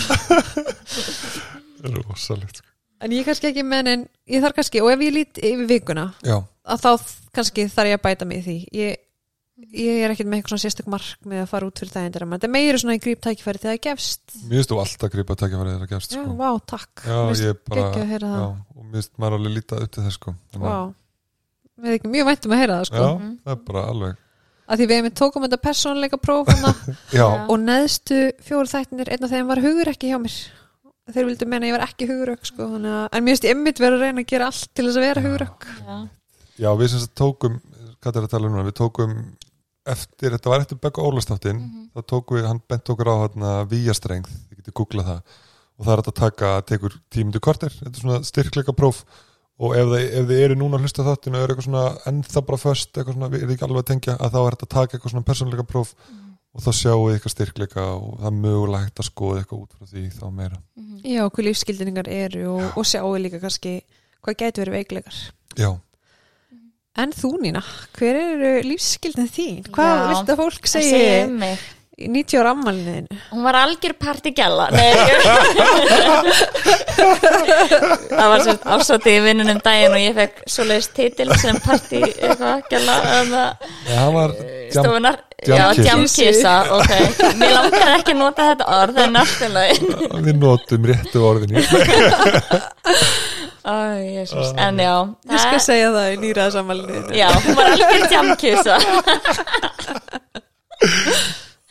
Rosalegt 1.94 2.62
sko. 2.62 2.70
en 3.04 3.14
ég 3.14 3.24
er 3.24 3.28
kannski 3.28 3.52
ekki 3.52 3.66
með 3.68 3.92
en 3.94 4.06
ég 4.32 4.44
þarf 4.44 4.60
kannski, 4.60 4.84
og 4.84 4.94
ef 4.94 5.04
ég 5.04 5.18
lít 5.18 5.42
yfir 5.44 5.68
vikuna 5.70 6.10
Já, 6.24 6.38
að 6.42 6.86
þá 6.86 6.92
kannski 7.34 7.68
þarf 7.72 7.92
ég 7.92 8.00
að 8.00 8.06
bæta 8.06 8.28
mig 8.30 8.44
í 8.44 8.46
því. 8.46 8.58
Ég 8.78 9.02
ég 9.74 10.00
er 10.04 10.12
ekkert 10.14 10.28
með 10.32 10.40
eitthvað 10.40 10.54
svona 10.54 10.64
sérstök 10.66 10.88
mark 10.90 11.28
með 11.30 11.44
að 11.44 11.50
fara 11.52 11.68
út 11.70 11.78
fyrir 11.82 11.94
daginn 11.94 12.16
þetta 12.34 12.48
er 12.48 12.54
meira 12.56 12.80
svona 12.82 12.96
í 12.98 13.02
gríp 13.04 13.22
tækifæri 13.22 13.62
þegar 13.62 13.76
það 13.78 13.84
gefst. 13.86 14.24
Mér 14.50 14.58
finnst 14.58 14.72
þú 14.74 14.80
alltaf 14.82 15.12
grípa 15.14 15.36
að 15.36 15.42
taka 15.44 15.60
fyrir 15.62 15.74
þeirra 15.76 15.90
gefst 15.94 16.16
já, 16.16 16.24
sko. 16.24 16.34
vá, 16.40 16.50
takk. 16.74 17.04
Já, 17.06 17.14
Mér 17.14 17.30
finnst 17.30 17.46
ég 17.46 17.60
bara 17.70 17.84
geggjað 17.84 18.04
að 18.04 18.12
heyra 18.14 18.32
það. 18.34 18.42
já, 18.42 18.50
og 18.74 18.84
mér 18.88 18.98
finnst 18.98 19.14
maður 19.22 19.38
alveg 19.38 19.54
lítið 19.60 19.84
upp 19.86 19.92
til 19.94 20.04
þess 20.08 20.18
sko. 20.20 20.34
Vá, 20.64 20.78
erum 21.84 21.94
ekki 21.98 22.12
mjög 22.14 22.28
væntum 22.32 22.56
að 22.58 22.62
heyra 22.64 22.80
það 22.82 22.90
sko. 22.90 23.04
Já, 23.04 23.14
Mhm. 23.14 23.32
það 23.46 23.54
er 23.58 23.64
bara 23.70 23.86
alveg 23.94 24.18
að 24.74 24.80
því 24.80 24.86
við 24.90 24.96
hefum 24.98 25.14
tókum 25.20 25.44
þetta 25.44 25.60
persónleika 25.68 26.18
próf 26.24 26.48
hana, 26.48 26.74
Já, 27.14 27.26
Já. 27.28 27.46
og 27.52 27.58
neðstu 27.60 28.20
fjóru 28.42 28.70
þættinir 28.74 29.10
einn 29.12 29.24
af 29.28 29.30
þeim 29.30 29.48
var 29.52 29.60
hugur 29.62 29.92
ekki 29.92 30.10
hjá 30.10 30.18
mér. 30.24 30.38
Þeir 31.14 31.26
vildu 31.28 31.46
menna 31.52 31.68
að 31.68 31.70
ég 31.70 31.76
var 31.78 31.84
ekki 31.88 32.08
hugurök 32.08 32.46
sko, 32.48 32.64
þannig 32.72 32.94
að, 32.96 33.08
en 33.12 33.24
mér 33.26 33.34
finnst 33.36 33.44
ég 33.44 33.52
ymmit 33.58 33.80
verið 33.84 33.98
að 34.00 34.04
reyna 34.08 34.22
að 34.24 34.30
gera 34.32 34.46
allt 34.48 34.70
til 34.74 34.86
þess 34.88 34.98
að 34.98 35.04
vera 35.04 35.22
hugurök. 35.26 35.66
Já, 35.84 35.98
já, 36.64 36.70
við 36.80 36.88
sem 36.94 37.00
sagt 37.04 37.16
tókum 37.20 37.60
hvað 38.04 38.16
er 38.16 38.24
að 38.24 38.30
tala 38.32 38.48
um 38.48 38.54
núna, 38.56 38.64
við 38.70 38.78
tókum 38.80 39.12
eftir, 39.86 40.32
þetta 40.38 40.50
var 40.54 40.62
eftir 40.64 40.78
Begga 40.82 41.04
Ólastáttin 41.04 41.60
Mhm. 41.60 41.90
þá 41.96 42.02
tókum 42.08 42.38
við, 42.38 42.48
hann 42.48 42.62
bent 42.70 42.90
okkur 42.90 43.10
á 43.12 43.16
hérna 43.24 43.52
víjastrengð, 43.68 44.30
þið 44.50 44.58
getur 44.62 44.74
googlað 44.80 45.06
það 45.06 45.22
og 45.80 45.86
það 45.86 45.94
er 45.94 46.02
að 46.04 46.14
taka, 46.16 46.62
tekur 46.62 46.98
tímundu 47.12 47.40
korter 47.40 47.70
þetta 47.70 47.96
er 47.98 48.02
svona 48.02 48.24
styrkleika 48.24 48.74
próf 48.74 49.04
og 49.60 49.76
ef 49.76 49.86
þið, 49.88 50.06
ef 50.20 50.26
þið 50.30 50.44
eru 50.46 50.56
núna 50.56 50.78
að 50.78 50.82
hlusta 50.86 51.04
á 51.04 51.08
þáttinu 51.12 51.36
og 51.38 51.44
eru 51.44 51.54
eitthvað 51.54 51.68
svona 51.70 51.98
ennþá 52.10 52.42
bara 52.46 52.58
föst, 52.58 52.92
eitthvað 52.98 53.14
svona, 53.14 53.30
við 53.30 53.42
erum 53.44 53.52
ekki 53.56 53.66
alveg 53.68 53.84
að 53.84 53.90
tengja 53.92 54.18
að 54.18 54.32
þá 54.34 54.40
er 54.44 54.52
hægt 54.54 54.64
að 54.64 54.74
taka 54.78 54.98
eitthvað 54.98 55.12
svona 55.14 55.28
persónleika 55.30 55.64
próf 55.68 55.94
og 56.54 56.62
þá 56.62 56.70
sjáu 56.78 57.02
þið 57.10 57.14
eitthvað 57.18 57.34
styrkleika 57.34 57.84
og 57.98 58.20
það 58.20 58.28
er 58.30 58.38
mögulega 58.44 58.84
hægt 58.86 59.00
að 59.02 59.10
skoða 59.10 59.40
eitthvað 59.42 59.62
út 59.64 59.74
frá 59.74 59.86
því 59.90 60.04
þá 60.14 60.26
meira. 60.32 60.58
Mhm. 60.78 61.02
já, 61.04 61.24
hvað 61.30 61.46
lífskildingar 61.50 62.08
eru 62.08 62.44
og, 62.54 62.78
og 62.78 62.86
sjáu 62.86 63.18
líka 63.18 63.40
kannski 63.42 63.82
hvað 64.24 64.38
gæti 64.38 64.62
verið 64.64 64.78
veikleikar 64.78 65.18
Já, 65.58 65.70
En 66.94 67.10
þú 67.10 67.30
Nína, 67.42 67.62
hver 67.98 68.18
eru 68.22 68.50
lífsskildin 68.68 69.26
þín? 69.34 69.64
Hvað 69.74 69.88
Já. 69.90 70.04
viltu 70.12 70.34
að 70.36 70.42
fólk 70.44 70.68
það 70.70 70.84
segir 70.92 71.24
um 71.26 71.40
mig 71.42 71.64
í 71.98 72.08
90 72.10 72.38
ára 72.42 72.52
ammælinu? 72.54 73.18
Hún 73.32 73.44
var 73.48 73.58
algjör 73.58 73.94
ég- 74.78 75.26
Það 78.14 78.30
var 78.34 78.46
sem 78.46 78.58
ásóti 78.76 79.14
í 79.14 79.24
vinnunum 79.26 79.60
daginn 79.66 79.96
og 79.98 80.02
ég 80.04 80.14
fekk 80.18 80.40
svoleiðis 80.56 80.90
titil 80.98 81.30
sem 81.42 81.58
party 81.66 82.02
eitthvað 82.06 82.64
gjalla 82.70 82.96
ja, 83.90 83.98
hann 83.98 84.14
var 84.18 84.38
stofunar 84.74 85.18
Já, 85.44 85.74
jamkissa, 85.76 86.54
ok 86.78 86.92
Mér 87.42 87.52
langar 87.58 87.90
ekki 87.98 88.14
að 88.14 88.20
nota 88.22 88.46
þetta 88.54 88.70
orð 88.78 89.02
en 89.04 89.18
náttúrulega 89.18 90.22
við 90.30 90.38
notum 90.40 90.86
réttu 90.88 91.18
jésus, 91.58 91.84
en 93.64 94.80
já. 94.84 94.96
Ég 95.32 95.40
skal 95.40 95.62
segja 95.64 95.92
það 95.96 96.08
í 96.12 96.18
nýraðs 96.24 96.58
ammælinu. 96.60 97.04
Já, 97.16 97.30
hún 97.46 97.56
var 97.56 97.70
algjör 97.72 98.08
jamkissa 98.18 98.78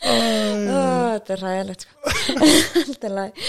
Ó, 0.03 0.13
Þetta 1.13 1.35
er 1.35 1.41
ræðilegt 1.45 1.85
sko. 1.85 2.13
Allt 2.81 3.05
er 3.07 3.13
læg 3.13 3.43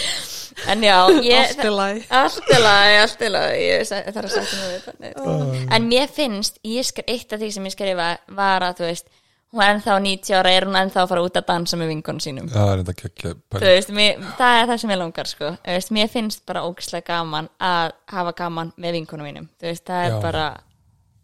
En 0.71 0.85
já, 0.87 0.99
ég 1.25 1.41
Allt 1.41 1.65
er 1.65 1.75
læg. 1.75 2.05
Allt 2.15 2.53
er 2.55 2.63
lagi, 2.63 2.99
allt 3.03 3.25
er 3.27 3.33
við 4.71 4.85
það 4.85 5.73
En 5.75 5.89
mér 5.91 6.13
finnst, 6.15 6.61
eitt 7.11 7.33
af 7.35 7.41
því 7.43 7.51
sem 7.57 7.67
ég 7.67 7.75
skrifa 7.75 8.11
var 8.39 8.69
að, 8.69 8.77
þú 8.83 8.87
veist 8.91 9.09
hún 9.55 9.63
er 9.63 9.73
ennþá 9.77 9.97
90 10.03 10.35
ára, 10.35 10.53
er 10.53 10.67
hún 10.69 10.77
ennþá 10.81 11.03
að 11.05 11.11
fara 11.13 11.25
út 11.25 11.39
að 11.39 11.47
dansa 11.49 11.79
með 11.79 11.91
vingunum 11.93 12.23
sínum 12.25 12.49
það 12.51 12.71
er 12.73 12.83
enda 12.83 12.95
geggja 12.99 13.35
Þú 13.55 13.65
veist, 13.65 13.93
mér, 13.95 14.23
það 14.39 14.61
er 14.61 14.71
það 14.71 14.81
sem 14.83 14.93
ég 14.95 14.99
langar 15.01 15.31
sko. 15.31 15.51
Þú 15.63 15.77
veist, 15.79 15.93
mér 15.95 16.09
finnst 16.13 16.45
bara 16.51 16.65
ógislega 16.67 17.07
gaman 17.13 17.49
að 17.63 17.93
hafa 18.11 18.33
gaman 18.43 18.73
með 18.77 18.97
vinkunum 18.99 19.29
mínum 19.31 19.47
þú 19.63 19.71
veist, 19.71 19.85
það 19.87 20.07
er 20.09 20.15
Já. 20.17 20.21
bara 20.25 20.47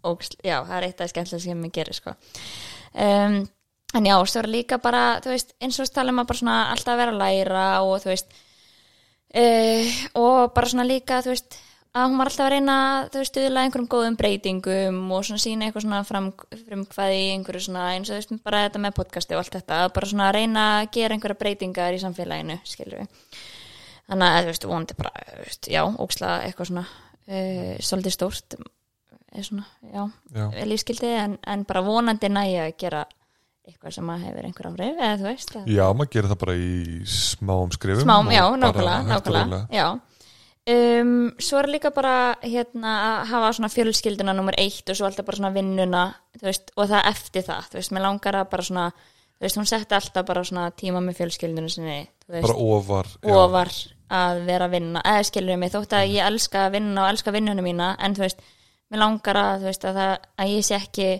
ógislega, 0.06 0.44
já, 0.46 0.58
það 0.68 0.76
er 0.78 0.86
eitt 0.88 0.94
af 0.94 1.02
það 1.04 1.12
skemmtilega 1.14 1.44
sem 1.46 1.64
ég 1.66 1.74
gerir 1.80 1.98
sko. 1.98 2.14
um, 2.94 3.40
en 3.98 4.06
já, 4.06 4.14
svo 4.30 4.40
er 4.44 4.48
líka 4.54 4.78
bara 4.78 5.02
þú 5.24 5.34
veist, 5.34 5.56
eins 5.60 5.80
og 5.80 5.88
við 5.88 5.96
talum 5.98 6.22
að 6.22 6.30
bara 6.30 6.40
svona 6.40 6.58
alltaf 6.76 7.00
vera 7.00 7.14
að 7.16 7.20
læra 7.24 7.64
og 7.82 7.96
þú 8.04 8.12
veist 8.12 8.38
uh, 9.34 9.98
og 10.22 10.54
bara 10.54 10.70
svona 10.72 10.86
líka 10.86 11.20
þú 11.24 11.34
veist, 11.34 11.58
að 11.90 12.07
hún 12.07 12.20
var 12.20 12.31
alltaf 12.31 12.46
að 12.46 12.53
reyna 12.55 12.76
veist, 13.11 13.33
stuðla 13.33 13.64
einhverjum 13.66 13.88
góðum 13.90 14.16
breytingum 14.18 14.98
og 15.11 15.24
svona 15.26 15.42
sína 15.42 15.66
eitthvað 15.66 15.87
svona 15.87 16.00
fram, 16.07 16.29
frumkvæði 16.55 17.20
í 17.20 17.31
einhverju 17.35 17.62
svona, 17.66 17.87
eins 17.96 18.11
og 18.11 18.14
þú 18.14 18.20
veist, 18.20 18.35
bara 18.46 18.64
þetta 18.66 18.83
með 18.85 18.96
podcasti 18.98 19.35
og 19.35 19.42
allt 19.42 19.57
þetta, 19.59 19.79
bara 19.96 20.11
svona 20.11 20.29
að 20.29 20.37
reyna 20.38 20.66
að 20.76 20.90
gera 20.96 21.16
einhverja 21.16 21.40
breytingar 21.40 21.96
í 21.96 22.03
samfélaginu, 22.03 22.59
skilur 22.68 23.00
við 23.03 23.40
þannig 24.11 24.26
að, 24.26 24.40
þú 24.40 24.53
veist, 24.53 24.66
vonandi 24.70 24.98
bara, 25.00 25.24
veist, 25.40 25.70
já, 25.70 25.81
óksla 26.05 26.35
eitthvað 26.46 26.70
svona 26.70 26.85
uh, 26.87 27.72
svolítið 27.90 28.14
stórt 28.14 28.59
er 29.31 29.46
svona, 29.46 29.66
já, 29.87 30.05
Já. 30.35 30.44
lífskildi 30.66 31.11
en, 31.14 31.35
en 31.46 31.64
bara 31.66 31.83
vonandi 31.87 32.31
næja 32.31 32.68
að 32.68 32.76
gera 32.83 33.03
eitthvað 33.66 33.94
sem 33.94 34.09
að 34.11 34.22
hefur 34.26 34.46
einhver 34.48 34.70
áhrif 34.70 35.03
eða 35.03 35.18
þú 35.18 35.26
veist, 35.29 35.53
að 35.59 35.68
Já, 35.70 35.83
maður 35.94 36.12
gerir 36.14 36.31
það 36.33 36.40
bara 36.44 36.57
í 36.59 36.70
smáum 37.07 37.74
skrifum 37.74 38.07
smám, 38.07 38.31
já, 38.35 38.44
nákvæmlega, 38.59 39.03
nákvæmlega 39.11 39.61
já 39.74 39.87
um, 40.68 41.30
svo 41.40 41.60
er 41.60 41.70
líka 41.70 41.92
bara 41.94 42.34
hérna 42.42 42.96
að 43.04 43.30
hafa 43.30 43.52
svona 43.56 43.72
fjölskylduna 43.72 44.34
nummer 44.36 44.56
eitt 44.60 44.90
og 44.90 44.98
svo 44.98 45.08
alltaf 45.08 45.26
bara 45.28 45.40
svona 45.40 45.54
vinnuna 45.54 46.02
veist, 46.42 46.72
og 46.76 46.90
það 46.90 47.08
eftir 47.12 47.46
það, 47.46 47.70
þú 47.70 47.80
veist, 47.80 47.94
mér 47.96 48.06
langar 48.06 48.40
að 48.40 48.50
bara 48.52 48.66
svona, 48.66 48.84
þú 49.38 49.46
veist, 49.46 49.60
hún 49.60 49.70
setti 49.70 49.98
alltaf 49.98 50.28
bara 50.28 50.44
svona 50.44 50.68
tíma 50.76 51.02
með 51.04 51.22
fjölskyldunum 51.22 51.72
sinni 51.72 51.98
veist, 52.26 52.46
Bara 52.46 52.58
ofar 52.76 53.10
ofar 53.22 53.72
að 54.10 54.44
vera 54.48 54.66
að 54.66 54.76
vinna 54.76 55.02
eða 55.06 55.26
skilur 55.28 55.60
mig, 55.60 55.72
þótt 55.72 55.96
að 55.96 56.14
ég 56.16 56.26
elska 56.26 56.66
að 56.66 56.78
vinna 56.78 57.04
og 57.04 57.12
elska 57.14 57.34
vinnunum 57.34 57.66
mína, 57.66 57.94
en 58.02 58.16
þú 58.18 58.26
veist 58.26 58.46
mér 58.90 59.04
langar 59.04 59.38
að, 59.38 59.60
þú 59.60 59.70
veist, 59.70 59.84
að, 59.86 60.00
það, 60.00 60.30
að 60.42 60.54
ég 60.56 60.66
sé 60.66 60.78
ekki 60.80 61.10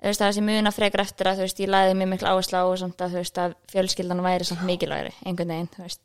þú 0.00 0.08
veist, 0.08 0.22
að 0.22 0.26
það 0.26 0.36
sé 0.38 0.44
muna 0.46 0.72
frekar 0.72 1.04
eftir 1.04 1.28
að, 1.28 1.40
þú 1.40 1.46
veist, 1.46 1.60
ég 1.60 1.72
læði 1.74 1.96
mér 2.00 2.08
miklu 2.14 2.30
áherslu 2.32 2.56
á 2.56 2.64
og 2.64 2.78
samt 2.80 3.04
að, 3.04 3.12
þú 3.12 3.20
veist, 3.20 3.40
að 3.44 3.56
fjölskyldan 3.74 4.24
væri 4.24 4.48
samt 4.48 4.64
mikilvægri, 4.64 5.12
einhvern 5.28 5.52
veginn, 5.52 5.72
þú 5.76 5.84
veist 5.84 6.00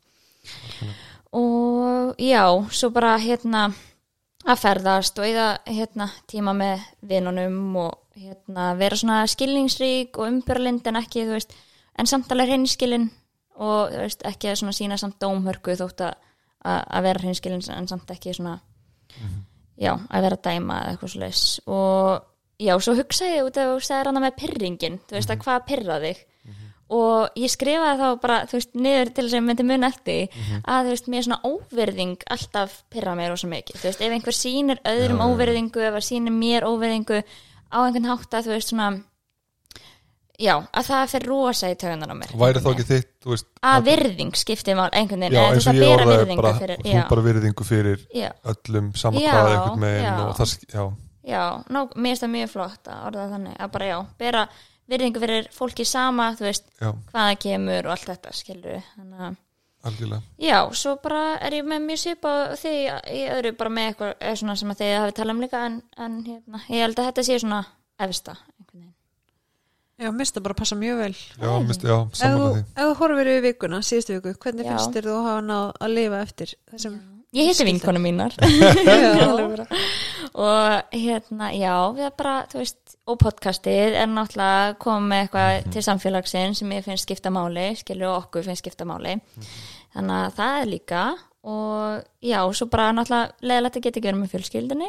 og 1.32 2.14
já, 2.22 2.44
svo 2.70 2.90
bara 2.94 3.16
hérna 3.18 3.68
að 4.46 4.60
ferðast 4.62 5.18
og 5.18 5.26
eða 5.26 5.46
hérna 5.66 6.08
tíma 6.30 6.54
með 6.54 6.84
vinunum 7.02 7.78
og 7.82 7.96
hérna 8.16 8.70
vera 8.78 8.96
svona 8.96 9.24
skilningsrík 9.28 10.18
og 10.18 10.30
umbyrlind 10.30 10.86
en 10.86 11.00
ekki, 11.02 11.26
þú 11.26 11.36
veist, 11.36 11.56
en 11.98 12.08
samt 12.08 12.30
alveg 12.32 12.52
hreinskilin 12.52 13.08
og 13.56 13.90
þú 13.92 14.04
veist, 14.04 14.22
ekki 14.28 14.52
að 14.52 14.60
svona 14.60 14.76
sína 14.76 15.00
samt 15.00 15.18
dómhörku 15.22 15.74
þótt 15.80 16.06
að, 16.06 16.14
að 16.62 17.08
vera 17.08 17.24
hreinskilin 17.24 17.66
en 17.74 17.90
samt 17.90 18.14
ekki 18.14 18.36
svona 18.36 18.58
já, 19.76 19.92
að 19.92 20.28
vera 20.28 20.40
dæma 20.48 20.80
eða 20.82 20.94
eitthvað 20.94 21.12
svo 21.12 21.22
leis 21.24 21.44
og 21.66 22.62
já, 22.62 22.72
svo 22.80 22.96
hugsaði 22.96 23.36
ég 23.38 23.50
út 23.50 23.60
að 23.60 23.72
þú 23.72 23.84
segir 23.88 24.10
hana 24.12 24.24
með 24.24 24.38
pyrringin, 24.40 24.98
þú 25.08 25.18
veist 25.18 25.32
að 25.32 25.42
hvað 25.44 25.66
pyrra 25.70 26.00
þig 26.04 26.24
og 26.92 27.34
ég 27.38 27.50
skrifaði 27.50 27.98
þá 27.98 28.20
bara 28.22 28.38
þú 28.46 28.60
veist, 28.60 28.72
niður 28.78 29.10
til 29.10 29.24
þess 29.24 29.34
að 29.34 29.40
ég 29.40 29.46
myndi 29.48 29.66
mun 29.66 29.88
eftir 29.88 30.14
því, 30.14 30.60
að 30.62 30.86
þú 30.86 30.94
veist, 30.94 31.08
mér 31.10 31.18
er 31.18 31.26
svona 31.26 31.50
óverðing 31.50 32.28
alltaf 32.36 32.78
pyrra 32.92 33.16
mér 33.18 33.32
rosa 33.34 33.50
mikið. 33.50 33.80
Þú 33.80 33.88
veist, 33.90 34.04
ef 34.06 34.14
einhver 34.14 34.36
sýnir 34.36 34.82
öðrum 34.86 35.18
já. 35.18 35.26
óverðingu 35.26 35.84
ef 35.88 35.98
að 35.98 36.06
sýnir 36.06 36.34
mér 36.36 36.68
óverðingu 36.68 37.18
á 37.26 37.78
einhvern 37.82 38.10
hátt 38.12 38.38
að 38.38 38.46
þú 38.46 38.54
veist 38.54 38.70
svona 38.70 38.90
já, 40.38 40.54
að 40.70 40.90
það 40.90 41.08
fer 41.14 41.26
rosa 41.26 41.70
í 41.72 41.78
tögunar 41.80 42.12
á 42.12 42.16
mér. 42.18 42.36
Væri 42.38 42.62
þá 42.62 42.68
ekki 42.70 42.86
þitt, 42.90 43.10
þú 43.24 43.32
veist 43.32 43.48
að 43.66 43.88
virðing 43.88 44.38
skiptir 44.38 44.78
mál 44.78 44.90
einhvern 44.92 45.26
veginn, 45.26 45.40
eða 45.40 45.48
þú 45.48 45.56
veist 45.56 45.66
og 45.66 45.72
að 45.72 45.82
bera 45.82 46.06
virðingu 46.12 46.42
bara, 46.42 46.54
fyrir, 46.60 46.84
þú 46.84 47.02
bara 47.10 47.26
virðingu 47.26 47.66
fyrir 47.66 48.06
já, 48.14 48.30
öllum 48.52 48.92
hvað 48.94 49.18
einhvern 49.24 49.82
megin 49.82 50.06
já. 50.06 50.14
og 50.22 50.38
það, 50.38 50.54
já, 50.70 50.84
já, 51.32 51.42
ná, 51.72 51.80
mér 52.06 52.20
já, 54.86 54.92
virðingu 54.92 55.22
fyrir 55.22 55.50
fólki 55.54 55.86
sama, 55.88 56.30
þú 56.38 56.48
veist 56.48 56.70
já, 56.80 56.92
hvaða 57.12 57.36
kemur 57.42 57.88
og 57.88 57.94
allt 57.96 58.10
þetta, 58.12 58.34
skilur 58.36 58.76
við 58.76 59.36
algjörlega 59.86 60.22
já, 60.42 60.58
svo 60.74 60.96
bara 61.02 61.22
er 61.38 61.58
ég 61.60 61.68
með 61.68 61.86
mjög 61.86 62.02
svipa 62.02 62.34
því 62.58 62.74
í 63.14 63.22
öðru 63.36 63.56
bara 63.58 63.74
með 63.78 63.90
eitthvað 63.92 64.14
eða 64.18 64.42
svona 64.42 64.58
sem 64.58 64.74
að 64.74 64.82
þið 64.82 64.98
hafi 65.00 65.16
talað 65.20 65.36
um 65.36 65.46
líka 65.46 65.64
en, 65.70 65.80
en 65.96 66.20
hérna, 66.26 66.62
ég 66.68 66.86
held 66.86 67.00
að 67.00 67.10
þetta 67.10 67.26
sé 67.28 67.40
svona 67.42 67.64
efsta, 68.06 68.36
Já, 69.96 70.10
mista 70.12 70.42
bara 70.44 70.52
passa 70.54 70.76
mjög 70.76 70.98
vel. 71.00 71.14
Já, 71.40 71.52
mist, 71.64 71.84
já, 71.88 71.94
samanlega 72.12 72.58
því 72.58 72.82
ef 72.82 72.88
þú 72.90 72.96
horfir 72.98 73.30
yfir 73.32 73.44
vikuna, 73.46 73.78
síðustu 73.80 74.18
viku, 74.18 74.34
hvernig 74.42 74.66
Já. 74.66 74.74
finnst 74.74 74.92
þér 74.92 75.06
þú 75.08 75.14
að 75.14 75.28
hafa 75.30 75.44
náð 75.46 75.70
að 75.86 75.94
lifa 75.96 76.18
eftir 76.20 76.52
þessum? 76.72 76.98
Ég 77.34 77.48
heiti 77.50 77.64
vinkonu 77.66 77.98
mínar. 78.00 78.34
Og 80.36 80.92
hérna, 80.92 81.48
já, 81.56 81.72
við 81.96 82.10
bara, 82.18 82.34
þú 82.50 82.60
veist, 82.60 82.96
og 83.08 83.16
podcastið 83.22 83.94
er 84.02 84.08
náttúrulega 84.10 84.74
koma 84.82 85.00
með 85.08 85.22
eitthvað 85.24 85.70
til 85.72 85.84
samfélagsinn 85.86 86.56
sem 86.58 86.74
ég 86.76 86.84
finnst 86.84 87.06
skipta 87.06 87.32
máli, 87.32 87.70
skilur 87.78 88.10
og 88.10 88.18
okkur 88.26 88.44
finnst 88.44 88.60
skipta 88.64 88.84
máli. 88.88 89.14
Þannig 89.94 90.16
að 90.18 90.36
það 90.36 90.58
er 90.60 90.68
líka. 90.70 91.04
Og 91.46 92.02
já, 92.26 92.40
svo 92.58 92.66
bara 92.70 92.90
náttúrulega 92.94 93.48
leðilegt 93.48 93.78
að 93.78 93.84
geta 93.86 94.00
ekki 94.00 94.08
verið 94.10 94.20
með 94.20 94.32
fjölskyldinni 94.34 94.88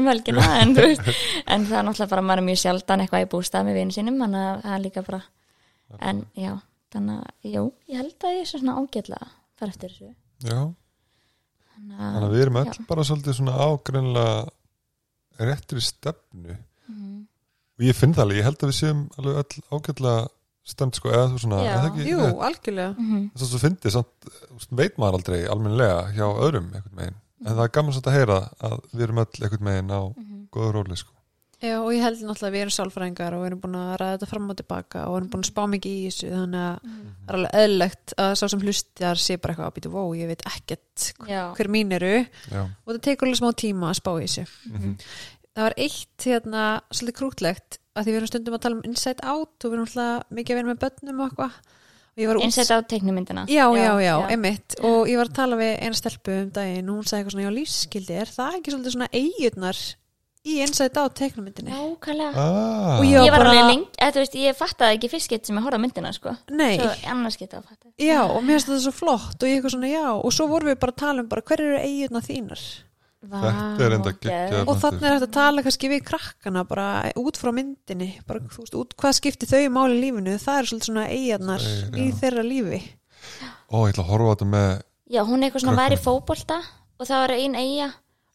um 0.00 0.08
helgina, 0.10 0.46
en 0.58 0.74
þú 0.74 0.86
veist, 0.88 1.10
en 1.54 1.68
það 1.68 1.78
er 1.78 1.86
náttúrulega 1.86 2.12
bara 2.12 2.24
maður 2.26 2.42
er 2.42 2.48
mjög 2.48 2.60
sjaldan 2.64 3.04
eitthvað 3.04 3.24
í 3.24 3.30
bústað 3.34 3.68
með 3.68 3.78
vinu 3.78 3.94
sínum, 3.94 4.18
þannig 4.24 4.42
að 4.48 4.64
það 4.64 4.74
er 4.74 4.84
líka 4.88 5.04
bara, 5.06 5.20
en 6.10 6.24
já, 6.34 6.50
þannig 6.96 7.22
að, 7.22 7.30
jú, 7.54 7.62
ég 7.92 8.02
held 8.02 8.26
að 8.26 8.34
ég 8.34 8.42
er 8.42 8.50
svona 8.50 8.76
ágætlega 8.82 9.30
fara 9.60 9.74
eftir 9.76 9.94
þessu. 9.94 10.10
Já, 10.50 10.58
Þannig 11.98 12.26
að 12.28 12.34
við 12.34 12.42
erum 12.44 12.56
öll 12.62 12.72
Já. 12.72 12.86
bara 12.88 13.04
svolítið 13.08 13.34
svona 13.38 13.54
ágreinlega 13.68 14.48
réttri 15.38 15.80
stefnu 15.82 16.56
Mhm. 16.88 17.26
og 17.78 17.84
ég 17.84 17.94
finn 17.94 18.14
það 18.14 18.22
alveg, 18.24 18.38
ég 18.38 18.44
held 18.48 18.58
að 18.58 18.68
við 18.70 18.78
séum 18.78 19.00
alveg 19.18 19.34
öll 19.42 19.62
ágætlega 19.78 20.28
stemd 20.68 20.94
sko, 20.98 21.08
eða 21.08 21.28
þú 21.32 21.38
svona, 21.42 21.58
Já. 21.64 21.74
eða 21.76 21.88
ekki 21.90 22.06
Jú, 22.08 22.16
Nei, 22.18 22.32
algjörlega 22.48 22.94
Mhm. 22.98 23.30
þess 23.34 23.44
að 23.44 23.52
þú 23.54 23.60
fyndið, 23.64 23.90
samt, 23.92 24.70
veit 24.70 24.96
maður 24.98 25.14
aldrei 25.18 25.46
almennilega 25.48 26.12
hjá 26.14 26.26
öðrum 26.44 26.72
einhvern 26.74 26.94
megin 26.96 27.14
en 27.46 27.54
það 27.56 27.64
er 27.64 27.68
gaman 27.68 27.92
samt 27.92 28.06
að 28.06 28.16
heyra 28.18 28.38
að 28.60 28.80
við 28.94 29.02
erum 29.06 29.18
öll 29.18 29.42
einhvern 29.42 29.64
megin 29.68 29.90
á 29.94 30.00
Mhm. 30.16 30.48
góða 30.52 30.72
róli 30.74 30.96
sko. 30.96 31.12
Já, 31.58 31.74
og 31.82 31.88
ég 31.90 32.04
held 32.04 32.20
náttúrulega 32.22 32.46
að 32.46 32.54
við 32.54 32.62
erum 32.62 32.74
sálfræðingar 32.76 33.34
og 33.34 33.40
við 33.42 33.48
erum 33.48 33.60
búin 33.64 33.78
að 33.80 33.88
ræða 33.98 34.12
þetta 34.12 34.26
fram 34.30 34.44
og 34.52 34.58
tilbaka 34.60 35.00
og 35.08 35.14
við 35.14 35.18
erum 35.18 35.30
búin 35.32 35.42
að 35.42 35.48
spá 35.48 35.62
mikið 35.72 35.94
í 35.96 36.04
þessu 36.04 36.28
þannig 36.30 36.66
að 36.68 36.76
það 36.84 37.32
er 37.32 37.38
alveg 37.38 37.56
eðlilegt 37.62 38.14
að 38.22 38.34
sá 38.38 38.44
sem 38.52 38.62
hlustar 38.62 39.22
sé 39.22 39.36
bara 39.42 39.54
eitthvað 39.56 39.66
að 39.66 39.74
býta 39.78 39.90
vó, 39.90 40.02
ég 40.14 40.30
veit 40.30 40.44
ekkert 40.46 41.08
Já. 41.26 41.40
hver 41.58 41.70
mín 41.74 41.96
eru. 41.98 42.12
Já, 42.46 42.62
og 42.62 42.92
það 42.92 43.02
tekur 43.08 43.26
alveg 43.28 43.40
smá 43.42 43.50
tíma 43.64 43.90
að 43.90 43.98
spá 43.98 44.12
í 44.14 44.22
þessu. 44.28 44.46
Mhm, 44.70 44.94
það 45.58 45.66
var 45.66 45.76
eitt 45.88 46.28
hérna 46.30 46.64
svolítið 46.94 47.18
krútlegt 47.18 47.82
að 47.98 48.06
því 48.06 48.14
við 48.14 48.20
erum 48.20 48.30
stundum 48.30 48.54
að 48.54 48.64
tala 48.68 48.78
um 48.78 48.86
inside 48.86 49.26
out 49.26 49.58
og 49.58 49.72
við 49.72 49.78
erum 49.80 49.88
alltaf 49.90 50.30
mikið 50.38 50.54
að 50.54 50.62
vera 50.62 50.70
með 50.70 50.82
börnum 50.86 51.20
og 51.24 51.32
eitthvað. 51.32 51.62
Og 52.18 52.22
ég 52.22 52.28
var 52.30 52.38
að 52.38 52.44
Einsett 52.48 52.70
á 52.74 52.78
teiknumyndina 52.82 53.42
Já, 53.46 53.66
já, 53.78 53.92
já, 54.02 54.14
einmitt. 54.26 54.74
Og 54.82 55.06
ég 55.10 55.18
var 55.18 55.28
að 55.30 55.36
tala 55.38 55.58
við 55.58 55.74
eina 55.82 55.98
stelpu 55.98 56.34
um 56.34 56.50
daginn 56.54 56.88
og 56.90 56.98
hún 56.98 57.06
sagði 57.06 57.20
eitthvað 57.20 57.34
svona, 57.34 57.46
já, 57.46 57.56
lífskildi 57.58 58.16
er 58.18 58.32
það 58.34 58.56
ekki 58.58 58.74
svolítið 58.74 58.94
svona 58.94 59.10
eigurnar 59.14 59.82
í 60.48 60.56
inside 60.64 60.96
out 61.02 61.14
teiknumyndinni 61.18 61.70
Nákvæmlega. 61.74 62.32
Ah, 62.34 62.98
Og 62.98 63.04
ég- 63.06 63.18
Ég 63.24 63.30
var 63.30 63.38
bara- 63.44 63.50
alveg 63.52 63.68
lengi, 63.70 63.86
eða 64.00 64.12
þú 64.16 64.22
veist, 64.24 64.34
ég 64.34 64.56
fattaði 64.56 64.98
ekki 64.98 65.10
fyrst 65.12 65.28
gett 65.28 65.46
sem 65.46 65.56
ég 65.56 65.62
horfði 65.66 65.78
á 65.78 65.84
myndina, 65.84 66.12
sko. 66.14 66.36
Nei, 66.50 66.78
Svo 66.78 66.90
annars 67.12 67.36
geta 67.36 67.58
að 67.60 67.64
fatta. 67.68 67.88
Já, 67.98 68.20
og 68.24 68.42
mér 68.42 68.56
finnst 68.58 68.68
þetta 68.68 68.84
svo 68.88 68.92
flott 68.92 69.42
og 69.42 69.48
ég 69.48 69.56
eitthvað 69.62 69.74
svona, 69.76 69.90
já, 69.92 70.06
og 70.24 70.32
svo 70.32 70.48
vorum 70.48 70.68
við 70.72 70.78
bara 70.80 70.92
að 70.92 70.96
tala 70.96 71.20
um 71.20 71.28
bara 71.28 71.42
hver 71.42 71.60
eru 71.60 71.78
eigurnar 71.78 72.22
þínar? 72.24 72.62
Er 73.20 73.98
geggjað. 73.98 74.68
og 74.68 74.76
þannig 74.78 75.02
er 75.02 75.14
þetta 75.18 75.26
að 75.26 75.32
tala 75.34 75.62
kannski 75.66 75.88
við 75.90 76.02
krakkana 76.06 76.62
bara 76.68 77.12
út 77.18 77.36
frá 77.40 77.50
myndinni 77.52 78.20
bara, 78.28 78.38
veist, 78.38 78.74
út, 78.78 78.94
hvað 78.94 79.16
skiptir 79.18 79.50
þau 79.50 79.68
máli 79.74 79.98
í 79.98 80.02
lífinu? 80.04 80.36
Það 80.38 80.58
er 80.60 80.68
svolítið 80.70 80.88
svona 80.88 81.06
eigjarnar 81.10 81.64
Þeir, 81.64 81.98
í 81.98 82.04
já. 82.12 82.14
þeirra 82.20 82.44
lífi. 82.46 82.80
Ó, 83.72 83.76
ég 83.88 83.92
ætla 83.92 84.04
að 84.04 84.10
horfa 84.12 84.28
á 84.30 84.32
þetta 84.36 84.48
með 84.54 84.82
Já, 85.10 85.24
hún 85.24 85.42
er 85.42 85.50
eitthvað 85.50 85.64
svona 85.64 85.80
væri 85.82 85.98
fótbolta 85.98 86.58
og 87.00 87.06
það 87.08 87.22
var 87.24 87.32
ein 87.34 87.54
eiga 87.58 87.88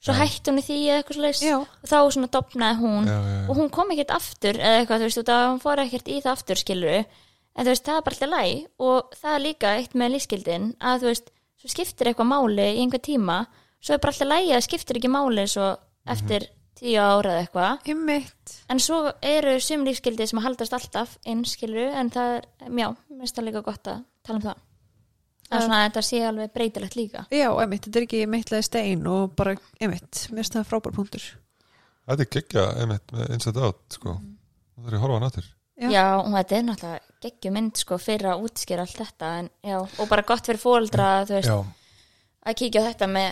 Svo 0.04 0.12
Já. 0.12 0.20
hætti 0.20 0.52
hún 0.52 0.60
í 0.60 0.64
því 0.68 0.78
eða 0.84 0.96
eitthvað 1.00 1.18
slags 1.20 1.42
já, 1.46 1.54
og 1.64 1.88
þá 1.88 1.98
svona 2.12 2.28
dopnaði 2.34 2.80
hún. 2.82 3.06
Já, 3.08 3.20
já, 3.24 3.36
og 3.48 3.60
hún 3.60 3.70
kom 3.72 3.92
ekkert 3.94 4.10
aftur 4.12 4.58
eða 4.60 4.80
eitthvað, 4.82 5.04
þú 5.04 5.08
veist, 5.08 5.30
að 5.32 5.44
hún 5.48 5.62
fór 5.64 5.82
ekkert 5.86 6.10
í 6.12 6.18
það 6.20 6.34
aftur 6.34 6.60
skiluru, 6.60 6.98
en 7.54 7.64
þú 7.64 7.72
veist, 7.72 7.86
það 7.88 8.00
er 8.00 8.04
bara 8.08 8.18
alltaf 8.18 8.34
læg 8.34 8.84
og 8.90 9.16
það 9.22 9.38
er 9.38 9.44
líka 9.46 9.72
eitt 9.80 9.96
með 10.02 10.12
lífskildin 10.18 10.66
að 10.84 11.06
þú 11.06 11.10
veist, 11.14 11.32
svo 11.64 11.72
skiptir 11.72 12.12
eitthvað 12.12 12.30
máli 12.34 12.66
í 12.74 12.82
einhver 12.84 13.04
tíma, 13.08 13.38
svo 13.80 13.96
er 13.96 14.04
bara 14.04 14.12
alltaf 14.12 14.32
lægi 14.34 14.52
að 14.58 14.66
skiptir 14.68 15.00
ekki 15.00 15.14
máli 15.14 15.48
svo 15.48 15.70
eftir 16.18 16.50
tíu 16.76 17.00
ára 17.00 17.38
eða 17.38 17.46
eitthvað, 17.46 17.88
ymmit 17.96 18.58
en 18.74 18.84
svo 18.84 19.00
eru 19.24 19.56
sum 19.64 19.88
lífskildi 19.88 20.28
sem 20.28 20.44
haldast 20.44 20.76
alltaf 20.76 21.16
inn 21.24 21.46
skiluru, 21.48 21.88
en 21.96 22.12
það 22.12 22.42
er, 22.42 22.52
já, 22.68 22.92
mér 22.92 23.24
finnst 23.24 23.40
það 23.40 23.48
líka 23.48 23.64
gott 23.72 23.88
að 23.88 24.04
tala 24.28 24.42
um 24.42 24.48
það 24.50 24.62
svona 25.62 25.80
að 25.80 25.86
þetta 25.88 26.04
sé 26.10 26.22
alveg 26.28 26.54
breytilegt 26.58 26.98
líka. 27.00 27.26
Já, 27.30 27.48
ymmit, 27.64 27.86
þetta 27.86 28.00
er 28.02 28.08
ekki 28.08 28.22
mittlega 28.34 28.68
stein 28.68 29.08
og 29.14 29.34
bara, 29.38 29.56
ymmit, 29.80 30.26
mér 30.32 30.42
finnst 30.42 30.58
það 30.58 30.70
frábær 30.72 30.96
punktur. 30.98 31.26
Þetta 32.10 32.26
er 32.26 32.32
geggja 32.38 32.66
einmitt 32.82 33.14
með 33.16 33.36
Inside 33.38 33.64
Out 33.64 33.98
sko. 34.00 34.18
Það 34.74 34.90
er 34.90 34.98
að 34.98 35.06
horfa 35.06 35.30
aftur. 35.30 35.50
Já. 35.74 35.88
Já, 35.90 36.06
og 36.20 36.34
þetta 36.36 36.58
er 36.58 36.66
náttúrulega 36.68 37.14
geggjum 37.24 37.56
mynd 37.58 37.80
sko 37.82 37.98
fyrir 38.02 38.30
að 38.30 38.44
útskýra 38.46 38.84
allt 38.86 39.00
þetta 39.00 39.32
en, 39.40 39.48
já, 39.66 39.80
og 39.82 40.10
bara 40.12 40.26
gott 40.28 40.46
fyrir 40.46 40.62
Já, 41.44 41.56
að 42.46 42.58
kíkja 42.60 42.84
á 42.84 42.88
þetta 42.92 43.10
með 43.10 43.30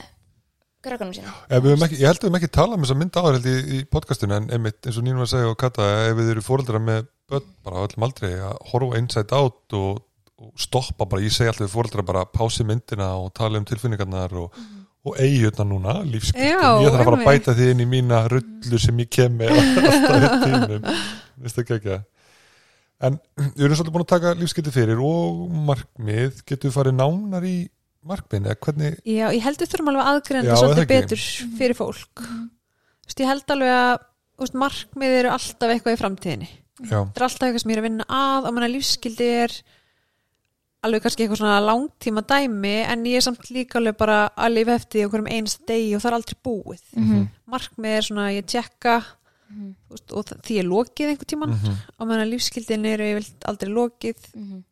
krökkunum 0.82 1.14
sína 1.16 1.34
Ef 1.48 1.62
við 1.62 1.76
höfum 1.76 1.86
ekki, 1.86 2.00
ég 2.02 2.10
held 2.10 2.18
að 2.18 2.24
við 2.24 2.30
höfum 2.30 2.40
ekki 2.40 2.52
talað 2.58 2.78
um 2.78 2.86
þess 2.86 2.96
að 2.96 3.02
mynda 3.02 3.24
áður 3.26 3.50
í, 3.52 3.56
í 3.78 3.82
podcastinu 3.94 4.38
en 4.38 4.48
einmitt 4.56 4.88
eins 4.88 4.98
og 4.98 5.06
Nínu 5.06 5.22
var 5.22 5.30
að 5.30 5.34
segja 5.36 5.52
og 5.52 5.60
Kata 5.62 5.90
ef 6.08 6.16
við 6.18 6.32
eru 6.34 6.46
fóreldra 6.46 6.82
með 6.82 7.10
börn 7.32 7.52
bara 7.66 7.84
á 7.84 7.86
öllum 7.86 8.08
aldrei 8.08 8.32
að 8.34 8.58
horfa 8.72 8.98
á 8.98 9.00
Inside 9.02 9.38
Out 9.38 9.78
og, 9.78 10.02
og 10.42 10.54
stoppa 10.60 11.06
bara, 11.06 11.24
ég 11.24 11.34
segi 11.34 11.52
alltaf 11.52 11.68
við 11.68 11.74
fóreldra 11.76 12.06
bara 12.06 12.28
pási 12.30 12.66
myndina 12.68 13.12
og 13.22 13.32
tala 13.38 13.62
um 13.62 13.68
tilfinningarnar 13.68 14.34
og, 14.42 14.56
og 15.06 15.20
eigirna 15.22 15.66
núna, 15.68 16.00
lífskiptin 16.08 16.56
Já, 16.56 16.70
ég 16.82 16.90
þarf 16.90 17.02
að 17.02 17.10
fara 17.10 17.20
að 17.20 17.28
bæta 17.30 17.58
því 17.58 17.74
inn 17.74 17.84
í 17.84 17.90
mína 17.90 18.24
rullu 18.32 18.80
sem 18.82 19.04
ég 19.04 19.12
kem 19.14 19.38
með 19.42 19.54
alltaf 19.60 20.26
í 20.26 20.32
tímum 20.46 20.90
Vist 21.42 21.62
ekki 21.62 21.78
ekki 21.80 22.00
En 23.02 23.18
við 23.34 23.66
erum 23.66 23.78
svolítið 23.78 23.94
búin 23.96 24.04
að 24.06 24.12
taka 24.12 24.32
lífskipti 24.38 24.72
fyrir 24.74 25.00
og 25.02 25.46
markmið, 25.70 26.44
getur 26.46 26.70
við 26.70 26.76
farið 26.76 26.98
nánar 27.00 27.48
í 27.50 27.56
markmið, 28.06 28.46
eða 28.46 28.60
hvernig 28.66 28.98
já, 29.10 29.26
ég 29.34 29.44
held 29.46 29.62
við 29.62 29.72
þurfum 29.72 29.92
alveg 29.92 30.30
það 30.30 30.60
svolítið 30.62 30.90
betur 30.92 31.24
fyrir 31.58 31.78
fólk. 31.78 32.22
Þú 32.22 33.10
veist, 33.10 33.24
ég 33.24 33.32
held 33.32 33.54
alveg 33.56 33.74
að 33.78 33.94
veist, 34.44 34.58
markmið 34.64 35.16
eru 35.18 35.34
alltaf 35.34 35.74
eitthvað 35.74 35.98
í 35.98 36.02
framtíðinni. 36.02 36.50
Já, 36.82 36.98
þetta 37.00 37.22
er 37.22 37.26
alltaf 37.28 37.48
eitthvað 37.48 37.64
sem 37.64 37.74
ég 37.74 37.78
er 37.78 37.82
að 37.82 37.88
vinna 37.90 38.08
að 38.22 38.48
og 38.50 38.56
manna 38.58 38.72
lífskildi 38.76 39.32
er 39.42 39.58
alveg 40.84 41.02
kannski 41.04 41.24
eitthvað 41.26 41.38
svona 41.44 41.60
langtíma 41.62 42.24
dæmi 42.26 42.76
en 42.90 43.04
ég 43.06 43.18
er 43.20 43.22
samt 43.22 43.50
líka 43.54 43.78
alveg 43.80 43.98
bara 43.98 44.30
að 44.36 44.54
lifa 44.56 44.76
eftir 44.80 45.02
því 45.02 45.06
okkur 45.08 45.20
um 45.20 45.28
einst 45.36 45.66
degi 45.70 45.96
og 45.96 46.02
það 46.02 46.10
er 46.12 46.18
aldrei 46.18 46.38
búið 46.48 46.82
Mhm. 46.96 47.28
markmið 47.54 47.98
er 47.98 48.02
svona 48.08 48.28
að 48.30 48.38
ég 48.40 48.46
tjekka 48.46 48.96
Mhm. 49.52 49.76
þú 49.90 49.92
veist, 49.92 50.12
og 50.16 50.26
því 50.48 50.60
er 50.60 50.64
lokið 50.66 51.10
einhver 51.12 51.28
tíman 51.28 51.50
Mhm. 51.52 51.76
og 52.00 52.08
manna 52.08 52.26
lífskildin 52.26 52.86
eru 52.86 53.04
ég 53.04 53.16
vilt 53.20 53.44
aldrei 53.46 53.70
lokið 53.70 54.18
Mhm. 54.36 54.64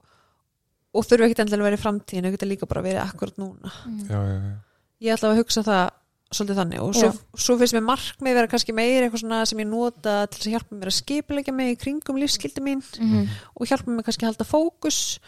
og 0.94 1.06
þurfa 1.06 1.26
ekkert 1.30 1.40
endilega 1.46 1.62
að 1.62 1.70
vera 1.70 1.78
í 1.78 1.84
framtíðin 1.86 2.24
það 2.26 2.32
geta 2.32 2.46
líka 2.50 2.68
bara 2.68 2.82
verið 2.82 3.04
akkurat 3.06 3.36
núna 3.38 3.72
já, 4.10 4.18
já, 4.18 4.42
já. 4.42 4.56
ég 5.02 5.14
ætla 5.14 5.30
að 5.34 5.38
hugsa 5.44 5.64
það 5.64 5.90
svolítið 6.32 6.56
þannig 6.62 6.80
og 6.82 6.94
svo, 6.96 7.10
svo 7.38 7.58
finnst 7.58 7.74
mér 7.74 7.86
markmið 7.86 8.34
vera 8.34 8.48
kannski 8.48 8.74
meir 8.74 9.04
eitthvað 9.04 9.22
svona 9.24 9.46
sem 9.48 9.58
ég 9.60 9.68
nota 9.68 10.28
til 10.28 10.40
að 10.46 10.54
hjálpa 10.54 10.74
mér 10.78 10.90
að 10.90 11.02
skipilegja 11.04 11.54
mig 11.54 11.78
í 11.78 11.82
kringum 11.84 12.18
lífskildi 12.22 12.62
mín 12.62 12.82
Mhm. 13.00 13.28
og 13.60 13.68
hjálpa 13.68 13.86
mér 13.90 14.04
kannski 14.04 14.26
að 14.26 14.34
halda 14.34 14.46
fókus 14.46 15.20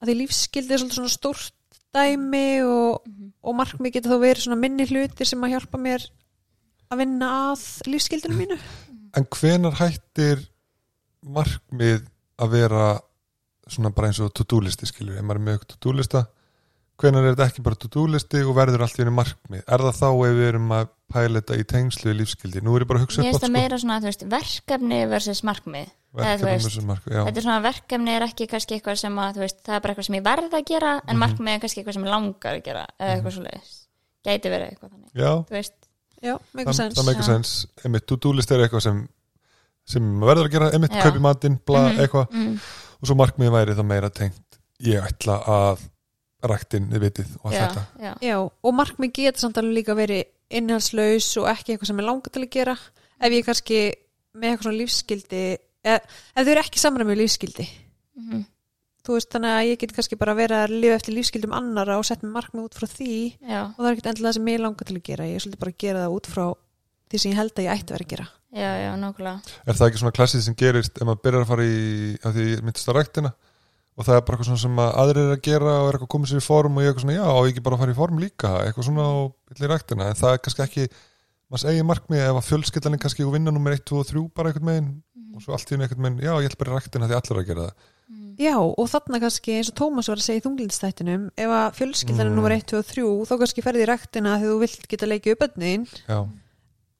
að 0.00 0.08
því 0.08 0.14
lífskildi 0.20 0.72
er 0.74 0.80
svolítið 0.82 0.98
svona 1.00 1.12
stórt 1.14 1.52
dæmi 1.94 2.62
og, 2.64 3.02
Mhm. 3.06 3.32
og 3.42 3.54
markmið 3.58 3.92
geta 3.92 4.08
þá 4.10 4.18
verið 4.22 4.44
svona 4.46 4.60
minni 4.60 4.86
hlutir 4.86 5.26
sem 5.26 5.40
að 5.42 5.52
hjálpa 5.56 5.78
mér 5.78 6.06
að 6.90 6.98
vinna 6.98 7.30
að 7.52 7.64
lífskildinu 7.90 8.36
mínu 8.38 8.58
En 9.16 9.24
hvenar 9.26 9.74
hættir 9.74 10.44
markmið 11.26 12.04
að 12.38 12.50
vera 12.54 13.00
svona 13.70 13.90
bara 13.94 14.08
eins 14.08 14.20
og 14.20 14.32
to-do 14.34 14.60
listi 14.60 14.86
skilur, 14.86 15.16
ef 15.18 15.22
maður 15.26 15.40
er 15.40 15.44
með 15.46 15.54
eitthvað 15.58 15.72
to-do 15.76 15.92
lista 15.98 16.22
hvenar 17.00 17.24
er 17.26 17.34
þetta 17.34 17.46
ekki 17.50 17.62
bara 17.64 17.78
to-do 17.80 18.02
listi 18.12 18.42
og 18.44 18.54
verður 18.58 18.82
allt 18.84 18.98
í 18.98 19.04
einu 19.04 19.12
markmið, 19.16 19.62
er 19.66 19.84
það 19.86 19.96
þá 20.00 20.08
ef 20.28 20.34
við 20.36 20.48
erum 20.50 20.72
að 20.76 20.88
pæla 21.10 21.40
þetta 21.40 21.56
í 21.58 21.64
tengslu 21.72 22.12
í 22.12 22.16
lífskildi 22.20 22.60
nú 22.62 22.74
er 22.76 22.84
ég 22.84 22.90
bara 22.90 23.00
að 23.00 23.06
hugsa 23.06 23.20
upp 23.22 23.26
finnst 23.30 23.44
það 23.46 23.54
meira 23.56 23.78
svona, 23.82 23.96
þú 24.00 24.08
veist, 24.10 24.24
verkefni 24.34 24.98
versus 25.10 25.40
markmið 25.48 25.88
þú 25.90 26.20
veist, 26.20 26.44
verkefni 26.44 26.86
markmið, 26.90 27.14
já, 27.16 27.22
þetta 27.26 27.40
er 27.40 27.46
svona 27.46 27.62
verkefni 27.64 28.14
er 28.16 28.26
ekki 28.28 28.46
kannski 28.52 28.76
eitthvað 28.78 28.98
sem 29.00 29.18
að, 29.24 29.32
þú 29.38 29.44
veist, 29.46 29.58
það 29.66 29.74
er 29.76 29.80
bara 29.86 29.94
eitthvað 29.94 30.08
sem 30.10 30.18
ég 30.20 30.26
verð 30.28 30.56
að 30.60 30.64
gera 30.70 30.92
en 31.06 31.16
Mhm. 31.16 31.22
markmið 31.24 31.54
er 31.54 31.60
kannski 31.64 31.80
eitthvað 31.82 31.96
sem 31.98 32.04
ég 32.04 32.10
langar 32.14 32.52
að 32.54 32.62
gera 32.68 32.86
eða 33.00 33.14
eitthvað 33.16 33.34
svo 33.36 33.42
leiðis, 33.48 33.72
gæti 34.26 34.52
verið 34.54 34.66
eitthvað 34.70 34.90
þannig 34.90 35.10
já. 35.14 35.32
já, 36.20 36.34
það, 36.52 37.06
meikar 37.06 37.24
sens 37.24 37.66
einmitt 37.84 38.06
to-do 38.06 38.32
list 38.36 38.50
er 38.52 38.58
eitthvað 38.66 38.82
sem 38.82 39.08
sem 39.90 40.10
verður 40.20 40.46
að 40.46 40.52
gera, 40.52 40.70
einmitt 40.76 40.92
Já. 40.94 41.02
kaupi 41.02 41.18
matinn 41.24 41.56
bla, 41.66 41.88
Mhm. 41.88 41.98
eitthvað, 42.04 42.26
mm, 42.30 42.58
og 43.00 43.08
svo 43.08 43.14
markmið 43.16 43.50
væri 43.50 43.74
það 43.74 43.86
meira 43.88 44.10
tengt, 44.10 44.58
ég 44.84 45.02
ætla 45.02 45.40
að 45.42 45.78
ræktin 46.48 46.86
við 46.90 47.02
vitið 47.06 47.32
og 47.40 47.48
allt 47.50 47.56
já, 47.56 47.64
þetta. 47.64 47.82
já, 48.06 48.12
Já, 48.30 48.36
og 48.40 48.76
markmið 48.76 49.12
geta 49.18 49.42
samt 49.42 49.58
alveg 49.60 49.80
líka 49.80 49.96
verið 49.98 50.22
innhalslaus 50.60 51.28
og 51.40 51.50
ekki 51.52 51.74
eitthvað 51.74 51.90
sem 51.92 52.00
er 52.00 52.08
langar 52.08 52.34
til 52.34 52.44
að 52.44 52.54
gera. 52.54 52.76
Ef 53.20 53.34
ég 53.34 53.42
er 53.42 53.48
kannski 53.50 53.80
með 54.34 54.48
eitthvað 54.48 54.66
svona 54.68 54.80
lífskildi 54.80 55.42
ef, 55.50 56.16
ef 56.34 56.46
þau 56.46 56.52
eru 56.54 56.62
ekki 56.64 56.80
samræmi 56.80 57.10
með 57.10 57.20
lífskildi 57.24 57.66
mhm, 58.20 58.42
þú 59.06 59.16
veist 59.16 59.30
þannig 59.34 59.54
að 59.56 59.68
ég 59.68 59.80
get 59.82 59.94
kannski 59.96 60.18
bara 60.20 60.34
verið 60.38 60.64
að 60.64 60.74
lifa 60.84 60.98
eftir 61.00 61.16
lífskildum 61.16 61.54
annara 61.56 61.98
og 62.00 62.06
setja 62.06 62.28
markmið 62.30 62.66
út 62.68 62.76
frá 62.76 62.86
því. 62.90 63.14
Já, 63.40 63.62
og 63.68 63.78
það 63.78 63.88
er 63.88 63.94
ekkert 63.94 64.10
endilega 64.12 64.28
það 64.28 64.36
sem 64.38 64.50
ég 64.52 64.60
langar 64.64 64.90
til 64.90 64.96
að 64.98 65.06
gera. 65.08 65.28
Ég 65.30 65.38
er 65.38 65.44
svolítið 65.44 65.62
bara 65.64 65.74
að 65.74 65.80
gera 65.84 66.04
það 66.04 66.16
út 66.18 66.30
frá 66.30 66.44
því 67.10 67.22
sem 67.22 67.32
ég 67.32 67.40
held 67.40 67.54
að 67.56 67.66
ég 67.66 67.72
ætti 67.74 67.90
að 67.90 67.96
vera 67.96 68.06
að 68.06 68.12
gera. 68.14 68.26
Já, 68.50 68.70
já, 68.82 68.90
nákvæmlega. 68.98 69.54
Er 69.64 69.78
það 69.78 69.86
ekki 69.88 70.02
svona 70.02 70.16
klassið 70.18 70.44
sem 70.46 70.58
gerist 70.58 70.96
ef 70.98 71.06
maður 71.06 71.22
byrjar 71.24 71.44
að 71.44 71.50
fara 71.52 71.66
í, 71.66 71.80
að 72.26 72.38
því 72.38 72.46
myndist 72.66 72.90
að 72.90 72.98
ræktina 72.98 73.32
og 73.98 74.06
það 74.06 74.16
er 74.16 74.24
bara 74.24 74.36
eitthvað 74.38 74.48
svona 74.50 74.62
sem 74.64 74.80
að 74.80 74.90
aðrir 75.02 75.22
er 75.26 75.34
að 75.36 75.42
gera 75.48 75.72
og 75.82 75.88
er 75.90 75.96
eitthvað 75.98 76.12
komið 76.14 76.30
sér 76.30 76.40
í 76.40 76.46
form 76.46 76.76
og 76.78 76.82
ég 76.82 76.88
er 76.88 76.92
eitthvað 76.94 77.04
svona, 77.06 77.18
já, 77.18 77.26
á 77.26 77.38
ég 77.44 77.50
ekki 77.52 77.64
bara 77.66 77.76
að 77.76 77.82
fara 77.84 77.94
í 77.94 77.98
form 78.00 78.18
líka? 78.22 78.50
Eitthvað 78.64 78.86
svona 78.88 79.06
og 79.20 79.30
vill 79.50 79.66
í 79.66 79.70
ræktina. 79.70 80.08
En 80.10 80.18
það 80.20 80.32
er 80.36 80.42
kannski 80.46 80.64
ekki, 80.66 80.86
maður 81.50 81.64
segi 81.66 81.86
markmið 81.90 82.24
ef 82.24 82.38
að 82.40 82.48
fjölskyldan 82.50 82.96
er 82.96 83.02
kannski 83.04 83.26
og 83.26 83.32
vinna 83.34 83.50
nummer 83.54 83.76
1, 83.76 83.84
2 83.90 84.00
og 84.00 84.06
3 84.10 84.24
bara 84.34 84.52
einhvern 84.52 84.68
megin 84.70 84.90
og 85.30 85.42
svo 85.44 85.54
allt 85.54 85.68
í 85.70 85.76
einu 85.76 85.84
einhvern 85.86 86.02
megin, 86.06 86.22
já, 86.26 86.32
ég 86.42 86.48
ætla 86.50 86.60
bara 86.64 86.72
í 86.72 86.78
ræktina 86.80 87.08
því 87.10 87.18
allir 87.20 87.40
að 87.42 87.48
gera 87.50 87.66
það. 87.68 87.88
Já, 88.40 88.56
og 88.56 88.86
þarna 88.88 89.18
kannski 89.20 89.52
eins 89.58 89.68
og 89.70 89.76
Tómas 89.76 90.08
var 90.08 90.16
að 90.18 90.24
segja 90.24 90.40
í 90.40 90.44
þunglindstættinum 90.46 91.26
ef 91.36 91.50
að 91.54 91.74
fjölskyldan 91.76 92.24
er 92.24 92.30
Mm. 92.30 92.36
nummer 92.40 92.54
1, 92.56 92.64
2 92.72 92.78
og 92.80 92.86
3 92.88 93.04
þá 93.28 93.34
kannski 93.42 93.62
ferði 93.62 93.84
í 93.84 93.88
ræktina 93.90 94.38
þegar 94.40 94.54
þú 94.54 94.60
vilt 94.64 94.88
geta 94.88 95.06
leikið 95.06 95.32
upp 95.36 95.42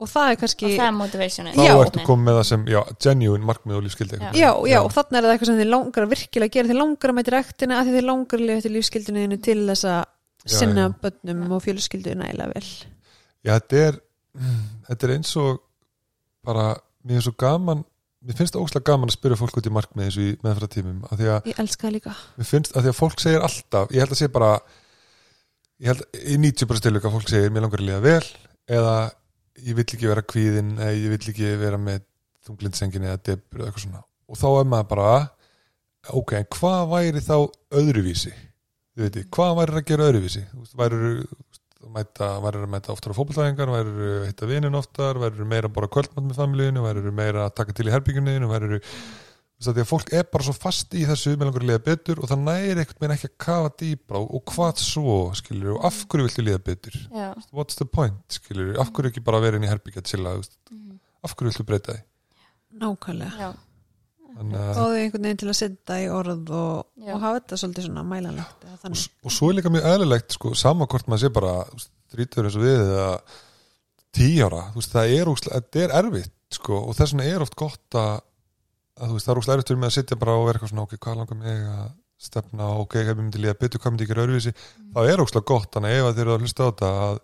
og 0.01 0.09
það 0.11 0.31
er 0.33 0.39
kannski 0.41 0.67
og 0.67 0.75
það 0.77 0.87
er 0.87 0.95
motivationi 0.97 1.53
þá 1.57 1.61
Já. 1.67 1.73
ertu 1.85 2.05
komið 2.07 2.27
með 2.29 2.39
það 2.39 2.47
sem, 2.51 2.63
já, 2.73 2.81
genuine 3.05 3.49
markmið 3.51 3.77
og 3.77 3.85
einhvern 3.89 4.23
Já, 4.41 4.51
veginn. 4.55 4.71
já, 4.73 4.79
og 4.81 4.95
þannig 4.97 5.19
er 5.21 5.27
það 5.27 5.35
eitthvað 5.35 5.51
sem 5.51 5.61
þið 5.61 5.71
langar 5.75 6.07
að 6.07 6.15
virkilega 6.15 6.55
gera, 6.57 6.71
þið 6.71 6.81
langar 6.81 7.13
að 7.13 7.19
mæti 7.19 7.35
ræktina 7.35 7.81
að 7.81 7.91
þið 7.95 8.07
langar 8.09 8.41
að 8.41 8.47
lifa 8.47 8.63
eftir 8.63 8.75
lífskildinu 8.77 9.41
til 9.45 9.59
þess 9.69 9.85
að 9.91 10.01
Já, 10.41 10.57
sinna 10.57 10.87
já. 10.87 10.95
bönnum 11.05 11.53
og 11.53 11.61
fjölskyldu 11.67 12.15
nægilega 12.17 12.55
vel. 12.55 12.69
Já, 13.45 13.53
þetta 13.59 13.83
er 13.85 13.99
þetta 14.89 15.07
er 15.07 15.15
eins 15.19 15.33
og 15.37 15.61
bara, 16.47 16.67
mér 17.05 17.21
er 17.21 17.27
svo 17.27 17.35
gaman 17.37 17.85
mér 18.21 18.37
finnst 18.37 18.57
það 18.57 18.65
óslega 18.67 18.89
gaman 18.91 19.11
að 19.11 19.17
spyrja 19.17 19.39
fólk 19.41 19.59
út 19.61 19.69
í 19.69 19.73
markmið 19.73 20.07
eins 20.07 20.19
og 20.21 20.25
í 20.27 20.33
meðfæra 20.45 20.69
af 21.09 21.17
því 21.21 21.29
að 21.33 21.49
Ég 21.51 21.61
elska 21.63 21.87
það 21.87 21.95
líka 21.97 22.15
mér 22.37 22.49
finnst 22.51 22.75
að 22.77 22.85
því 22.87 22.93
að 22.93 22.99
fólk 22.99 23.23
segir 23.23 23.47
alltaf 23.47 23.95
ég 23.95 24.05
held 24.05 24.15
að 24.15 24.21
sé 24.21 24.29
bara 24.33 24.51
ég 25.81 25.89
held 25.93 26.03
í 26.21 26.37
90% 26.43 26.85
tilvík 26.85 27.07
að 27.09 27.15
fólk 27.17 27.33
segir 27.33 27.55
mér 27.55 27.65
langar 27.65 27.81
að 27.81 27.89
liða 27.89 28.03
vel 28.05 28.29
eða 28.77 28.95
ég 29.59 29.77
vill 29.77 29.87
ekki 29.87 30.09
vera 30.09 30.25
kvíðin 30.25 30.77
eða 30.79 30.95
ég 30.97 31.13
vill 31.15 31.33
ekki 31.33 31.53
vera 31.61 31.81
með 31.81 32.05
þunglindsengin 32.47 33.07
eða 33.09 33.21
debur 33.31 33.63
eða 33.63 33.71
eitthvað 33.71 33.85
svona. 33.87 34.03
Og 34.31 34.39
þá 34.41 34.49
er 34.51 34.69
maður 34.71 34.91
bara 34.95 35.13
ok, 36.21 36.35
hvað 36.57 36.83
væri 36.95 37.23
þá 37.25 37.37
öðruvísi? 37.81 38.33
Þið 38.95 39.07
veitir, 39.07 39.27
hvað 39.37 39.57
væri 39.59 39.79
að 39.81 39.89
gera 39.91 40.11
öðruvísi? 40.11 40.45
Þú 40.51 40.63
veist, 40.65 40.77
væri 40.81 41.01
að 41.91 42.69
mæta 42.71 42.93
oftar 42.93 43.15
á 43.15 43.19
fótballtæðingar 43.19 43.73
væri 43.73 44.11
að 44.21 44.29
hitta 44.29 44.49
vinin 44.51 44.79
oftar, 44.79 45.19
væri 45.21 45.49
meira 45.49 45.71
að 45.71 45.77
bora 45.77 45.91
kvöldmatt 45.93 46.27
með 46.27 46.41
familíinu, 46.41 46.85
væri 46.85 47.13
meira 47.15 47.47
að 47.47 47.57
taka 47.61 47.77
til 47.77 47.89
í 47.89 47.95
herbyggjuninu, 47.95 48.51
væri 48.51 48.81
því 49.61 49.83
að 49.85 49.89
fólk 49.91 50.13
er 50.17 50.25
bara 50.33 50.45
svo 50.47 50.55
fast 50.57 50.95
í 50.97 51.03
þessu 51.05 51.35
með 51.37 51.49
langar 51.51 51.65
að 51.65 51.69
liða 51.71 51.83
betur 51.85 52.21
og 52.23 52.31
það 52.31 52.45
næri 52.47 52.71
einhvern 52.81 53.01
veginn 53.03 53.15
ekki 53.17 53.29
að 53.29 53.35
kafa 53.45 53.73
dýbra 53.83 54.21
og, 54.25 54.45
hvað 54.55 54.79
svo 54.81 55.17
skilur 55.37 55.75
og 55.77 55.85
af 55.91 55.99
hverju 56.09 56.29
viltu 56.29 56.45
liða 56.47 56.63
betur? 56.71 56.97
Já, 57.13 57.27
what's 57.53 57.77
the 57.77 57.85
point 57.85 58.39
skilur, 58.41 58.71
af 58.81 58.93
hverju 58.97 59.13
ekki 59.13 59.25
bara 59.27 59.43
vera 59.45 59.61
inn 59.61 59.67
í 59.69 59.73
herbyggja 59.73 60.03
til 60.09 60.23
að, 60.25 60.47
Mhm. 60.71 60.97
af 61.25 61.35
hverju 61.37 61.51
viltu 61.53 61.67
breyta 61.69 61.93
því? 61.99 62.01
Nákvæmlega. 62.81 63.51
Þau 64.41 64.95
einhvern 64.95 65.25
veginn 65.27 65.41
til 65.43 65.49
að 65.51 65.57
setja 65.59 65.97
í 66.01 66.09
orð 66.15 66.51
og, 66.55 66.87
og 67.03 67.21
hafa 67.21 67.41
þetta 67.41 67.57
svolítið 67.61 67.87
svona 67.89 68.05
mælanlegt 68.07 68.65
og, 68.87 69.01
og 69.27 69.33
svo 69.35 69.49
er 69.51 69.57
líka 69.59 69.73
mjög 69.75 69.89
eðlilegt 69.91 70.37
sko, 70.37 70.53
sama 70.57 70.87
hvort 70.87 71.09
maður 71.11 71.25
sé 71.27 71.31
bara 71.35 71.55
drítur 72.15 72.47
eins 72.47 72.57
og 72.57 72.63
við 72.65 72.79
eða 72.87 73.09
tí 74.17 74.29
ára, 74.47 74.63
þú 74.73 74.81
veist, 74.81 74.95
það 74.95 75.15
er, 75.19 75.33
þetta 75.51 75.83
er 75.85 75.95
erfitt 76.01 76.33
sko, 76.57 76.79
og 76.89 76.97
þess 76.99 77.13
vegna 77.15 77.27
er 77.35 77.45
oft 77.45 77.57
gott 77.59 77.99
að, 77.99 78.23
að 79.01 79.11
þú 79.11 79.17
veist, 79.17 79.27
það 79.27 79.35
er 79.35 79.53
erfitt 79.55 79.73
fyrir 79.73 79.81
mig 79.81 79.91
að 79.91 79.97
sitja 79.97 80.21
bara 80.21 80.37
og 80.37 80.47
vera 80.47 80.59
eitthvað 80.61 80.73
svona, 80.73 80.87
ok, 80.87 80.97
hvað 81.01 81.21
langar 81.21 81.41
mig 81.41 81.67
að 81.73 81.91
stefna, 82.21 82.71
ok, 82.83 82.97
ef 83.01 83.11
ég 83.11 83.17
myndi 83.17 83.41
líða 83.41 83.57
betur, 83.61 83.81
hvað 83.81 83.95
myndi 83.95 84.05
ég 84.05 84.13
gera 84.13 84.25
öðruvísi, 84.27 84.55
það 84.95 85.13
er 85.13 85.23
úslega 85.25 85.49
gott 85.49 85.71
þannig 85.77 85.97
ef 85.97 86.11
þeir 86.11 86.25
eru 86.27 86.35
að 86.35 86.45
hlusta 86.45 86.67
á 86.67 86.69
þetta 86.69 86.91
að 87.05 87.21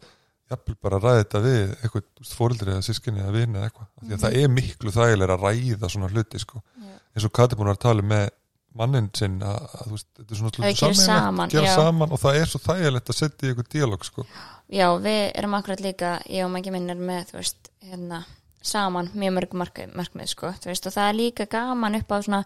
jafnvel 0.47 0.77
bara 0.87 1.01
ræði 1.03 1.21
þetta 1.21 1.43
við 1.45 1.75
eitthvað 1.75 2.33
fóreldri 2.33 2.73
eða 2.73 2.87
sískinni 2.87 3.23
eða 3.25 3.35
vini 3.35 3.59
eða 3.59 3.69
eitthvað, 3.69 3.91
af 3.93 4.07
því 4.07 4.17
að 4.17 4.25
það 4.25 4.39
er 4.41 4.53
miklu 4.57 4.95
þægilega 4.95 5.37
að 5.37 5.45
ræða 5.45 5.93
svona 5.93 6.11
hluti, 6.15 6.41
sko, 6.41 6.63
já, 6.81 6.97
eins 7.13 7.29
og 7.29 7.35
Kati 7.37 7.59
búin 7.59 7.73
að 7.73 7.83
tala 7.85 8.05
um 8.05 8.13
með 8.15 8.29
mannin 8.77 9.09
sinn 9.17 9.39
að, 9.45 9.69
að 9.81 9.93
veist, 9.95 10.09
þetta 10.19 10.35
er 10.35 10.41
svona 10.41 10.71
gera 10.71 10.99
saman, 11.01 11.53
gera 11.53 11.75
saman 11.77 12.13
og 12.13 12.21
það 12.23 12.41
er 12.41 12.51
svo 12.51 12.61
þægilegt 12.63 13.13
að 13.13 13.19
setja 13.19 13.49
í 13.49 13.53
eitthvað 13.53 13.71
díalóg 13.73 14.05
sko. 14.07 14.27
já, 14.73 14.87
við 15.03 15.21
erum 15.27 15.57
akkurat 15.59 15.85
líka 15.85 16.11
ég 16.33 16.47
og 16.47 16.53
mæki 16.53 16.75
minn 16.75 16.93
er 16.93 17.01
með, 17.01 17.31
þú 17.31 17.39
veist 17.41 17.71
hérna, 17.87 18.23
saman 18.67 19.11
mjög 19.15 19.37
mörg 19.37 19.57
markmið, 19.57 20.31
sko, 20.33 20.53
veist, 20.65 20.87
og 20.89 20.95
það 20.95 21.09
er 21.09 21.19
líka 21.21 21.47
gaman 21.51 21.99
upp 22.01 22.13
á 22.13 22.19
svona, 22.21 22.43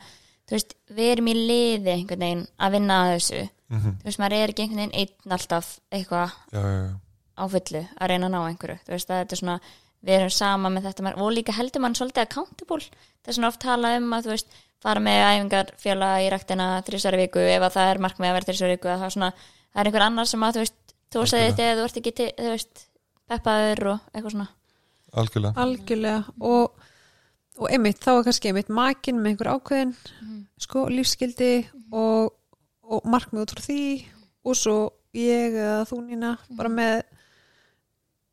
veist, 0.51 0.75
við 0.91 1.13
erum 1.17 1.31
í 1.31 1.37
liði 1.37 1.97
veginn 2.07 2.47
að 2.59 2.77
vinna 2.77 3.03
að 3.05 3.13
þessu. 3.17 3.43
Mm 3.71 3.79
þú 4.01 4.09
veist, 4.09 4.19
maður 4.19 4.37
er 4.37 4.51
ekki 4.51 4.63
einhvern 4.63 4.81
veginn 4.83 4.99
einn 4.99 5.33
alltaf 5.37 5.69
eitthvað 5.91 6.33
já, 6.53 6.61
já, 6.61 6.81
já. 6.81 6.95
á 7.39 7.45
fullu 7.53 7.85
að 8.01 8.09
reyna 8.09 8.27
að 8.27 8.35
ná 8.35 8.41
einhverju. 8.49 8.79
Veist 8.89 9.11
er 9.11 9.37
svona, 9.37 9.61
við 10.01 10.15
erum 10.15 10.31
sama 10.31 10.69
með 10.69 10.89
þetta 10.89 11.15
og 11.17 11.33
líka 11.33 11.53
heldur 11.53 11.81
mann 11.81 11.95
svolítið 11.95 12.23
accountable. 12.23 12.85
Það 13.23 13.29
er 13.29 13.39
svona 13.39 13.49
oft 13.49 13.61
talað 13.63 13.97
um 14.01 14.13
að 14.13 14.45
fara 14.81 15.03
með 15.05 15.23
æfingar 15.29 15.73
fjöla 15.81 16.11
í 16.25 16.29
ræktina 16.33 16.69
þrísari 16.87 17.25
viku 17.25 17.43
ef 17.45 17.67
að 17.67 17.75
það 17.77 17.91
er 17.91 18.01
markmið 18.07 18.31
að 18.31 18.37
vera 18.39 18.49
þrísari 18.49 18.77
viku 18.77 18.89
að 18.89 19.03
það, 19.03 19.09
er 19.09 19.17
svona, 19.17 19.31
það 19.73 19.83
er 19.83 19.91
einhver 19.91 20.07
annar 20.07 20.31
sem 20.31 20.47
að 20.47 20.57
þú 20.57 20.63
veist 20.65 20.95
þú 21.11 21.21
Algjörlega. 21.21 21.51
þetta 21.51 21.67
eða 21.67 21.81
þú 21.81 21.85
ert 21.89 22.01
ekki 22.01 22.15
peppaður 23.31 23.91
og 23.93 24.09
eitthvað 24.15 24.35
svona 24.37 24.49
algjörlega. 25.19 25.55
Algjörlega. 25.61 26.23
Og, 26.39 26.87
og 27.61 27.69
einmitt, 27.71 28.01
þá 28.03 28.13
er 28.15 28.27
kannski 28.29 28.51
einmitt 28.51 28.73
makin 28.73 29.21
með 29.21 29.35
einhver 29.35 29.53
ákveðin 29.57 29.95
sko, 30.61 30.87
lífskildi 30.93 31.53
og, 31.91 32.35
og 32.87 33.07
markmið 33.11 33.47
út 33.47 33.55
frá 33.57 33.65
því 33.67 33.85
og 34.47 34.57
svo 34.59 34.77
ég 35.17 35.57
eða 35.59 35.85
þú 35.91 36.03
Nína 36.07 36.35
bara 36.57 36.71
með 36.73 37.01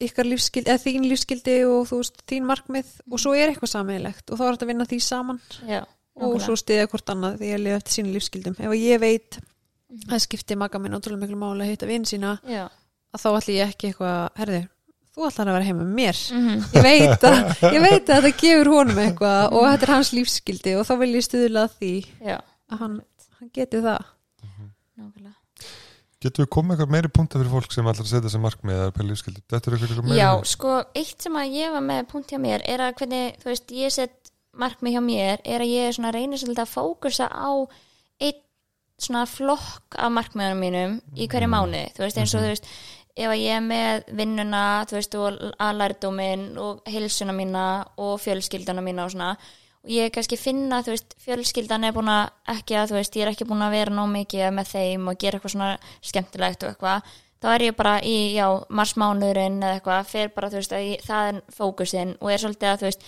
ykkar 0.08 0.28
lífskildi, 0.30 0.70
eða 0.70 0.84
þín 0.84 1.08
lífskildi 1.10 1.60
og 1.66 1.88
þú 1.90 2.02
veist, 2.04 2.20
þín 2.30 2.46
markmið 2.46 2.90
og 3.10 3.22
svo 3.22 3.34
er 3.34 3.50
eitthvað 3.50 3.74
sammeðilegt 3.74 4.30
og 4.30 4.38
þá 4.38 4.44
er 4.46 4.52
þetta 4.58 4.68
að 4.68 4.72
vinna 4.72 4.90
því 4.92 5.00
saman. 5.02 5.40
Já, 5.66 5.82
og 6.22 6.40
svo 6.42 6.58
stiðja 6.58 6.90
hvort 6.92 7.14
annað 7.14 7.40
því 7.42 7.52
að 7.54 7.64
lifa 7.64 7.80
eftir 7.82 7.98
sínu 7.98 8.14
lífskildum 8.16 8.58
ef 8.58 8.76
ég 8.78 9.02
veit 9.02 9.38
að 9.38 10.10
það 10.12 10.24
skipti 10.26 10.58
maga 10.60 10.82
minn 10.82 10.98
ótrúlega 10.98 11.24
miklu 11.24 11.40
máli 11.40 11.66
að 11.66 11.72
hitta 11.74 11.90
vinn 11.90 12.08
sína 12.08 12.38
já. 12.48 12.66
að 13.14 13.24
þá 13.24 13.30
ætli 13.32 13.58
ég 13.58 13.74
ekki 13.74 13.92
eitthvað, 13.92 14.18
herði 14.40 14.62
þú 15.18 15.26
ætlar 15.28 15.49
að 15.49 15.57
vera 15.57 15.68
heima 15.68 15.84
með 15.84 15.95
mér. 15.97 16.20
Mm 16.38 16.59
ég 16.78 16.86
veit 16.86 17.26
að, 17.26 17.39
ég 17.74 17.82
veit 17.82 18.11
að 18.11 18.28
þetta 18.28 18.32
gefur 18.43 18.70
honum 18.76 19.01
eitthvað 19.01 19.55
og 19.57 19.65
þetta 19.72 19.88
er 19.88 19.93
hans 19.95 20.13
lífskildi 20.13 20.76
og 20.78 20.86
þá 20.88 20.93
vil 21.01 21.09
ég 21.15 21.26
stuðla 21.26 21.65
að 21.65 21.76
því 21.82 21.91
já, 22.28 22.38
að 22.70 22.84
hann, 22.84 22.95
hann 23.39 23.51
geti 23.57 23.82
það. 23.86 24.07
Nákvæmlega. 24.97 25.36
Getur 26.18 26.43
við 26.43 26.49
komið 26.53 26.74
eitthvað 26.76 26.93
meiri 26.95 27.11
punta 27.13 27.38
fyrir 27.38 27.53
fólk 27.53 27.74
sem 27.74 27.89
ætlar 27.89 28.07
að 28.07 28.13
setja 28.13 28.34
sem 28.34 28.41
markmið 28.41 28.78
eða 28.78 28.93
pæli 28.95 29.11
lífskildi 29.11 29.43
þetta 29.45 29.57
er 29.70 29.76
eitthvað, 29.76 29.91
eitthvað 29.91 30.07
meiri 30.09 30.22
Já, 30.22 30.30
sko, 30.49 30.78
eitt 30.97 31.28
sem 31.28 31.38
að 31.38 31.57
ég 31.57 31.76
var 31.76 31.86
með 31.86 32.07
punkt 32.13 32.34
hjá 32.34 32.39
mér 32.41 32.65
er 32.65 32.86
að 32.88 32.95
hvernig, 33.01 33.38
þú 33.43 33.51
veist, 33.51 33.76
ég 33.78 33.93
set 33.93 34.32
markmið 34.57 34.97
hjá 34.97 35.03
mér 35.05 35.43
er 35.45 35.65
að 35.65 35.74
ég 35.76 35.93
svona 35.93 36.13
reynir 36.15 36.41
svolítið 36.41 36.63
að 36.65 36.74
fókusa 36.74 37.30
á 37.30 37.49
einn 38.18 38.41
svona 38.97 39.28
flokk 39.30 39.97
af 40.01 40.09
markmiðunum 40.09 40.63
mínum 40.65 40.95
í 41.13 41.28
hverju 41.30 41.49
mánuði, 41.53 41.84
þú 41.93 42.01
veist, 42.01 42.18
eins 42.18 42.34
og 42.34 42.41
þú 42.41 42.53
veist 42.55 42.72
ef 43.18 43.32
að 43.32 43.41
ég 43.41 43.57
er 43.57 43.63
með 43.65 44.09
vinnuna 44.20 44.63
þú 44.89 44.97
veist, 44.97 45.15
og 45.18 45.39
aðlærdómin 45.63 46.49
og 46.61 46.89
heilsuna 46.89 47.34
mína 47.36 47.68
og 47.97 48.20
fjölskylduna 48.22 48.84
mína 48.86 49.07
og 49.07 49.13
svona, 49.13 49.30
og 49.84 49.93
ég 49.93 50.11
kannski 50.13 50.39
finna 50.39 50.84
þú 50.86 50.93
veist, 50.93 51.15
fjölskyldan 51.26 51.88
er 51.88 51.95
búin 51.95 52.11
að 52.13 52.30
ekki 52.57 52.78
að 52.78 52.91
þú 52.91 52.99
veist, 52.99 53.15
ég 53.18 53.26
er 53.26 53.32
ekki 53.34 53.47
búin 53.49 53.63
að 53.65 53.78
vera 53.80 53.95
nóg 53.97 54.11
mikið 54.13 54.51
með 54.53 54.74
þeim 54.74 55.07
og 55.09 55.22
gera 55.22 55.39
eitthvað 55.39 55.55
svona 55.55 55.72
skemmtilegt 56.11 56.65
og 56.65 56.74
eitthvað 56.74 57.15
þá 57.41 57.47
er 57.53 57.65
ég 57.68 57.78
bara 57.78 57.95
í, 58.01 58.18
já, 58.36 58.45
marsmánuðurinn 58.74 59.61
eða 59.61 59.78
eitthvað, 59.78 60.11
fer 60.11 60.32
bara, 60.36 60.51
þú 60.53 60.61
veist, 60.61 60.78
ég, 60.82 61.05
það 61.05 61.32
er 61.32 61.41
fókusinn 61.57 62.15
og 62.18 62.34
er 62.34 62.43
svolítið 62.43 62.72
að, 62.72 62.80
þú 62.82 62.89
veist 62.89 63.07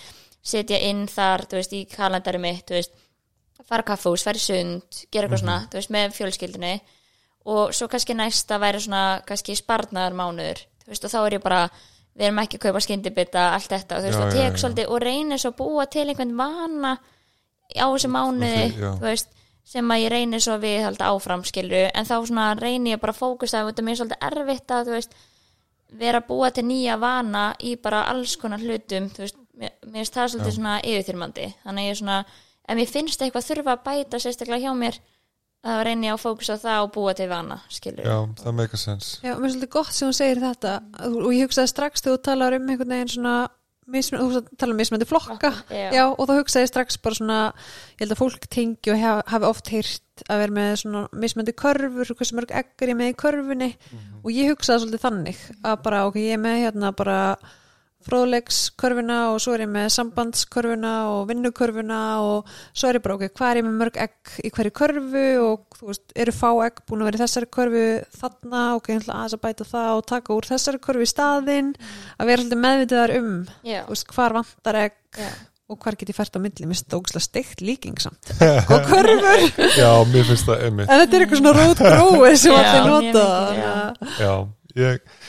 setja 0.50 0.78
inn 0.88 1.04
þar, 1.10 1.46
þú 1.50 1.58
veist, 1.58 1.74
í 1.76 1.82
kalendari 1.90 2.40
mitt, 2.42 2.64
þú 2.68 2.78
veist, 2.78 2.94
fara 3.66 3.86
kaffús, 3.86 4.24
fara 4.26 4.40
sund 4.40 5.02
gera 5.12 5.26
eitthvað 5.26 5.42
svona, 5.42 5.58
þú 5.70 5.80
veist, 5.80 5.92
með 5.94 6.16
fjölskyldunni 6.16 6.74
og 7.44 7.72
svo 7.74 7.88
kannski 7.88 8.14
næsta 8.18 8.58
væri 8.60 8.82
svona, 8.84 9.22
kannski 9.26 9.56
sparnaðar 9.56 10.16
mánuður 10.18 10.64
þú 10.84 10.92
veist, 10.92 11.06
og 11.06 11.12
þá 11.14 11.18
er 11.22 11.36
ég 11.38 11.44
bara, 11.44 11.60
við 12.18 12.26
erum 12.28 12.42
ekki 12.42 12.58
að 12.58 12.64
kaupa 12.66 12.84
skyndibita, 12.84 13.46
allt 13.54 13.70
þetta, 13.72 13.96
og 13.96 14.02
þú 14.04 14.10
veist, 14.10 14.18
Já, 14.18 14.24
og 14.26 14.34
já, 14.34 14.40
tek 14.40 14.52
já. 14.56 14.60
svolítið 14.64 14.92
og 14.94 15.02
reynir 15.04 15.40
svo 15.40 15.52
að 15.52 15.58
búa 15.62 15.86
til 15.86 16.06
einhvern 16.08 16.36
vana 16.36 16.94
á 17.70 17.86
þessu 17.86 18.10
mánuði, 18.10 18.64
já. 18.74 18.90
þú 18.98 19.06
veist 19.08 19.36
sem 19.70 19.90
að 19.94 20.00
ég 20.02 20.10
reynir 20.10 20.42
svo 20.42 20.56
við 20.58 20.78
halda 20.82 21.10
áfram 21.14 21.44
skilju, 21.46 21.82
en 21.94 22.08
þá 22.08 22.14
svona 22.26 22.46
reynir 22.58 22.96
ég 22.96 23.02
bara 23.02 23.14
að 23.14 23.20
fókusa 23.20 23.64
þetta 23.68 23.82
er 23.82 23.86
mér 23.86 24.00
svolítið 24.00 24.24
erfitt 24.30 24.74
að, 24.74 24.88
þú 24.88 24.96
veist 24.96 25.18
vera 26.00 26.20
að 26.20 26.28
búa 26.30 26.50
til 26.54 26.64
nýja 26.66 26.96
vana 27.00 27.44
í 27.66 27.76
bara 27.82 28.04
alls 28.10 28.36
konar 28.40 28.62
hlutum 28.62 29.08
þú 29.14 29.24
veist, 29.24 29.38
mér, 29.58 29.72
mér 29.86 30.00
finnst 30.00 30.16
það 30.16 30.32
svolítið 30.34 30.52
Já. 30.52 30.56
svona 30.58 30.74
yfirþyrmandi 30.86 31.46
þannig 31.64 31.88
ég 31.88 31.98
svona, 32.00 32.18
ef 32.66 32.78
mér 32.78 32.90
finnst 32.90 33.24
eitthvað 33.24 33.48
þurfa 33.48 33.74
að 33.76 33.82
bæta 33.88 34.20
sérstaklega 34.22 34.64
hjá 34.64 34.74
mér 34.78 35.00
þá 35.66 35.72
reynir 35.84 36.10
ég 36.10 36.16
að 36.16 36.22
fókusa 36.24 36.56
á 36.56 36.62
það 36.64 36.82
og 36.86 36.92
búa 36.96 37.14
til 37.18 37.28
vana 37.30 37.60
skilju, 37.68 38.04
já, 38.06 38.18
það 38.40 38.58
make 38.58 38.76
a 38.76 38.80
sense. 38.80 39.20
Já, 39.24 39.34
mér 39.36 39.50
er 39.50 39.54
svolítið 39.54 39.72
gott 39.76 39.94
sem 39.96 40.08
hún 40.08 40.16
segir 40.16 40.42
þetta. 40.42 40.76
Og 41.10 41.32
ég 41.36 41.48
hugsaði 41.48 41.72
strax 41.72 42.04
þegar 42.04 42.16
þú 42.16 42.22
talar 42.30 42.56
um 42.56 42.70
einhvern 42.70 42.94
veginn 42.94 43.12
svona 43.14 43.34
mismun, 43.90 44.22
þú 44.30 44.42
talar 44.54 44.74
um 44.74 44.80
mismunandi 44.80 45.08
flokka. 45.10 45.52
Já. 45.68 45.86
Já, 45.98 46.04
og 46.08 46.28
þá 46.30 46.34
hugsaði 46.38 46.66
ég 46.66 46.72
strax 46.72 47.00
bara 47.04 47.18
svona 47.18 47.38
ég 47.50 48.04
held 48.04 48.14
að 48.14 48.22
fólk 48.22 48.48
tengi 48.54 48.92
og 48.94 49.00
hef, 49.02 49.22
hafi 49.34 49.48
oft 49.50 49.72
heyrt 49.74 50.24
að 50.28 50.42
vera 50.44 50.56
með 50.60 50.74
svona 50.84 51.02
mismunandi 51.24 51.56
körfur 51.60 52.12
hversu 52.14 52.38
mörg 52.38 52.54
egg 52.60 52.84
er 52.84 52.92
ég 52.94 53.00
með 53.00 53.12
í 53.12 53.16
körfunni. 53.24 53.70
Og 54.24 54.30
ég 54.36 54.52
hugsaði 54.52 54.84
svolítið 54.84 55.04
þannig 55.06 55.42
að 55.64 55.82
bara, 55.84 56.04
ok, 56.08 56.20
ég 56.22 56.38
er 56.38 56.44
með 56.44 56.62
hérna 56.64 56.92
bara 56.96 57.20
fróðlegskörfuna 58.06 59.16
og 59.32 59.40
svo 59.42 59.54
er 59.56 59.64
ég 59.66 59.70
með 59.72 59.88
sambandskörfuna 59.96 60.92
og 61.12 61.26
vinnukörfuna 61.28 62.00
og 62.24 62.48
svo 62.72 62.88
er 62.88 62.98
ég 62.98 63.04
bara, 63.04 63.18
ok, 63.18 63.26
hvað 63.36 63.50
er 63.50 63.60
ég 63.60 63.66
með 63.66 63.76
mörg 63.82 64.00
egg 64.06 64.32
í 64.44 64.52
hverju 64.56 64.74
körfu 64.80 65.26
og 65.44 65.78
þú 65.80 65.90
veist, 65.90 66.06
eru 66.24 66.34
fá 66.36 66.48
egg 66.64 66.80
búin 66.88 67.04
að 67.04 67.10
vera 67.10 67.20
í 67.20 67.22
þessari 67.24 67.50
körfu 67.58 67.84
þarna, 68.22 68.64
ok, 68.78 68.90
ég 68.94 69.02
ætla 69.02 69.18
aðeins 69.18 69.36
að 69.36 69.44
bæta 69.44 69.68
það 69.74 69.92
og 69.98 70.08
taka 70.14 70.34
úr 70.38 70.50
þessari 70.50 70.82
körfu 70.88 71.06
í 71.06 71.12
staðinn 71.12 71.70
að 72.16 72.32
vera 72.32 72.44
svolítið 72.44 72.64
meðvitaðar 72.64 73.14
um 73.20 73.30
þú 73.60 73.94
veist, 73.94 74.10
hvar 74.16 74.36
vantar 74.40 74.80
egg 74.86 74.98
já, 75.20 75.30
og 75.70 75.78
hvar 75.78 75.94
get 75.94 76.10
ég 76.10 76.16
fært 76.16 76.34
á 76.34 76.40
milli, 76.42 76.66
mér 76.66 76.74
finnst 76.74 76.88
þetta 76.88 76.98
ógæslega 76.98 77.26
steikt 77.28 77.60
líking 77.62 78.00
samt, 78.02 78.32
egg 78.42 78.72
og 78.74 78.88
körfur. 78.90 79.44
Já, 79.78 79.90
mér 80.10 80.26
finnst 80.26 80.48
það 80.48 80.64
einmitt. 80.66 80.90
En 80.90 81.02
þetta 81.04 81.18
er 81.18 81.24
eitthvað 81.26 81.42
svona 81.42 81.52
rót 81.60 81.82
gróið 81.84 82.38
sem 82.42 82.56
allir 82.58 82.88
nota. 82.90 83.26
já, 84.18 84.32
ég 84.80 85.19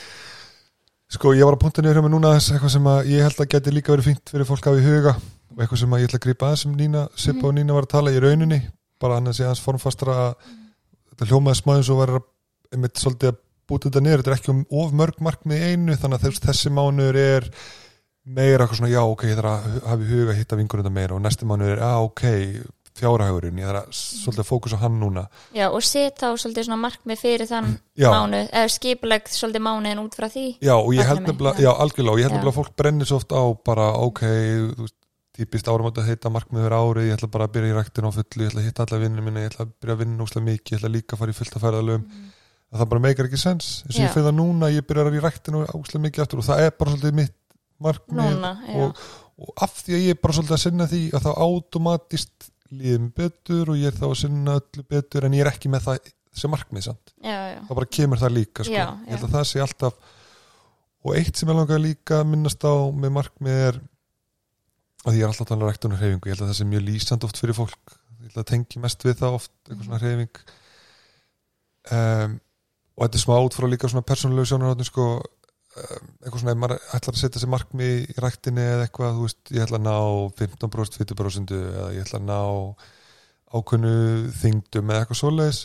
sko, 1.12 1.34
ég 1.36 1.44
var 1.44 1.56
að 1.56 1.62
punta 1.66 1.82
niður 1.84 2.00
hjá 2.00 2.04
mig 2.06 2.12
núna 2.14 2.32
þess 2.36 2.54
eitthvað 2.54 2.74
sem 2.74 2.88
að 2.88 3.10
ég 3.12 3.26
held 3.26 3.40
að 3.42 3.50
geti 3.52 3.72
líka 3.74 3.92
verið 3.92 4.08
fínt 4.08 4.32
fyrir 4.32 4.48
fólk 4.48 4.66
að 4.66 4.72
hafa 4.72 4.82
í 4.82 4.86
huga 4.88 5.12
og 5.52 5.60
eitthvað 5.60 5.80
sem 5.82 5.94
að 5.94 6.02
ég 6.02 6.08
ætla 6.08 6.20
að 6.20 6.24
grípa 6.26 6.48
aðeins 6.48 6.64
sem 6.64 6.76
Nína, 6.78 7.02
Sippa 7.20 7.48
og 7.48 7.56
Nína 7.56 7.76
var 7.76 7.86
að 7.86 7.92
tala 7.92 8.14
í 8.14 8.20
rauninni 8.22 8.60
bara 9.02 9.18
annars 9.20 9.40
ég 9.42 9.48
aðeins 9.48 9.64
formfastra 9.64 10.16
að 10.22 10.50
þetta 11.12 11.28
hljómaði 11.28 11.60
smáðins 11.60 11.92
og 11.92 12.00
var 12.00 12.14
að 12.16 12.28
einmitt 12.72 13.02
svolítið 13.02 13.32
að 13.32 13.40
búta 13.68 13.88
þetta 13.88 14.02
niður, 14.06 14.22
þetta 14.22 14.32
er 14.32 14.38
ekki 14.38 14.52
um 14.54 14.62
of 14.82 14.94
mörg 14.96 15.20
markmið 15.26 15.66
einu 15.68 15.96
þannig 16.00 16.18
að 16.18 16.26
þess, 16.26 16.44
þessi 16.46 16.72
mánuður 16.72 17.18
er 17.20 17.48
meira 18.22 18.64
eitthvað 18.64 18.80
svona, 18.80 18.92
já 18.94 19.02
ok, 19.04 19.26
ég 19.28 19.40
þarf 19.40 19.52
að 19.52 19.80
hafa 19.90 20.06
í 20.06 20.12
huga 20.12 20.32
að 20.32 20.38
hitta 20.40 20.58
vingurinn 20.60 20.94
meira 20.96 21.16
og 21.16 21.24
næsti 21.24 21.48
mánuð 21.48 21.74
er, 21.74 21.82
já 21.82 21.92
ok 22.06 22.24
fjárhagurinn, 22.98 23.60
ég 23.60 23.68
þarf 23.68 23.82
að 23.82 23.98
svolítið 23.98 24.42
að 24.42 24.48
fókusa 24.48 24.78
á 24.78 24.82
hann 24.84 24.98
núna. 25.00 25.26
Já, 25.56 25.66
og 25.68 25.84
set 25.86 26.18
þá 26.20 26.26
svolítið 26.42 26.66
svona 26.68 26.80
markmið 26.82 27.22
fyrir 27.22 27.48
þann 27.48 27.70
já, 27.96 28.08
mánuð 28.12 28.50
eða 28.50 28.72
skipuleg 28.76 29.30
svolítið 29.32 29.64
mánuðin 29.68 30.02
út 30.02 30.18
frá 30.18 30.28
því 30.32 30.48
já 30.60 30.74
og 30.76 30.90
ég 30.96 31.08
held 31.08 31.24
nefnilega, 31.24 31.64
já. 31.64 31.70
algjörlega 31.72 32.12
og 32.12 32.20
ég 32.20 32.28
held 32.28 32.36
nefnilega 32.36 32.52
að 32.52 32.58
fólk 32.60 32.74
brennir 32.82 33.08
svo 33.08 33.20
oft 33.22 33.32
á 33.32 33.42
bara, 33.64 33.88
ok, 34.02 34.22
þú 34.76 34.84
veist 34.84 34.98
típist 35.32 35.68
árum 35.72 35.88
átt 35.88 36.02
að 36.02 36.10
heita 36.12 36.30
markmiður 36.32 36.76
árið 36.76 37.08
ég 37.08 37.16
ætla 37.16 37.30
bara 37.32 37.48
að 37.48 37.54
byrja 37.56 37.72
í 37.72 37.76
ræktin 37.78 38.04
á 38.04 38.10
fullu, 38.12 38.44
ég 38.44 38.50
ætla 38.50 38.60
að 38.60 38.66
hitta 38.68 38.84
alla 38.84 39.00
vinninu 39.00 39.24
minna 39.24 39.44
ég 39.44 39.48
ætla 39.48 39.64
að 39.64 39.72
byrja 39.80 39.96
að 39.96 40.02
vinna 40.02 40.26
úslega 40.26 40.48
mikið, 40.50 40.74
ég 40.74 40.82
ætla 40.82 40.90
líka 40.92 41.16
að 41.16 41.22
fara 41.22 41.32
í 41.32 41.38
fullt 41.38 41.56
að 41.56 41.64
ferðalöfum 41.64 42.04
að 42.72 42.80
það 42.82 42.90
bara 42.92 43.04
meikar 43.04 43.28
ekki 43.28 43.40
sens. 43.40 43.70
Eins 43.86 43.96
og 43.96 44.02
ég 44.02 44.14
fyrir 44.14 44.28
það 44.28 44.36
núna, 44.38 44.70
ég 44.72 44.86
byrjar 44.88 45.12
í 45.16 45.22
ræktinu 45.22 45.64
úslega 45.76 46.04
mikið 46.06 46.24
aftur 46.24 46.42
og 46.42 46.48
það 46.48 46.64
er 46.64 46.74
bara 46.76 46.94
svolítið 46.94 47.18
mitt 47.18 47.36
markmið 47.82 48.36
núna, 48.36 48.52
og, 48.78 49.02
og 49.42 49.64
af 49.66 49.76
því 49.82 49.96
að 49.96 50.06
ég 50.06 50.16
er 50.16 50.20
bara 50.22 50.36
svolítið 50.36 50.56
að 50.56 50.62
sinna 50.62 50.88
því 50.92 51.02
að 51.16 51.26
þá 51.26 51.30
automatist 51.46 52.51
líðum 52.72 53.12
betur 53.16 53.72
og 53.72 53.78
ég 53.78 53.90
er 53.90 53.98
þá 53.98 54.08
að 54.08 54.18
sinna 54.22 54.56
öllu 54.60 54.84
betur 54.88 55.26
en 55.26 55.36
ég 55.36 55.44
er 55.44 55.52
ekki 55.52 55.70
með 55.72 55.86
það 55.86 56.10
sem 56.32 56.52
markmið 56.52 56.86
samt. 56.88 57.14
Já, 57.20 57.36
já, 57.52 57.60
þá 57.68 57.72
bara 57.76 57.90
kemur 57.98 58.20
það 58.22 58.36
líka 58.38 58.66
sko. 58.66 58.74
Já, 58.74 58.84
ég 59.04 59.12
held 59.12 59.24
já. 59.24 59.26
að 59.28 59.34
það 59.36 59.48
sé 59.50 59.64
alltaf 59.64 60.12
og 61.02 61.16
eitt 61.18 61.38
sem 61.38 61.50
ég 61.50 61.58
langar 61.58 61.82
líka 61.82 62.20
að 62.22 62.30
minnast 62.30 62.64
á 62.64 62.74
með 62.94 63.14
markmið 63.18 63.58
er 63.66 63.80
að 65.02 65.18
ég 65.18 65.24
er 65.24 65.32
alltaf 65.32 65.44
að 65.44 65.50
tala 65.50 65.66
um 65.66 65.70
ræktunum 65.70 66.00
hreyfingu. 66.00 66.30
Ég 66.30 66.36
held 66.36 66.44
að 66.44 66.52
það 66.52 66.58
sé 66.60 66.68
mjög 66.70 66.84
lýsand 66.86 67.26
oft 67.26 67.42
fyrir 67.42 67.58
fólk. 67.58 67.96
Ég 68.22 68.30
held 68.30 68.40
að 68.42 68.48
tengi 68.52 68.82
mest 68.82 69.04
við 69.06 69.18
það 69.18 69.38
oft 69.40 69.52
eitthvað 69.66 69.86
svona 69.88 70.02
hreyfing. 70.02 70.42
Um, 71.92 72.36
og 72.94 73.04
þetta 73.04 73.18
er 73.18 73.24
smá 73.24 73.34
út 73.42 73.56
frá 73.56 73.66
líka 73.66 73.90
svona 73.90 74.06
persónulegu 74.06 74.48
sjónarhóttin 74.52 74.88
sko 74.88 75.06
eitthvað 75.72 76.40
svona, 76.42 76.52
ef 76.52 76.60
maður 76.60 76.80
ætlar 76.98 77.16
að 77.16 77.20
setja 77.22 77.42
sér 77.42 77.52
markmið 77.52 77.92
í 78.12 78.16
ræktinni 78.20 78.64
eða 78.64 78.86
eitthvað, 78.86 79.14
þú 79.16 79.26
veist, 79.26 79.42
ég 79.54 79.64
ætla 79.64 79.78
að 79.80 79.86
ná 79.86 79.96
15% 80.40 80.98
20% 81.12 81.54
eða 81.58 81.86
ég 81.96 82.04
ætla 82.06 82.20
að 82.20 82.26
ná 82.28 82.40
ákveðnu 83.52 83.94
þingdum 84.40 84.92
eða 84.92 85.04
eitthvað 85.04 85.20
svoleiðis. 85.20 85.60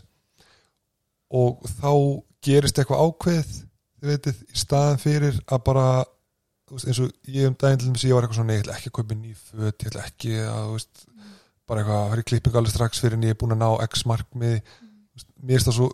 Og 1.38 1.66
þá 1.80 1.92
gerist 2.48 2.80
eitthvað 2.80 3.04
ákveð 3.04 3.52
þið 3.98 4.14
veitir, 4.14 4.40
í 4.48 4.62
staðan 4.62 5.02
fyrir 5.02 5.42
að 5.48 5.64
bara 5.68 5.88
veist, 6.72 6.88
eins 6.88 7.02
og 7.04 7.12
ég 7.34 7.50
um 7.50 7.58
daginn 7.60 7.82
til 7.82 7.92
þess 7.92 8.08
ég 8.08 8.18
var 8.18 8.28
eitthvað 8.28 8.42
svona, 8.42 8.58
ég 8.58 8.64
ætla 8.64 8.78
ekki 8.78 8.92
að 8.92 8.98
kaupa 9.00 9.18
ný 9.18 9.34
föt 9.36 9.84
ég 9.84 9.92
ætla 9.92 10.06
ekki 10.08 10.36
að, 10.44 10.60
þú 10.68 10.76
veist 10.78 11.06
bara 11.68 11.84
eitthvað 11.84 12.00
að 12.00 12.12
fara 12.12 12.24
í 12.24 12.28
klipping 12.32 12.60
alveg 12.60 12.74
strax 12.74 13.02
fyrir 13.04 13.18
en 13.18 13.26
ég 13.28 13.36
er 13.36 13.40
búin 13.42 13.56
að 13.56 13.64
ná 13.64 13.70
x 13.88 14.06
veist, 14.08 15.32
mér 15.42 15.58
finnst 15.58 15.68
það 15.68 15.78
svo, 15.80 15.90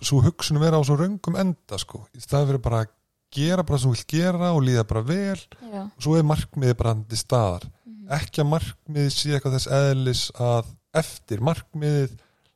svo 0.00 0.22
hugsunum 0.24 0.64
vera 0.64 0.80
á 0.80 0.82
svo 0.86 0.96
röngum 0.98 1.38
enda 1.38 1.78
sko, 1.80 2.06
í 2.16 2.22
staðan 2.22 2.50
fyrir 2.50 2.64
bara 2.64 2.82
að 2.86 2.92
gera 3.32 3.64
bara 3.68 3.80
sem 3.82 3.90
þú 3.90 3.96
vilt 3.96 4.12
gera 4.12 4.50
og 4.52 4.64
líða 4.66 4.84
bara 4.88 5.04
vel. 5.08 5.38
Já, 5.72 5.80
og 5.86 6.04
svo 6.04 6.18
er 6.18 6.28
markmiðið 6.28 6.76
bara 6.82 6.96
til 7.08 7.20
staðar. 7.20 7.68
Ekki 8.12 8.42
að 8.42 8.50
markmiðið 8.52 9.14
sé 9.14 9.32
eitthvað 9.36 9.56
þess 9.58 9.72
eðlis 9.78 10.26
að 10.36 10.70
eftir 11.02 11.40
markmiðið 11.44 12.12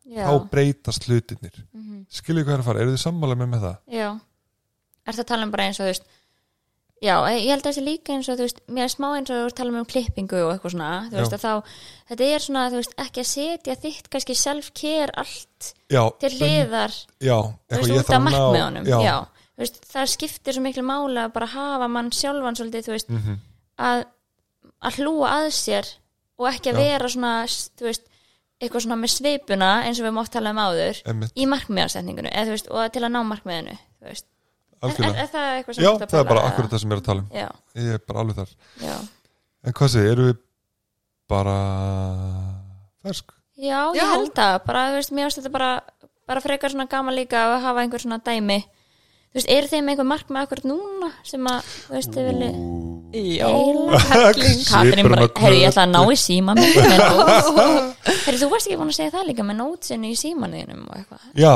já, 0.07 0.27
þá 0.27 0.51
breytast 0.53 1.09
hlutinir 1.09 1.57
mhm, 1.73 2.05
skiljið 2.13 2.47
hvað 2.47 2.57
er 2.57 2.63
að 2.63 2.69
fara, 2.69 2.85
eru 2.85 2.95
þið 2.95 3.03
sammála 3.07 3.39
með 3.39 3.51
með 3.55 3.67
það? 3.67 3.81
já. 3.97 4.09
Er 5.07 5.15
það 5.15 5.23
að 5.23 5.29
tala 5.31 5.47
um 5.47 5.53
bara 5.55 5.67
eins 5.69 5.79
og 5.79 5.87
þú 5.87 5.93
veist 5.93 6.09
já, 7.05 7.15
ég 7.31 7.51
held 7.53 7.61
að 7.63 7.69
þessi 7.69 7.85
líka 7.87 8.15
eins 8.15 8.29
og 8.33 8.39
þú 8.39 8.47
veist 8.47 8.61
mér 8.73 8.87
er 8.87 8.93
smá 8.93 9.07
eins 9.13 9.31
og 9.31 9.39
þú 9.39 9.47
veist 9.47 9.59
tala 9.61 9.75
um 9.75 9.89
klippingu 9.93 10.43
og 10.43 10.53
eitthvað 10.55 10.75
svona 10.75 10.91
þú 11.07 11.17
Já. 11.17 11.21
veist 11.21 11.37
að 11.37 11.45
þá, 11.45 11.79
þetta 12.11 12.29
er 12.33 12.45
svona 12.47 12.67
þú 12.73 12.81
veist 12.81 12.97
ekki 13.07 13.23
að 13.23 13.31
setja 13.33 13.79
þitt 13.85 14.11
kannski 14.15 14.39
self-care 14.43 15.17
allt 15.23 15.71
Já, 15.93 16.03
til 16.23 16.33
hliðar 16.37 16.97
já, 17.23 17.39
þú 17.73 17.83
veist, 17.83 17.97
út 18.01 18.15
að 18.17 18.25
markmiðunum 18.27 18.91
já, 18.91 18.99
já. 19.07 19.17
Veist, 19.63 19.79
það 19.93 20.11
skiptir 20.13 20.57
svo 20.57 20.65
miklu 20.65 20.85
máli 20.87 21.23
að 21.23 21.33
bara 21.37 21.49
hafa 21.55 21.89
mann 21.89 22.13
sjálfan 22.15 22.59
svolítið, 22.59 22.87
þú 22.89 22.95
veist, 22.97 23.13
mhm, 23.13 23.39
að, 23.87 24.05
að 24.85 25.01
hlúa 25.01 25.33
að 25.41 25.49
sér 25.57 25.91
og 26.37 26.51
ekki 26.51 26.73
að 26.73 26.81
Já. 26.81 26.85
vera 26.85 27.11
svona, 27.13 27.33
þú 27.49 27.89
veist 27.89 28.07
eitthvað 28.57 28.87
svona 28.87 28.97
með 29.01 29.13
sveipuna 29.13 29.71
eins 29.85 30.01
og 30.01 30.07
við 30.07 30.17
mátt 30.17 30.33
tala 30.33 30.53
um 30.55 30.63
áður 30.65 31.03
einmitt, 31.05 31.35
í 31.37 31.45
þú 31.45 32.55
veist, 32.55 32.71
og 32.73 32.93
til 32.93 33.05
að 33.05 33.13
ná 33.13 33.21
markmiðinu 33.29 33.77
þú 33.77 34.09
veist, 34.09 34.27
er, 34.83 34.95
er, 34.97 35.19
er 35.25 35.31
það 35.33 35.49
eitthvað 35.57 35.77
sem 35.77 35.85
Já, 35.85 35.91
það 36.05 36.21
er 36.21 36.29
bara 36.31 36.45
akkurat 36.51 36.73
það 36.73 36.83
sem 36.83 36.91
ég 36.91 36.97
er 36.97 37.03
að 37.03 37.09
tala 37.09 37.23
um. 37.25 37.29
Já, 37.33 37.49
Ég 37.77 37.97
er 37.97 38.03
bara 38.07 38.23
alveg 38.23 38.39
þar. 38.41 38.53
Já, 38.81 38.95
En 39.67 39.75
hvað 39.77 39.93
segir, 39.93 40.13
eru 40.13 40.27
við 40.29 40.37
bara 41.33 41.57
fersk? 43.03 43.33
já, 43.57 43.81
ég 43.97 44.01
Já. 44.01 44.07
held 44.13 44.33
það. 44.37 44.57
Bara, 44.69 44.85
þú 44.93 44.99
veist, 45.01 45.13
mér 45.17 45.27
finnst 45.29 45.41
þetta 45.41 45.53
bara 45.57 45.71
bara 46.27 46.43
frekar 46.43 46.73
svona 46.75 46.89
gaman 46.91 47.17
líka 47.17 47.43
að 47.47 47.61
hafa 47.65 47.85
einhver 47.85 48.03
svona 48.03 48.19
dæmi 48.25 48.61
þú 49.37 49.43
veist, 49.43 49.51
eru 49.53 49.69
þeim 49.69 49.89
einhver 49.93 50.07
markmið 50.09 50.43
akkurat 50.47 50.67
núna 50.71 51.11
sem 51.27 51.49
að, 51.51 51.73
þú 51.87 51.97
veist, 51.99 52.15
þið 52.17 52.29
vilji 52.31 52.51
Já, 53.37 53.49
Katrín 54.71 55.09
bara, 55.13 55.27
herru 55.41 55.59
ég 55.61 55.69
ætla 55.71 55.85
að 55.85 55.93
ná 55.93 56.01
í 56.09 56.17
síman 56.21 56.61
herru 58.27 58.41
þú 58.41 58.49
varst 58.51 58.71
ekki 58.71 58.79
búin 58.81 58.91
að 58.91 58.97
segja 58.97 59.13
það 59.15 59.29
líka 59.29 59.47
með 59.47 59.59
nótsinu 59.61 60.11
í 60.11 60.17
eitthvað? 60.17 61.29
Já, 61.37 61.53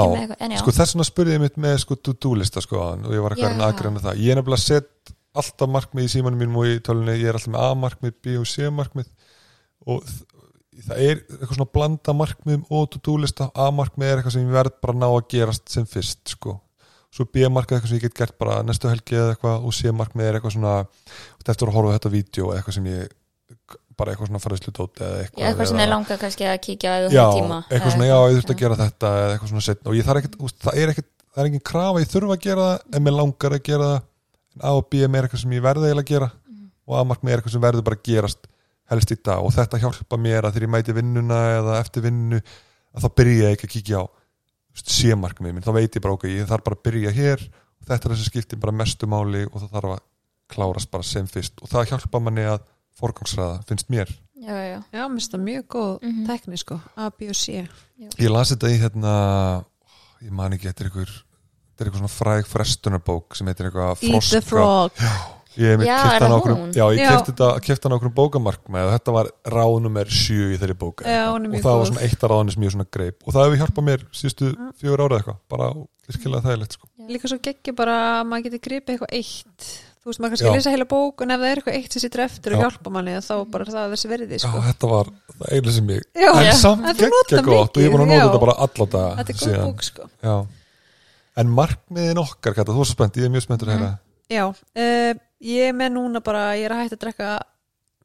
sko 0.61 0.75
þess 0.77 0.95
vegna 0.95 1.09
spurði 1.09 1.37
ég 1.37 1.43
mitt 1.43 1.59
með 1.61 1.77
sko 1.87 1.99
to-do 1.99 2.37
lista 2.39 2.63
sko 2.65 2.85
áðan 2.85 3.09
og 3.09 3.17
ég 3.17 3.25
var 3.25 3.35
eitthvað 3.35 3.57
að 3.57 3.67
aðgreina 3.67 4.05
það. 4.05 4.23
Ég 4.23 4.33
er 4.33 4.41
nefnilega 4.41 4.63
sett 4.63 5.15
alltaf 5.41 5.73
markmið 5.75 6.07
í 6.07 6.13
símanum 6.15 6.41
mínum 6.41 6.61
og 6.61 6.71
í 6.71 6.79
tölunni, 6.87 7.19
ég 7.19 7.33
er 7.33 7.39
alltaf 7.39 7.55
með 7.55 7.67
A-markmið, 7.67 8.17
B 8.21 8.39
og 8.41 8.49
C-markmið. 8.51 9.13
Og 9.91 10.09
það 10.87 11.05
er 11.05 11.21
eitthvað 11.21 11.55
svona 11.59 11.71
blanda 11.75 12.17
markmiðum 12.17 12.67
og 12.79 12.91
to-do 12.95 13.21
lista 13.25 13.51
A-markmið 13.55 14.11
er 14.11 14.19
eitthvað 14.21 14.37
sem 14.37 14.47
ég 14.47 14.57
verð 14.57 14.81
bara 14.81 14.97
að 14.97 15.03
ná 15.03 15.09
að 15.11 15.31
gerast 15.35 15.71
sem 15.73 15.89
fyrst 15.89 16.37
sko 16.37 16.59
svo 17.11 17.25
B-markmið 17.27 17.75
er 17.75 17.81
eitthvað 17.81 17.91
sem 17.91 17.99
ég 17.99 18.05
get 18.07 18.19
gert 18.21 18.37
bara 18.39 18.61
næstu 18.63 18.89
helgi 18.91 19.17
eða 19.19 19.33
eitthvað 19.35 19.65
og 19.67 19.75
C-markmið 19.75 20.29
er 20.31 20.39
eitthvað 20.39 20.55
svona 20.57 20.75
eftir 21.51 21.69
að 21.69 21.75
horfa 21.79 21.97
þetta 21.99 22.13
vídeo 22.15 22.51
eitthvað 22.55 22.77
sem 22.79 22.87
ég 22.91 23.17
bara 24.01 24.13
eitthvað 24.15 24.31
svona 24.31 24.41
faraðslu 24.41 24.73
dóti 24.77 25.03
eða 25.05 25.17
eitthvað, 25.25 25.47
eitthvað 25.51 25.67
sem 25.71 25.77
eða- 25.77 25.85
er 25.87 25.91
langa 25.93 26.17
kannski 26.23 26.47
að 26.49 26.61
kíkja 26.65 26.93
að 26.97 27.09
já, 27.13 27.25
eitthvað 27.71 27.93
svona, 27.97 28.07
já, 28.09 28.19
ég 28.31 28.37
þurfti 28.39 28.55
að 28.55 28.61
gera 28.63 28.79
þetta 28.81 29.11
eða 29.21 29.33
eitthvað 29.35 29.51
svona 29.51 29.67
setn 29.67 29.91
og 29.91 29.97
ég 29.99 30.07
þarf 30.07 30.21
ekkert, 30.23 30.39
það 30.65 30.79
er 30.85 30.93
ekkert 30.95 31.11
það 31.31 31.43
er 31.43 31.49
engin 31.51 31.67
krafa, 31.71 32.01
ég 32.01 32.09
þurfa 32.15 32.37
að 32.37 32.45
gera 32.47 32.69
það 32.71 32.97
en 32.97 33.05
mér 33.07 33.15
langar 33.19 33.53
að 33.59 33.63
gera 33.69 33.91
það. 33.91 34.07
En 34.51 34.63
A 34.67 34.71
og 34.75 34.87
B 34.91 34.95
er 35.05 35.09
eitthvað 35.23 35.43
sem 35.45 35.53
ég 35.55 35.63
verði 35.63 35.91
að 35.95 36.05
gera 36.11 36.31
og 36.91 36.95
A 36.99 37.05
markmið 37.07 37.33
er 37.35 37.39
eitthvað 37.43 37.53
sem 37.55 37.63
verður 37.63 37.85
bara 37.87 37.97
að 38.01 38.03
gerast 38.09 38.49
helst 38.91 39.13
í 39.15 39.19
dag. 39.23 39.45
Og 39.47 39.53
þetta 39.55 39.79
hjálpa 39.79 40.19
mér 40.19 40.43
að 40.49 40.57
þegar 40.57 40.67
ég 40.67 40.73
mæti 40.75 40.97
vinnuna 40.97 41.39
eða 41.61 41.77
eftir 41.79 42.03
vinnu 42.03 42.41
að 42.41 43.05
þá 43.05 43.09
byrja 43.21 43.37
ég 43.45 43.55
ekki 43.55 43.69
að 43.69 43.75
kíkja 43.77 44.01
á 44.03 44.05
C-markmið 44.87 45.53
minn, 45.55 45.63
þá 45.65 45.73
veit 45.77 45.95
ég 45.97 46.03
bara 46.03 46.15
ok, 46.15 46.25
ég 46.29 46.47
þarf 46.49 46.65
bara 46.65 46.77
að 46.77 46.83
byrja 46.89 47.13
hér 47.17 47.41
og 47.81 47.87
þetta 47.89 48.09
er 48.09 48.15
þessi 48.15 48.29
skipti 48.31 48.57
bara 48.61 48.73
mestu 48.73 49.07
máli 49.07 49.45
og 49.51 49.61
það 49.61 49.71
þarf 49.77 49.95
að 49.97 50.03
klárast 50.51 50.91
bara 50.91 51.03
sem 51.07 51.27
fyrst. 51.31 51.61
Og 51.63 51.69
það 51.71 51.89
hjálpa 51.93 52.21
manni 52.21 52.43
að 52.51 52.61
forgangsræða, 53.01 53.63
finnst 53.69 53.89
mér. 53.93 54.09
Já, 54.41 54.57
já, 54.57 54.79
Já, 54.93 55.03
mér 55.07 55.17
finnst 55.19 55.33
það 55.33 55.45
mjög 55.47 55.65
góð 55.69 56.03
Mhm. 56.03 56.27
tekni 56.27 56.59
sko 56.59 56.81
A, 56.97 57.11
B 57.11 57.29
og 57.29 57.37
C. 57.37 57.69
Ég 58.19 58.31
las 58.31 58.51
þetta 58.53 58.69
í 58.71 58.79
hérna 58.81 59.65
ég 60.23 60.31
man 60.31 60.53
ekki, 60.53 60.69
þetta 60.69 60.81
er 60.85 60.91
einhver 60.91 61.11
þetta 61.11 61.81
er 61.81 61.87
eitthvað 61.87 62.01
svona 62.03 62.19
fræg 62.19 62.47
frestunarbók 62.47 63.37
sem 63.37 63.47
heitir 63.47 63.71
eitthvað 63.71 64.03
Eat 64.03 64.31
the 64.31 64.41
frog. 64.41 64.91
Já, 64.97 65.13
hana 65.69 66.11
það 66.21 66.33
á 66.33 66.39
okkur? 66.39 66.57
Já, 66.77 66.85
ég 66.95 67.01
Já. 67.05 67.59
kefti 67.67 67.87
hana 67.89 67.99
okkur 67.99 68.13
bókamarkma 68.17 68.85
og 68.87 68.93
þetta 68.95 69.15
var 69.17 69.31
ráðnummer 69.57 70.11
sjö 70.11 70.51
í 70.55 70.59
þeirri 70.61 70.77
bóka 70.81 71.05
Já, 71.05 71.27
og 71.35 71.45
það 71.45 71.69
var 71.69 71.81
góð. 71.83 71.87
svona 71.91 72.05
eitt 72.07 72.25
af 72.25 72.31
ráðunni 72.33 72.55
sem 72.57 72.67
ég 72.67 72.75
svona 72.75 72.89
greip 72.97 73.23
og 73.27 73.37
það 73.37 73.47
hefur 73.47 73.61
hjálpað 73.65 73.89
mér 73.91 74.07
síðustu 74.15 74.51
fjögur 74.81 75.05
ára 75.07 75.21
eitthvað 75.21 75.39
bara 75.53 75.71
virkilega 76.11 76.43
þægilegt 76.49 76.75
sko. 76.79 76.89
Líka 77.11 77.31
svo 77.31 77.39
geggi 77.43 77.73
bara 77.77 77.95
að 78.21 78.27
maður 78.31 78.49
geti 78.49 78.63
gripið 78.67 78.97
eitthvað 78.97 79.17
eitt 79.21 79.71
Þú 80.01 80.09
veist, 80.09 80.21
maður 80.23 80.31
kannski 80.33 80.47
Já. 80.49 80.53
lesa 80.57 80.71
heila 80.73 80.85
bók 80.89 81.21
en 81.21 81.31
ef 81.35 81.41
það 81.43 81.51
er 81.51 81.59
eitthvað 81.61 81.75
eitt 81.77 81.93
sem 81.93 82.01
sittur 82.01 82.23
eftir 82.25 82.55
og 82.55 82.57
Já. 82.57 82.63
hjálpa 82.65 82.91
manni 82.95 83.17
þá 83.21 83.35
bara 83.53 83.67
er 83.67 83.73
það 83.75 83.91
þessi 83.93 84.09
verði 84.09 84.39
Já, 84.39 84.41
sko. 84.47 84.61
þetta 84.65 84.89
var 84.89 85.11
það 85.35 85.51
einu 85.59 85.75
sem 85.77 85.91
ég 85.93 86.07
Já, 86.17 86.31
en 86.31 86.47
Já. 86.47 86.53
samt 86.57 86.87
geggja 86.97 87.43
gott 87.45 87.77
og 87.77 87.85
ég 87.85 87.93
búin 87.93 88.05
að 88.07 88.09
nota 88.09 88.17
já. 88.17 88.25
þetta 88.25 88.41
bara 88.47 88.55
alla 88.65 88.87
daga 88.95 89.11
Þetta 89.19 89.35
er 89.35 89.37
góð 89.37 89.45
síðan. 89.45 89.67
bók 89.69 89.85
sko. 89.85 90.09
Já. 90.25 90.37
En 91.37 91.53
markmiðin 91.61 92.23
okkar, 92.25 92.57
Kata, 92.57 92.73
þú 92.73 92.81
er 92.81 92.89
svo 92.89 92.97
spennt, 92.97 93.21
ég 93.21 93.29
er 93.29 93.35
mjög 93.37 93.45
spenntur 93.45 93.69
að 93.69 93.77
heyra 93.77 93.91
Já, 94.31 94.45
uh, 94.49 95.21
ég 95.41 95.71
er 95.71 95.77
með 95.77 95.95
núna 95.97 96.21
bara 96.25 96.51
ég 96.59 96.67
er 96.69 96.75
að 96.77 96.85
hætta 96.85 96.99
að 96.99 97.05
drekka 97.07 97.31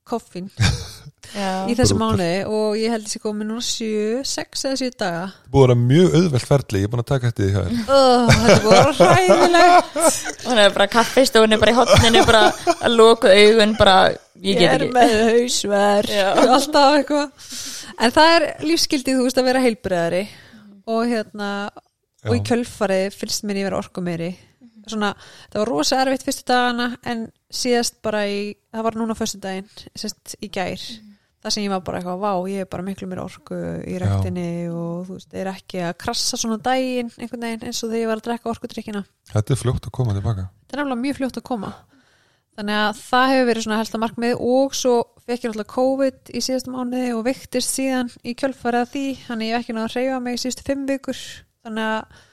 koffín 0.06 0.52
já, 1.36 1.66
í 1.68 1.74
þessu 1.76 1.96
mánuði 1.98 2.44
og 2.48 2.76
ég 2.78 2.94
held 2.94 3.08
þessi 3.08 3.22
komið 3.24 3.48
núna 3.50 3.64
7, 3.66 4.22
6 4.30 4.66
eða 4.70 4.78
7 4.84 4.98
daga. 5.02 5.24
Búið 5.52 5.64
að 5.64 5.66
vera 5.66 5.78
mjög 5.82 6.18
auðvelt 6.20 6.48
ferli, 6.52 6.82
ég 6.84 6.88
er 6.88 6.94
búin 6.94 7.04
að 7.04 7.10
taka 7.10 7.32
eftir 7.32 7.48
því 7.48 7.56
hér 7.56 7.72
oh, 7.96 8.30
Þetta 8.30 8.54
er 8.56 8.62
búið 8.66 8.76
að 8.76 8.86
vera 8.86 9.10
hræðilegt. 9.16 10.46
Hún 10.46 10.62
er 10.66 10.76
bara 10.78 10.88
kaffistónu 10.96 11.60
bara 11.64 11.74
í 11.74 11.80
hotninu 11.80 12.24
bara 12.30 12.44
að 12.76 12.96
loka 13.00 13.34
augun 13.34 13.76
bara, 13.80 13.98
ég 14.38 14.52
Ég 14.54 14.62
get 14.62 14.76
er 14.78 14.86
ekki. 14.86 14.96
með 15.00 15.16
hausverk 15.32 16.14
Já. 16.14 16.28
alltaf 16.46 17.00
eitthvað. 17.00 17.52
En 17.96 18.16
það 18.20 18.34
er 18.38 18.48
lífskildið, 18.70 19.18
þú 19.20 19.26
veist, 19.28 19.42
að 19.42 19.50
vera 19.50 19.66
heilbriðari 19.66 20.24
og 20.86 21.06
hérna 21.10 21.50
og 22.26 22.34
í 22.36 22.40
Já. 22.40 22.46
kjölfarið 22.52 23.16
finnst 23.18 23.46
mér 23.50 23.60
ég 23.64 23.68
vera 23.72 23.82
orku 23.82 24.02
meiri 24.06 24.32
svona, 24.94 25.12
það 25.54 25.62
var 25.62 25.72
rosa 25.72 26.00
erfitt 26.04 26.26
fyrstu 26.28 26.46
dagana 26.52 26.88
en 27.08 27.26
síðast 27.50 28.00
bara 28.06 28.26
í 28.30 28.40
það 28.74 28.88
var 28.88 28.98
núna 29.00 29.18
fyrstu 29.18 29.42
daginn, 29.44 29.68
sérst 29.96 30.38
í 30.42 30.52
gær. 30.54 30.86
Það 31.46 31.54
sem 31.54 31.66
ég 31.68 31.74
var 31.76 31.82
bara 31.86 32.00
eitthvað, 32.00 32.22
vá, 32.24 32.32
ég 32.50 32.64
er 32.66 32.70
bara 32.70 32.84
miklu 32.86 33.08
mér 33.10 33.22
orku 33.22 33.58
í 33.86 33.98
rektinni 34.02 34.66
og 34.74 35.04
þú 35.06 35.18
veist, 35.20 35.34
er 35.38 35.50
ekki 35.52 35.84
að 35.86 35.98
krassa 36.02 36.40
svona 36.42 36.58
daginn 36.58 37.12
einhvern 37.20 37.46
veginn 37.46 37.68
eins 37.68 37.84
og 37.86 37.92
þegar 37.92 38.02
ég 38.02 38.10
var 38.10 38.22
að 38.22 38.30
drekka 38.30 38.50
orkudrykkina. 38.50 39.04
Þetta 39.30 39.54
er 39.54 39.62
fljótt 39.62 39.86
að 39.86 39.94
koma 40.00 40.16
tilbaka. 40.18 40.48
Það 40.66 40.80
er 40.80 40.82
nefnilega 40.82 41.04
mjög 41.04 41.20
fljótt 41.20 41.38
að 41.38 41.46
koma. 41.52 41.70
Þannig 42.56 42.80
að 42.80 43.00
það 43.04 43.32
hefur 43.34 43.48
verið 43.50 43.66
svona 43.66 43.78
helsta 43.82 44.00
markmið 44.02 44.44
og 44.48 44.76
svo 44.80 44.96
fekk 45.26 45.44
ég 45.44 45.52
náttúrulega 45.52 45.74
COVID 45.74 46.32
í 46.32 46.42
síðasta 46.46 46.72
mánuði 46.72 47.10
og 47.14 47.26
vektist 47.26 47.74
síðan 47.76 48.12
í 48.24 48.34
kjölfara 48.40 48.86
því, 48.88 49.06
þannig 49.26 49.50
ég 49.50 49.58
hef 49.58 49.66
ekki 49.66 49.76
náða 49.76 49.90
að 49.90 49.98
reyfa 50.00 50.20
mig 50.24 50.38
í 50.38 50.42
síðustu 50.44 50.66
fimm 50.66 50.86
vikur. 50.88 51.22
Þannig 51.66 51.90
að 51.92 52.24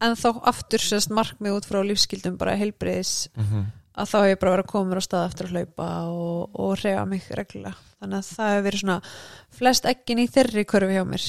en 0.00 0.16
þá 0.16 0.28
aftur 0.52 0.78
sérst 0.84 1.10
markmið 1.12 1.58
út 1.58 1.68
frá 1.68 1.80
lífskildum 1.84 2.38
bara 2.40 2.56
heilbriðis 2.56 3.28
Mhm. 3.36 3.66
að 4.00 4.08
þá 4.10 4.16
hef 4.22 4.30
ég 4.32 4.40
bara 4.40 4.52
verið 4.56 4.64
að 4.64 4.72
koma 4.72 4.96
á 4.96 5.02
stað 5.04 5.26
eftir 5.28 5.46
að 5.46 5.52
hlaupa 5.56 5.88
og, 6.08 6.50
og 6.54 6.72
reyfa 6.84 7.04
mig 7.06 7.22
reglulega 7.30 7.74
þannig 8.00 8.18
að 8.18 8.30
það 8.32 8.50
hefur 8.54 8.66
verið 8.70 8.80
svona 8.80 9.02
flest 9.50 9.84
ekkin 9.84 10.18
í 10.24 10.26
þeirri 10.30 10.64
körfi 10.64 10.94
hjá 10.96 11.04
mér 11.04 11.24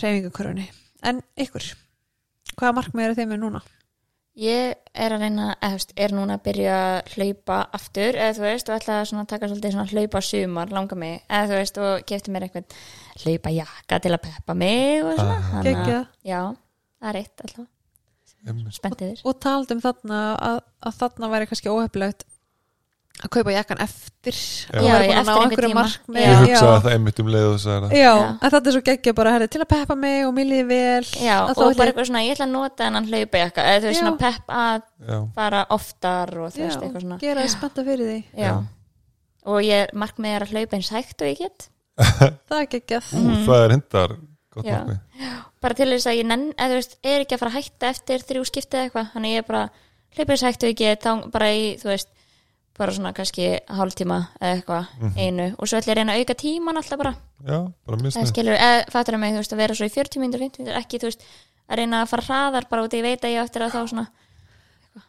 reyfingakörfunni, 0.00 0.68
en 1.06 1.22
ykkur 1.38 1.72
hvaða 2.56 2.74
markmið 2.80 3.04
eru 3.04 3.14
þeim 3.20 3.28
með 3.34 3.42
núna? 3.44 3.62
Ég 4.36 4.74
er 4.92 5.12
að 5.16 5.22
reyna, 5.22 5.44
eða 5.64 5.70
þú 5.70 5.76
veist, 5.78 5.92
er 5.96 6.12
núna 6.12 6.34
að 6.36 6.42
byrja 6.44 6.72
að 6.76 7.12
hlaupa 7.14 7.56
aftur, 7.72 8.18
eða 8.20 8.34
þú 8.36 8.42
veist, 8.44 8.68
og 8.68 8.74
ætla 8.76 8.96
að 9.00 9.28
taka 9.30 9.48
svolítið 9.48 9.72
svona 9.72 9.92
hlaupa 9.94 10.20
sumar, 10.20 10.68
langa 10.76 10.98
mig, 11.00 11.22
eða 11.30 11.46
þú 11.48 11.56
veist, 11.56 11.78
og 11.80 12.02
kefti 12.10 12.34
mér 12.34 12.44
eitthvað 12.44 12.74
hlaupa 13.22 13.52
jakka 13.56 13.98
til 14.04 14.12
að 14.12 14.20
peppa 14.26 14.54
mig 14.60 15.04
og 15.06 15.14
svona. 15.16 15.38
Ah. 15.38 15.48
Þannig 15.62 15.80
að-. 15.94 16.10
Já, 16.28 16.42
það 17.00 17.08
er 17.14 17.20
eitt 17.22 17.44
alltaf, 17.46 17.66
Einmitt. 18.46 18.78
spenntið 18.78 19.12
þér. 19.12 19.20
og 19.26 19.40
taldi 19.42 19.74
um 19.76 19.82
þarna 19.84 20.22
að, 20.50 20.58
að 20.86 20.98
þarna 21.02 21.30
væri 21.34 21.48
kannski 21.50 21.72
óhefilegt 21.72 22.24
að 23.16 23.30
kaupa 23.32 23.52
jakkan 23.54 23.78
eftir 23.80 24.36
Já. 24.36 24.76
að 24.76 24.86
væri 24.92 25.06
búin 25.08 25.16
að 25.16 25.26
ná 25.26 25.36
einhverju 25.40 25.70
Já. 26.12 26.26
Ég 26.26 26.40
hugsaði 26.42 26.80
það 26.84 26.88
einmitt 26.92 27.20
um 27.22 27.30
leið 27.32 27.46
og 27.48 27.62
að 27.86 27.94
já, 27.96 28.02
Já. 28.02 28.12
en 28.36 28.50
þetta 28.52 28.68
er 28.70 28.74
svo 28.76 28.82
geggja 28.90 29.14
bara 29.16 29.32
herri, 29.32 29.48
til 29.54 29.62
að 29.64 29.68
peppa 29.72 29.96
mig 29.96 30.26
og 30.26 30.34
líði 30.52 30.66
vel 30.68 31.06
Já, 31.24 31.36
að 31.38 31.52
og 31.54 31.56
bara 31.56 31.72
ég- 31.72 31.94
eitthvað 31.94 32.08
svona, 32.10 32.22
ég 32.26 32.36
ætla 32.36 32.46
að 32.46 32.52
nota 32.52 32.84
hennan 32.90 33.08
hlaupa 33.08 33.40
jakka, 33.40 33.64
eða 33.72 33.80
þú 33.80 33.88
veist, 33.88 34.00
svona 34.02 34.20
pepp 34.20 34.52
að 34.52 34.86
fara 35.38 35.62
oftar 35.78 36.34
og 36.36 36.52
þú 36.52 36.62
veist, 36.66 36.82
eitthvað 36.84 37.06
svona. 37.06 37.18
gera 37.24 37.40
þið 37.46 37.54
spennta 37.56 37.86
fyrir 37.88 38.12
því 38.12 38.18
Já. 38.36 38.44
Já. 38.44 38.54
Og 39.46 39.60
ég 39.62 39.92
markmið 39.94 40.36
er 40.36 40.42
að 40.44 40.52
hlaupa 40.52 40.76
eins 40.76 40.88
hægt 40.92 41.22
og 41.22 41.28
ég 41.32 41.38
get. 41.40 41.68
það 42.50 42.58
er 42.60 42.66
geggjað 42.76 43.12
það 43.46 43.64
er 43.64 43.70
hindar 43.78 44.16
bara 45.60 45.74
til 45.74 45.88
þess 45.90 46.06
að 46.06 46.18
ég 46.20 46.26
nenn, 46.26 46.52
eða 46.56 46.68
þú 46.72 46.78
veist, 46.80 46.98
er 47.04 47.20
ekki 47.24 47.34
að 47.36 47.38
fara 47.42 47.50
að 47.50 47.56
hætta 47.60 47.88
eftir 47.92 48.18
þrjú 48.28 48.44
skiptið 48.50 48.80
eitthvað, 48.86 49.08
þannig 49.14 49.32
ég 49.34 49.42
er 49.42 49.48
bara 49.48 49.62
hleypið 50.16 50.32
þess 50.36 50.46
og 50.64 50.70
ég 50.70 50.76
get 50.76 51.02
þá 51.06 51.30
bara 51.32 51.48
í, 51.52 51.64
þú 51.80 51.90
veist 51.92 52.08
bara 52.76 52.92
svona 52.92 53.12
kannski 53.16 53.46
hálftíma 53.72 54.18
eða 54.40 54.54
eitthvað 54.60 54.86
Mhm. 55.00 55.12
einu. 55.16 55.46
Og 55.58 55.64
svo 55.68 55.78
ætla 55.78 55.92
ég 55.92 55.96
að 55.96 55.98
reyna 56.00 56.12
að 56.12 56.20
auka 56.20 56.34
tíman 56.34 56.76
alltaf 56.76 56.98
bara, 56.98 57.14
Já, 57.46 57.58
bara 57.86 57.96
mjög 57.96 58.12
eða 58.60 58.90
fattur 58.92 59.14
að 59.14 59.20
mig, 59.20 59.32
þú 59.32 59.40
veist, 59.40 59.52
að 59.52 59.56
vera 59.56 59.74
svo 59.74 59.86
í 59.86 59.94
40 59.96 60.20
minnur, 60.20 60.38
50 60.40 60.58
minnur, 60.60 60.76
ekki, 60.76 60.98
þú 61.00 61.08
veist 61.08 61.22
að 61.70 61.76
reyna 61.80 62.02
að 62.02 62.08
fara 62.08 62.22
hraðar 62.28 62.68
bara 62.68 62.82
út, 62.84 62.92
ég 62.92 63.02
veit 63.02 63.20
að 63.24 63.32
ég 63.32 63.42
eftir 63.42 63.62
að 63.62 63.72
þá 63.72 63.80
svona, 63.88 64.06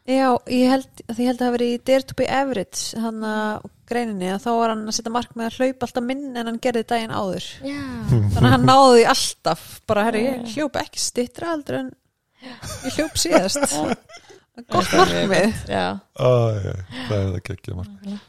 já, 0.07 0.27
ég 0.51 0.69
held, 0.71 1.01
ég 1.13 1.19
held 1.29 1.37
að 1.39 1.43
það 1.45 1.53
verið 1.57 1.73
í 1.73 1.79
Dare 1.89 2.05
to 2.09 2.15
be 2.19 2.27
Average 2.39 3.01
hann 3.03 3.21
að 3.27 3.67
greininni 3.87 4.29
að 4.33 4.41
þá 4.43 4.49
var 4.59 4.73
hann 4.73 4.81
að 4.91 4.97
setja 4.97 5.13
markmið 5.15 5.45
að 5.47 5.57
hlaupa 5.61 5.87
alltaf 5.87 6.03
minn 6.07 6.25
en 6.35 6.49
hann 6.51 6.59
gerði 6.63 6.83
daginn 6.89 7.13
áður. 7.15 7.45
Já, 7.63 7.77
þannig 8.11 8.41
að 8.41 8.53
hann 8.55 8.67
náði 8.67 8.97
því 8.97 9.05
alltaf 9.13 9.63
bara 9.87 10.03
herri, 10.09 10.23
ég 10.27 10.49
hljópa 10.57 10.83
ekki 10.83 10.99
stittra 11.05 11.53
aldrei 11.55 11.79
en 11.85 11.91
ég 12.87 12.97
hljóp 12.97 13.15
síðast. 13.21 13.77
Gott 14.73 14.89
markmið. 14.97 15.53
já, 15.69 15.85
Æ, 16.17 16.29
Það 17.07 17.17
er 17.17 17.27
það 17.31 17.41
geggja 17.51 17.75
markmið 17.77 18.19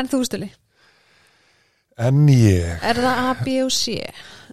en 0.00 0.08
þú 0.08 0.20
stili, 0.24 0.48
En 2.00 2.20
ég? 2.32 2.68
Er 2.86 2.96
það 3.02 3.18
A, 3.26 3.32
B 3.44 3.56
og 3.66 3.72
C? 3.74 3.96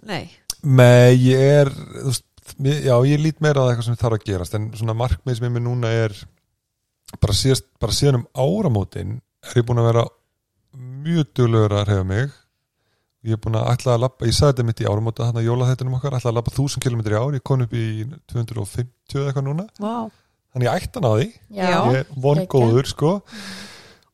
Nei, 0.08 0.24
Nei, 0.66 1.14
ég 1.22 1.38
er 1.62 1.70
þú 1.72 2.10
veist, 2.10 2.24
Já, 2.58 2.94
ég 3.06 3.20
lít 3.22 3.40
meira 3.44 3.62
að 3.64 3.72
eitthvað 3.72 3.86
sem 3.90 3.96
þarf 4.00 4.18
að 4.18 4.26
gerast 4.28 4.54
en 4.58 4.68
svona 4.78 4.94
markmið 4.98 5.38
sem 5.38 5.46
ég 5.48 5.54
með 5.56 5.64
núna 5.66 5.90
er 6.04 6.14
bara, 7.22 7.34
síðast, 7.36 7.66
bara 7.80 7.92
síðan 7.96 8.20
um 8.22 8.26
áramótin 8.36 9.16
er 9.46 9.60
ég 9.60 9.66
búin 9.68 9.80
að 9.82 9.88
vera 9.92 10.04
mjög 10.78 11.30
duglegur 11.38 11.74
að 11.78 11.88
reyfa 11.88 12.04
mig. 12.08 12.30
Ég 13.26 13.34
er 13.34 13.40
búin 13.42 13.56
að 13.58 13.70
ætla 13.72 13.94
að 13.96 14.02
labba, 14.04 14.26
ég 14.28 14.36
sagði 14.36 14.52
þetta 14.54 14.66
mitt 14.68 14.80
í 14.84 14.88
áramóta 14.88 15.26
þannig 15.26 15.42
að 15.42 15.48
jólaþættunum 15.48 15.96
okkar, 15.98 16.16
ætla 16.18 16.30
að 16.30 16.36
labba 16.38 16.52
1000 16.54 16.84
km 16.84 17.00
í 17.02 17.16
ár 17.18 17.34
ég 17.38 17.44
kom 17.50 17.64
upp 17.64 17.74
í 17.74 17.86
250 18.30 19.18
eða 19.18 19.30
eitthvað 19.32 19.46
núna. 19.48 19.66
Vá. 19.82 19.96
Þannig 20.54 20.68
ég 20.68 20.78
ætti 20.78 21.00
að 21.00 21.04
ná 21.04 21.10
því. 21.16 21.26
Já, 21.58 21.64
Já. 21.68 21.78
ég 21.92 21.98
er 21.98 22.14
vongóður 22.28 22.86
sko. 22.88 23.10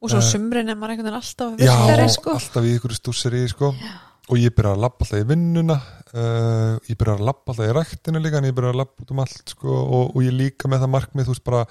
Og 0.04 0.10
svo 0.12 0.18
Eh, 0.20 0.26
sumrin 0.28 0.68
er 0.68 0.76
maður 0.76 0.94
einhvern 0.94 1.06
veginn 1.08 1.20
alltaf 1.20 1.52
Já, 1.60 1.74
virkari, 1.76 2.08
sko. 2.12 2.32
alltaf 2.36 2.64
í 2.64 2.72
ykkur 2.78 2.92
stúsir 2.96 3.36
í 3.38 3.44
sko. 3.48 3.70
Og 4.30 4.38
ég 4.40 4.54
byrja 4.56 4.72
að 4.74 4.80
labba 4.84 5.04
alltaf 5.04 5.20
í 5.20 5.26
vinnuna 5.28 5.74
uh, 6.14 6.78
ég 6.88 6.96
byrja 7.00 7.14
að 7.18 7.26
labba 7.28 7.52
alltaf 7.52 7.66
í 7.68 7.74
ræktinu 7.76 8.22
líka 8.24 8.40
en 8.40 8.48
ég 8.48 8.56
byrja 8.56 8.72
að 8.72 8.80
labba 8.80 9.04
út 9.04 9.12
um 9.14 9.20
allt 9.24 9.52
sko, 9.52 9.68
og, 9.84 10.14
og 10.16 10.24
ég 10.24 10.32
líka 10.32 10.70
með 10.72 10.84
það 10.86 10.92
markmið 10.94 11.28
þú 11.28 11.34
veist 11.34 11.44
bara 11.50 11.62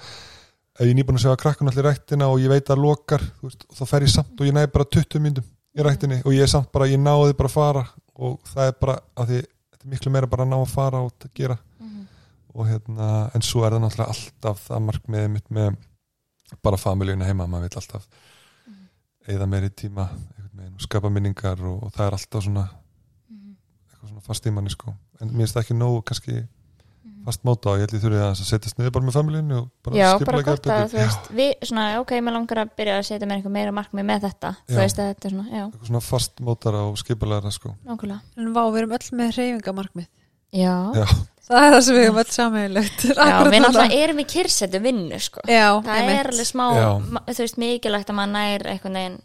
ef 0.74 0.86
ég 0.88 0.94
nýbúin 0.98 1.18
að 1.18 1.24
segja 1.24 1.40
krakkun 1.42 1.70
allir 1.70 1.84
í 1.84 1.88
ræktina 1.88 2.28
og 2.30 2.40
ég 2.42 2.50
veit 2.52 2.70
að 2.70 2.82
lokar 2.84 3.24
veist, 3.42 3.66
og 3.70 3.78
þá 3.78 3.84
fer 3.90 4.06
ég 4.06 4.14
samt 4.14 4.38
og 4.40 4.48
ég 4.48 4.54
næði 4.56 4.70
bara 4.74 4.88
20 4.98 5.24
myndum 5.26 5.48
í 5.74 5.86
ræktinni 5.86 6.20
og 6.22 6.34
ég 6.34 6.46
er 6.46 6.50
samt 6.50 6.70
bara, 6.74 6.88
ég 6.90 7.02
náði 7.02 7.34
bara 7.38 7.50
að 7.50 7.56
fara 7.58 7.84
og 8.14 8.38
það 8.52 8.70
er 8.70 8.76
bara 8.82 8.96
að 9.18 9.30
því 9.32 9.40
þetta 9.42 9.82
er 9.84 9.92
miklu 9.94 10.12
meira 10.14 10.30
bara 10.30 10.46
að 10.46 10.52
ná 10.54 10.56
að 10.60 10.74
fara 10.74 11.02
og 11.02 11.12
að 11.26 11.34
gera 11.34 11.58
Mhm. 11.84 12.04
og 12.54 12.68
hérna, 12.70 13.08
en 13.34 13.42
svo 13.42 13.64
er 13.66 13.74
það 13.74 13.82
náttúrulega 13.82 14.12
alltaf 14.14 14.60
það 14.68 14.84
markmiðið 14.88 15.32
mitt 15.34 15.50
með 15.50 15.74
bara 16.62 16.78
familíuna 16.78 17.26
heima, 17.26 17.48
maður 17.50 17.66
vil 17.68 17.80
alltaf 17.82 18.06
eða 19.30 19.46
meiri 19.50 19.70
tíma 19.72 20.08
og 20.64 20.82
skapa 20.82 21.10
minningar 21.12 21.60
og, 21.64 21.84
og 21.86 21.94
það 21.94 22.06
er 22.06 22.16
alltaf 22.18 22.44
svona 22.44 22.64
eitthvað 22.68 24.10
svona 24.10 24.26
fast 24.26 24.46
í 24.46 24.52
manni 24.54 24.72
sko. 24.74 24.94
En 25.20 25.30
mér 25.32 25.44
finnst 25.46 25.56
það 25.56 25.64
ekki 25.64 25.76
nógu 25.78 26.02
kannski 26.08 26.42
fast 27.24 27.44
móta 27.46 27.72
og 27.72 27.80
ég 27.80 27.86
held 27.86 27.94
ég 27.96 28.02
þurfið 28.02 28.22
að 28.26 28.40
setjast 28.44 28.78
niður 28.78 28.92
bara 28.96 29.06
með 29.06 29.16
familíinu 29.16 29.58
og 29.62 29.68
bara 29.86 29.96
já, 29.96 30.08
bara 30.20 30.42
gott 30.44 30.66
að, 30.68 30.82
þú 30.92 30.98
veist, 31.00 31.28
við, 31.38 31.52
svona, 31.70 31.84
ok, 32.02 32.12
mér 32.26 32.36
langar 32.36 32.60
að 32.60 32.72
byrja 32.80 32.96
að 32.98 33.06
setja 33.08 33.28
mér 33.28 33.38
eitthvað 33.40 33.54
meira 33.56 33.72
markmið 33.78 34.06
með 34.10 34.26
þetta, 34.26 34.50
Já. 34.58 34.66
þú 34.72 34.80
veist 34.82 35.00
að 35.00 35.08
þetta 35.10 35.28
er 35.30 35.34
svona, 35.36 35.46
já, 35.48 35.62
eitthvað 35.64 35.88
svona 35.90 36.02
fast 36.04 36.42
mótara 36.44 36.82
og 36.90 36.98
skipulegra 37.00 37.52
sko. 37.54 37.72
Nákvæmlega. 37.88 38.20
En 38.36 38.50
vá, 38.52 38.60
við 38.66 38.80
erum 38.82 38.96
öll 38.98 39.08
með 39.22 39.32
hreyfingamarkmið. 39.38 40.10
Já, 40.54 40.74
já, 41.00 41.06
það 41.48 41.66
er 41.66 41.76
það 41.76 41.84
sem 41.86 41.98
við 41.98 42.06
erum 42.06 42.18
öll 42.22 42.34
sammeilegt 42.36 43.04
Já, 43.10 43.36
við 43.44 43.60
náttúrulega 43.64 44.00
erum 44.06 44.22
í 44.22 44.26
kyrsetu 44.34 44.80
vinnu 44.84 45.20
sko. 45.22 45.44
já, 45.50 45.68
það 45.84 46.10
er 46.14 46.32
alveg 46.32 46.50
smá 46.50 46.66
þú 47.28 47.38
veist, 47.40 47.60
mikilvægt 47.60 48.12
að 48.12 48.18
maður 48.20 48.34
nær 48.34 48.66
einhvern 48.72 49.00
veginn, 49.00 49.16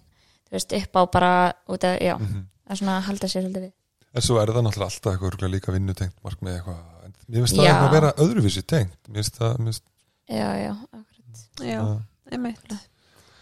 þú 0.50 0.58
veist, 0.58 0.78
upp 0.80 1.00
á 1.00 1.02
bara 1.18 1.34
út 1.70 1.88
af, 1.88 2.00
já, 2.04 2.16
mhm. 2.18 2.48
að 2.70 2.82
svona 2.82 3.00
halda 3.08 3.32
sér 3.32 3.46
svolítið 3.46 3.68
við 3.68 3.76
en 4.10 4.26
svo 4.26 4.40
er 4.42 4.52
það 4.54 4.66
náttúrulega 4.66 4.90
alltaf 4.90 5.16
eitthvað 5.16 5.54
líka 5.54 5.74
vinnutengt 5.76 6.16
markmið 6.26 6.56
eitthvað 6.58 6.80
en 7.06 7.16
mér 7.28 7.44
finnst 7.44 7.58
það 7.58 7.66
Já. 7.66 7.72
eitthvað 7.72 7.90
að 7.90 7.98
vera 7.98 8.14
öðruvísi 8.26 8.64
tengt 8.66 9.10
mér 9.10 9.22
finnst 9.22 9.42
það, 9.42 9.60
mér 9.60 9.70
finnst 9.70 9.86
já, 10.30 10.48
já, 10.58 10.72
akkurat. 10.98 11.44
já, 11.62 11.80
það 11.80 12.34
einmitt 12.34 12.80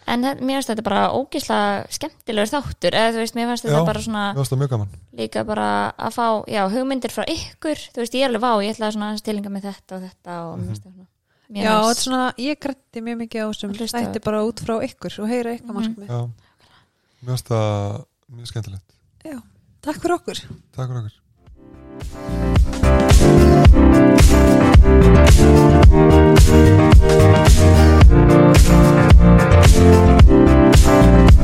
en 0.07 0.23
mér 0.23 0.57
finnst 0.57 0.71
þetta 0.71 0.85
bara 0.85 1.01
ógísla 1.15 1.59
skemmtilegur 1.93 2.53
þáttur, 2.53 2.95
eða 2.95 3.13
þú 3.15 3.23
veist, 3.23 3.35
mér 3.37 3.51
finnst 3.51 3.67
þetta 3.67 3.83
bara 3.89 4.05
svona, 4.05 4.23
mér 4.31 4.39
finnst 4.39 4.53
þetta 4.53 4.61
mjög 4.61 4.73
gaman. 4.75 4.95
líka 5.19 5.43
bara 5.47 5.67
að 5.97 6.15
fá, 6.15 6.27
já, 6.51 6.61
hugmyndir 6.71 7.13
frá 7.13 7.23
ykkur. 7.27 7.83
Þú 7.91 8.03
veist, 8.03 8.17
ég 8.17 8.25
er 8.25 8.31
alveg 8.31 8.45
vá, 8.45 8.51
ég 8.63 8.73
ætlaði 8.75 8.97
svona 8.97 9.11
að 9.13 9.21
stilinga 9.21 9.53
með 9.53 9.69
þetta 9.71 9.97
og 9.97 10.07
þetta 10.07 10.31
og 10.47 10.57
mér 10.57 10.71
finnst 10.71 10.83
þetta 10.87 10.95
svona 10.95 11.13
Já, 11.47 11.79
þetta 11.79 11.93
er 11.93 12.03
svona, 12.03 12.33
ég 12.43 12.57
grætti 12.59 12.99
mjög 13.03 13.17
mikið 13.21 13.39
á 13.39 13.47
þessum 13.47 13.71
þætti 13.79 14.19
bara 14.25 14.43
út 14.43 14.59
frá 14.59 14.75
ykkur 14.83 15.13
og 15.23 15.27
heyra 15.31 15.55
ykkar 15.55 15.71
mhm. 15.71 15.77
markmið. 15.79 16.07
Já, 16.11 16.19
mér 17.23 17.31
finnst 17.31 17.47
þetta 17.47 17.61
mjög 18.35 18.47
skemmtilegt. 18.51 18.89
Já, 19.23 19.37
takk 19.87 19.99
fyrir 20.03 20.15
okkur. 20.19 20.37
Takk 20.75 20.87
fyrir 20.91 20.99
okkur. 21.07 21.15
Música 29.67 31.36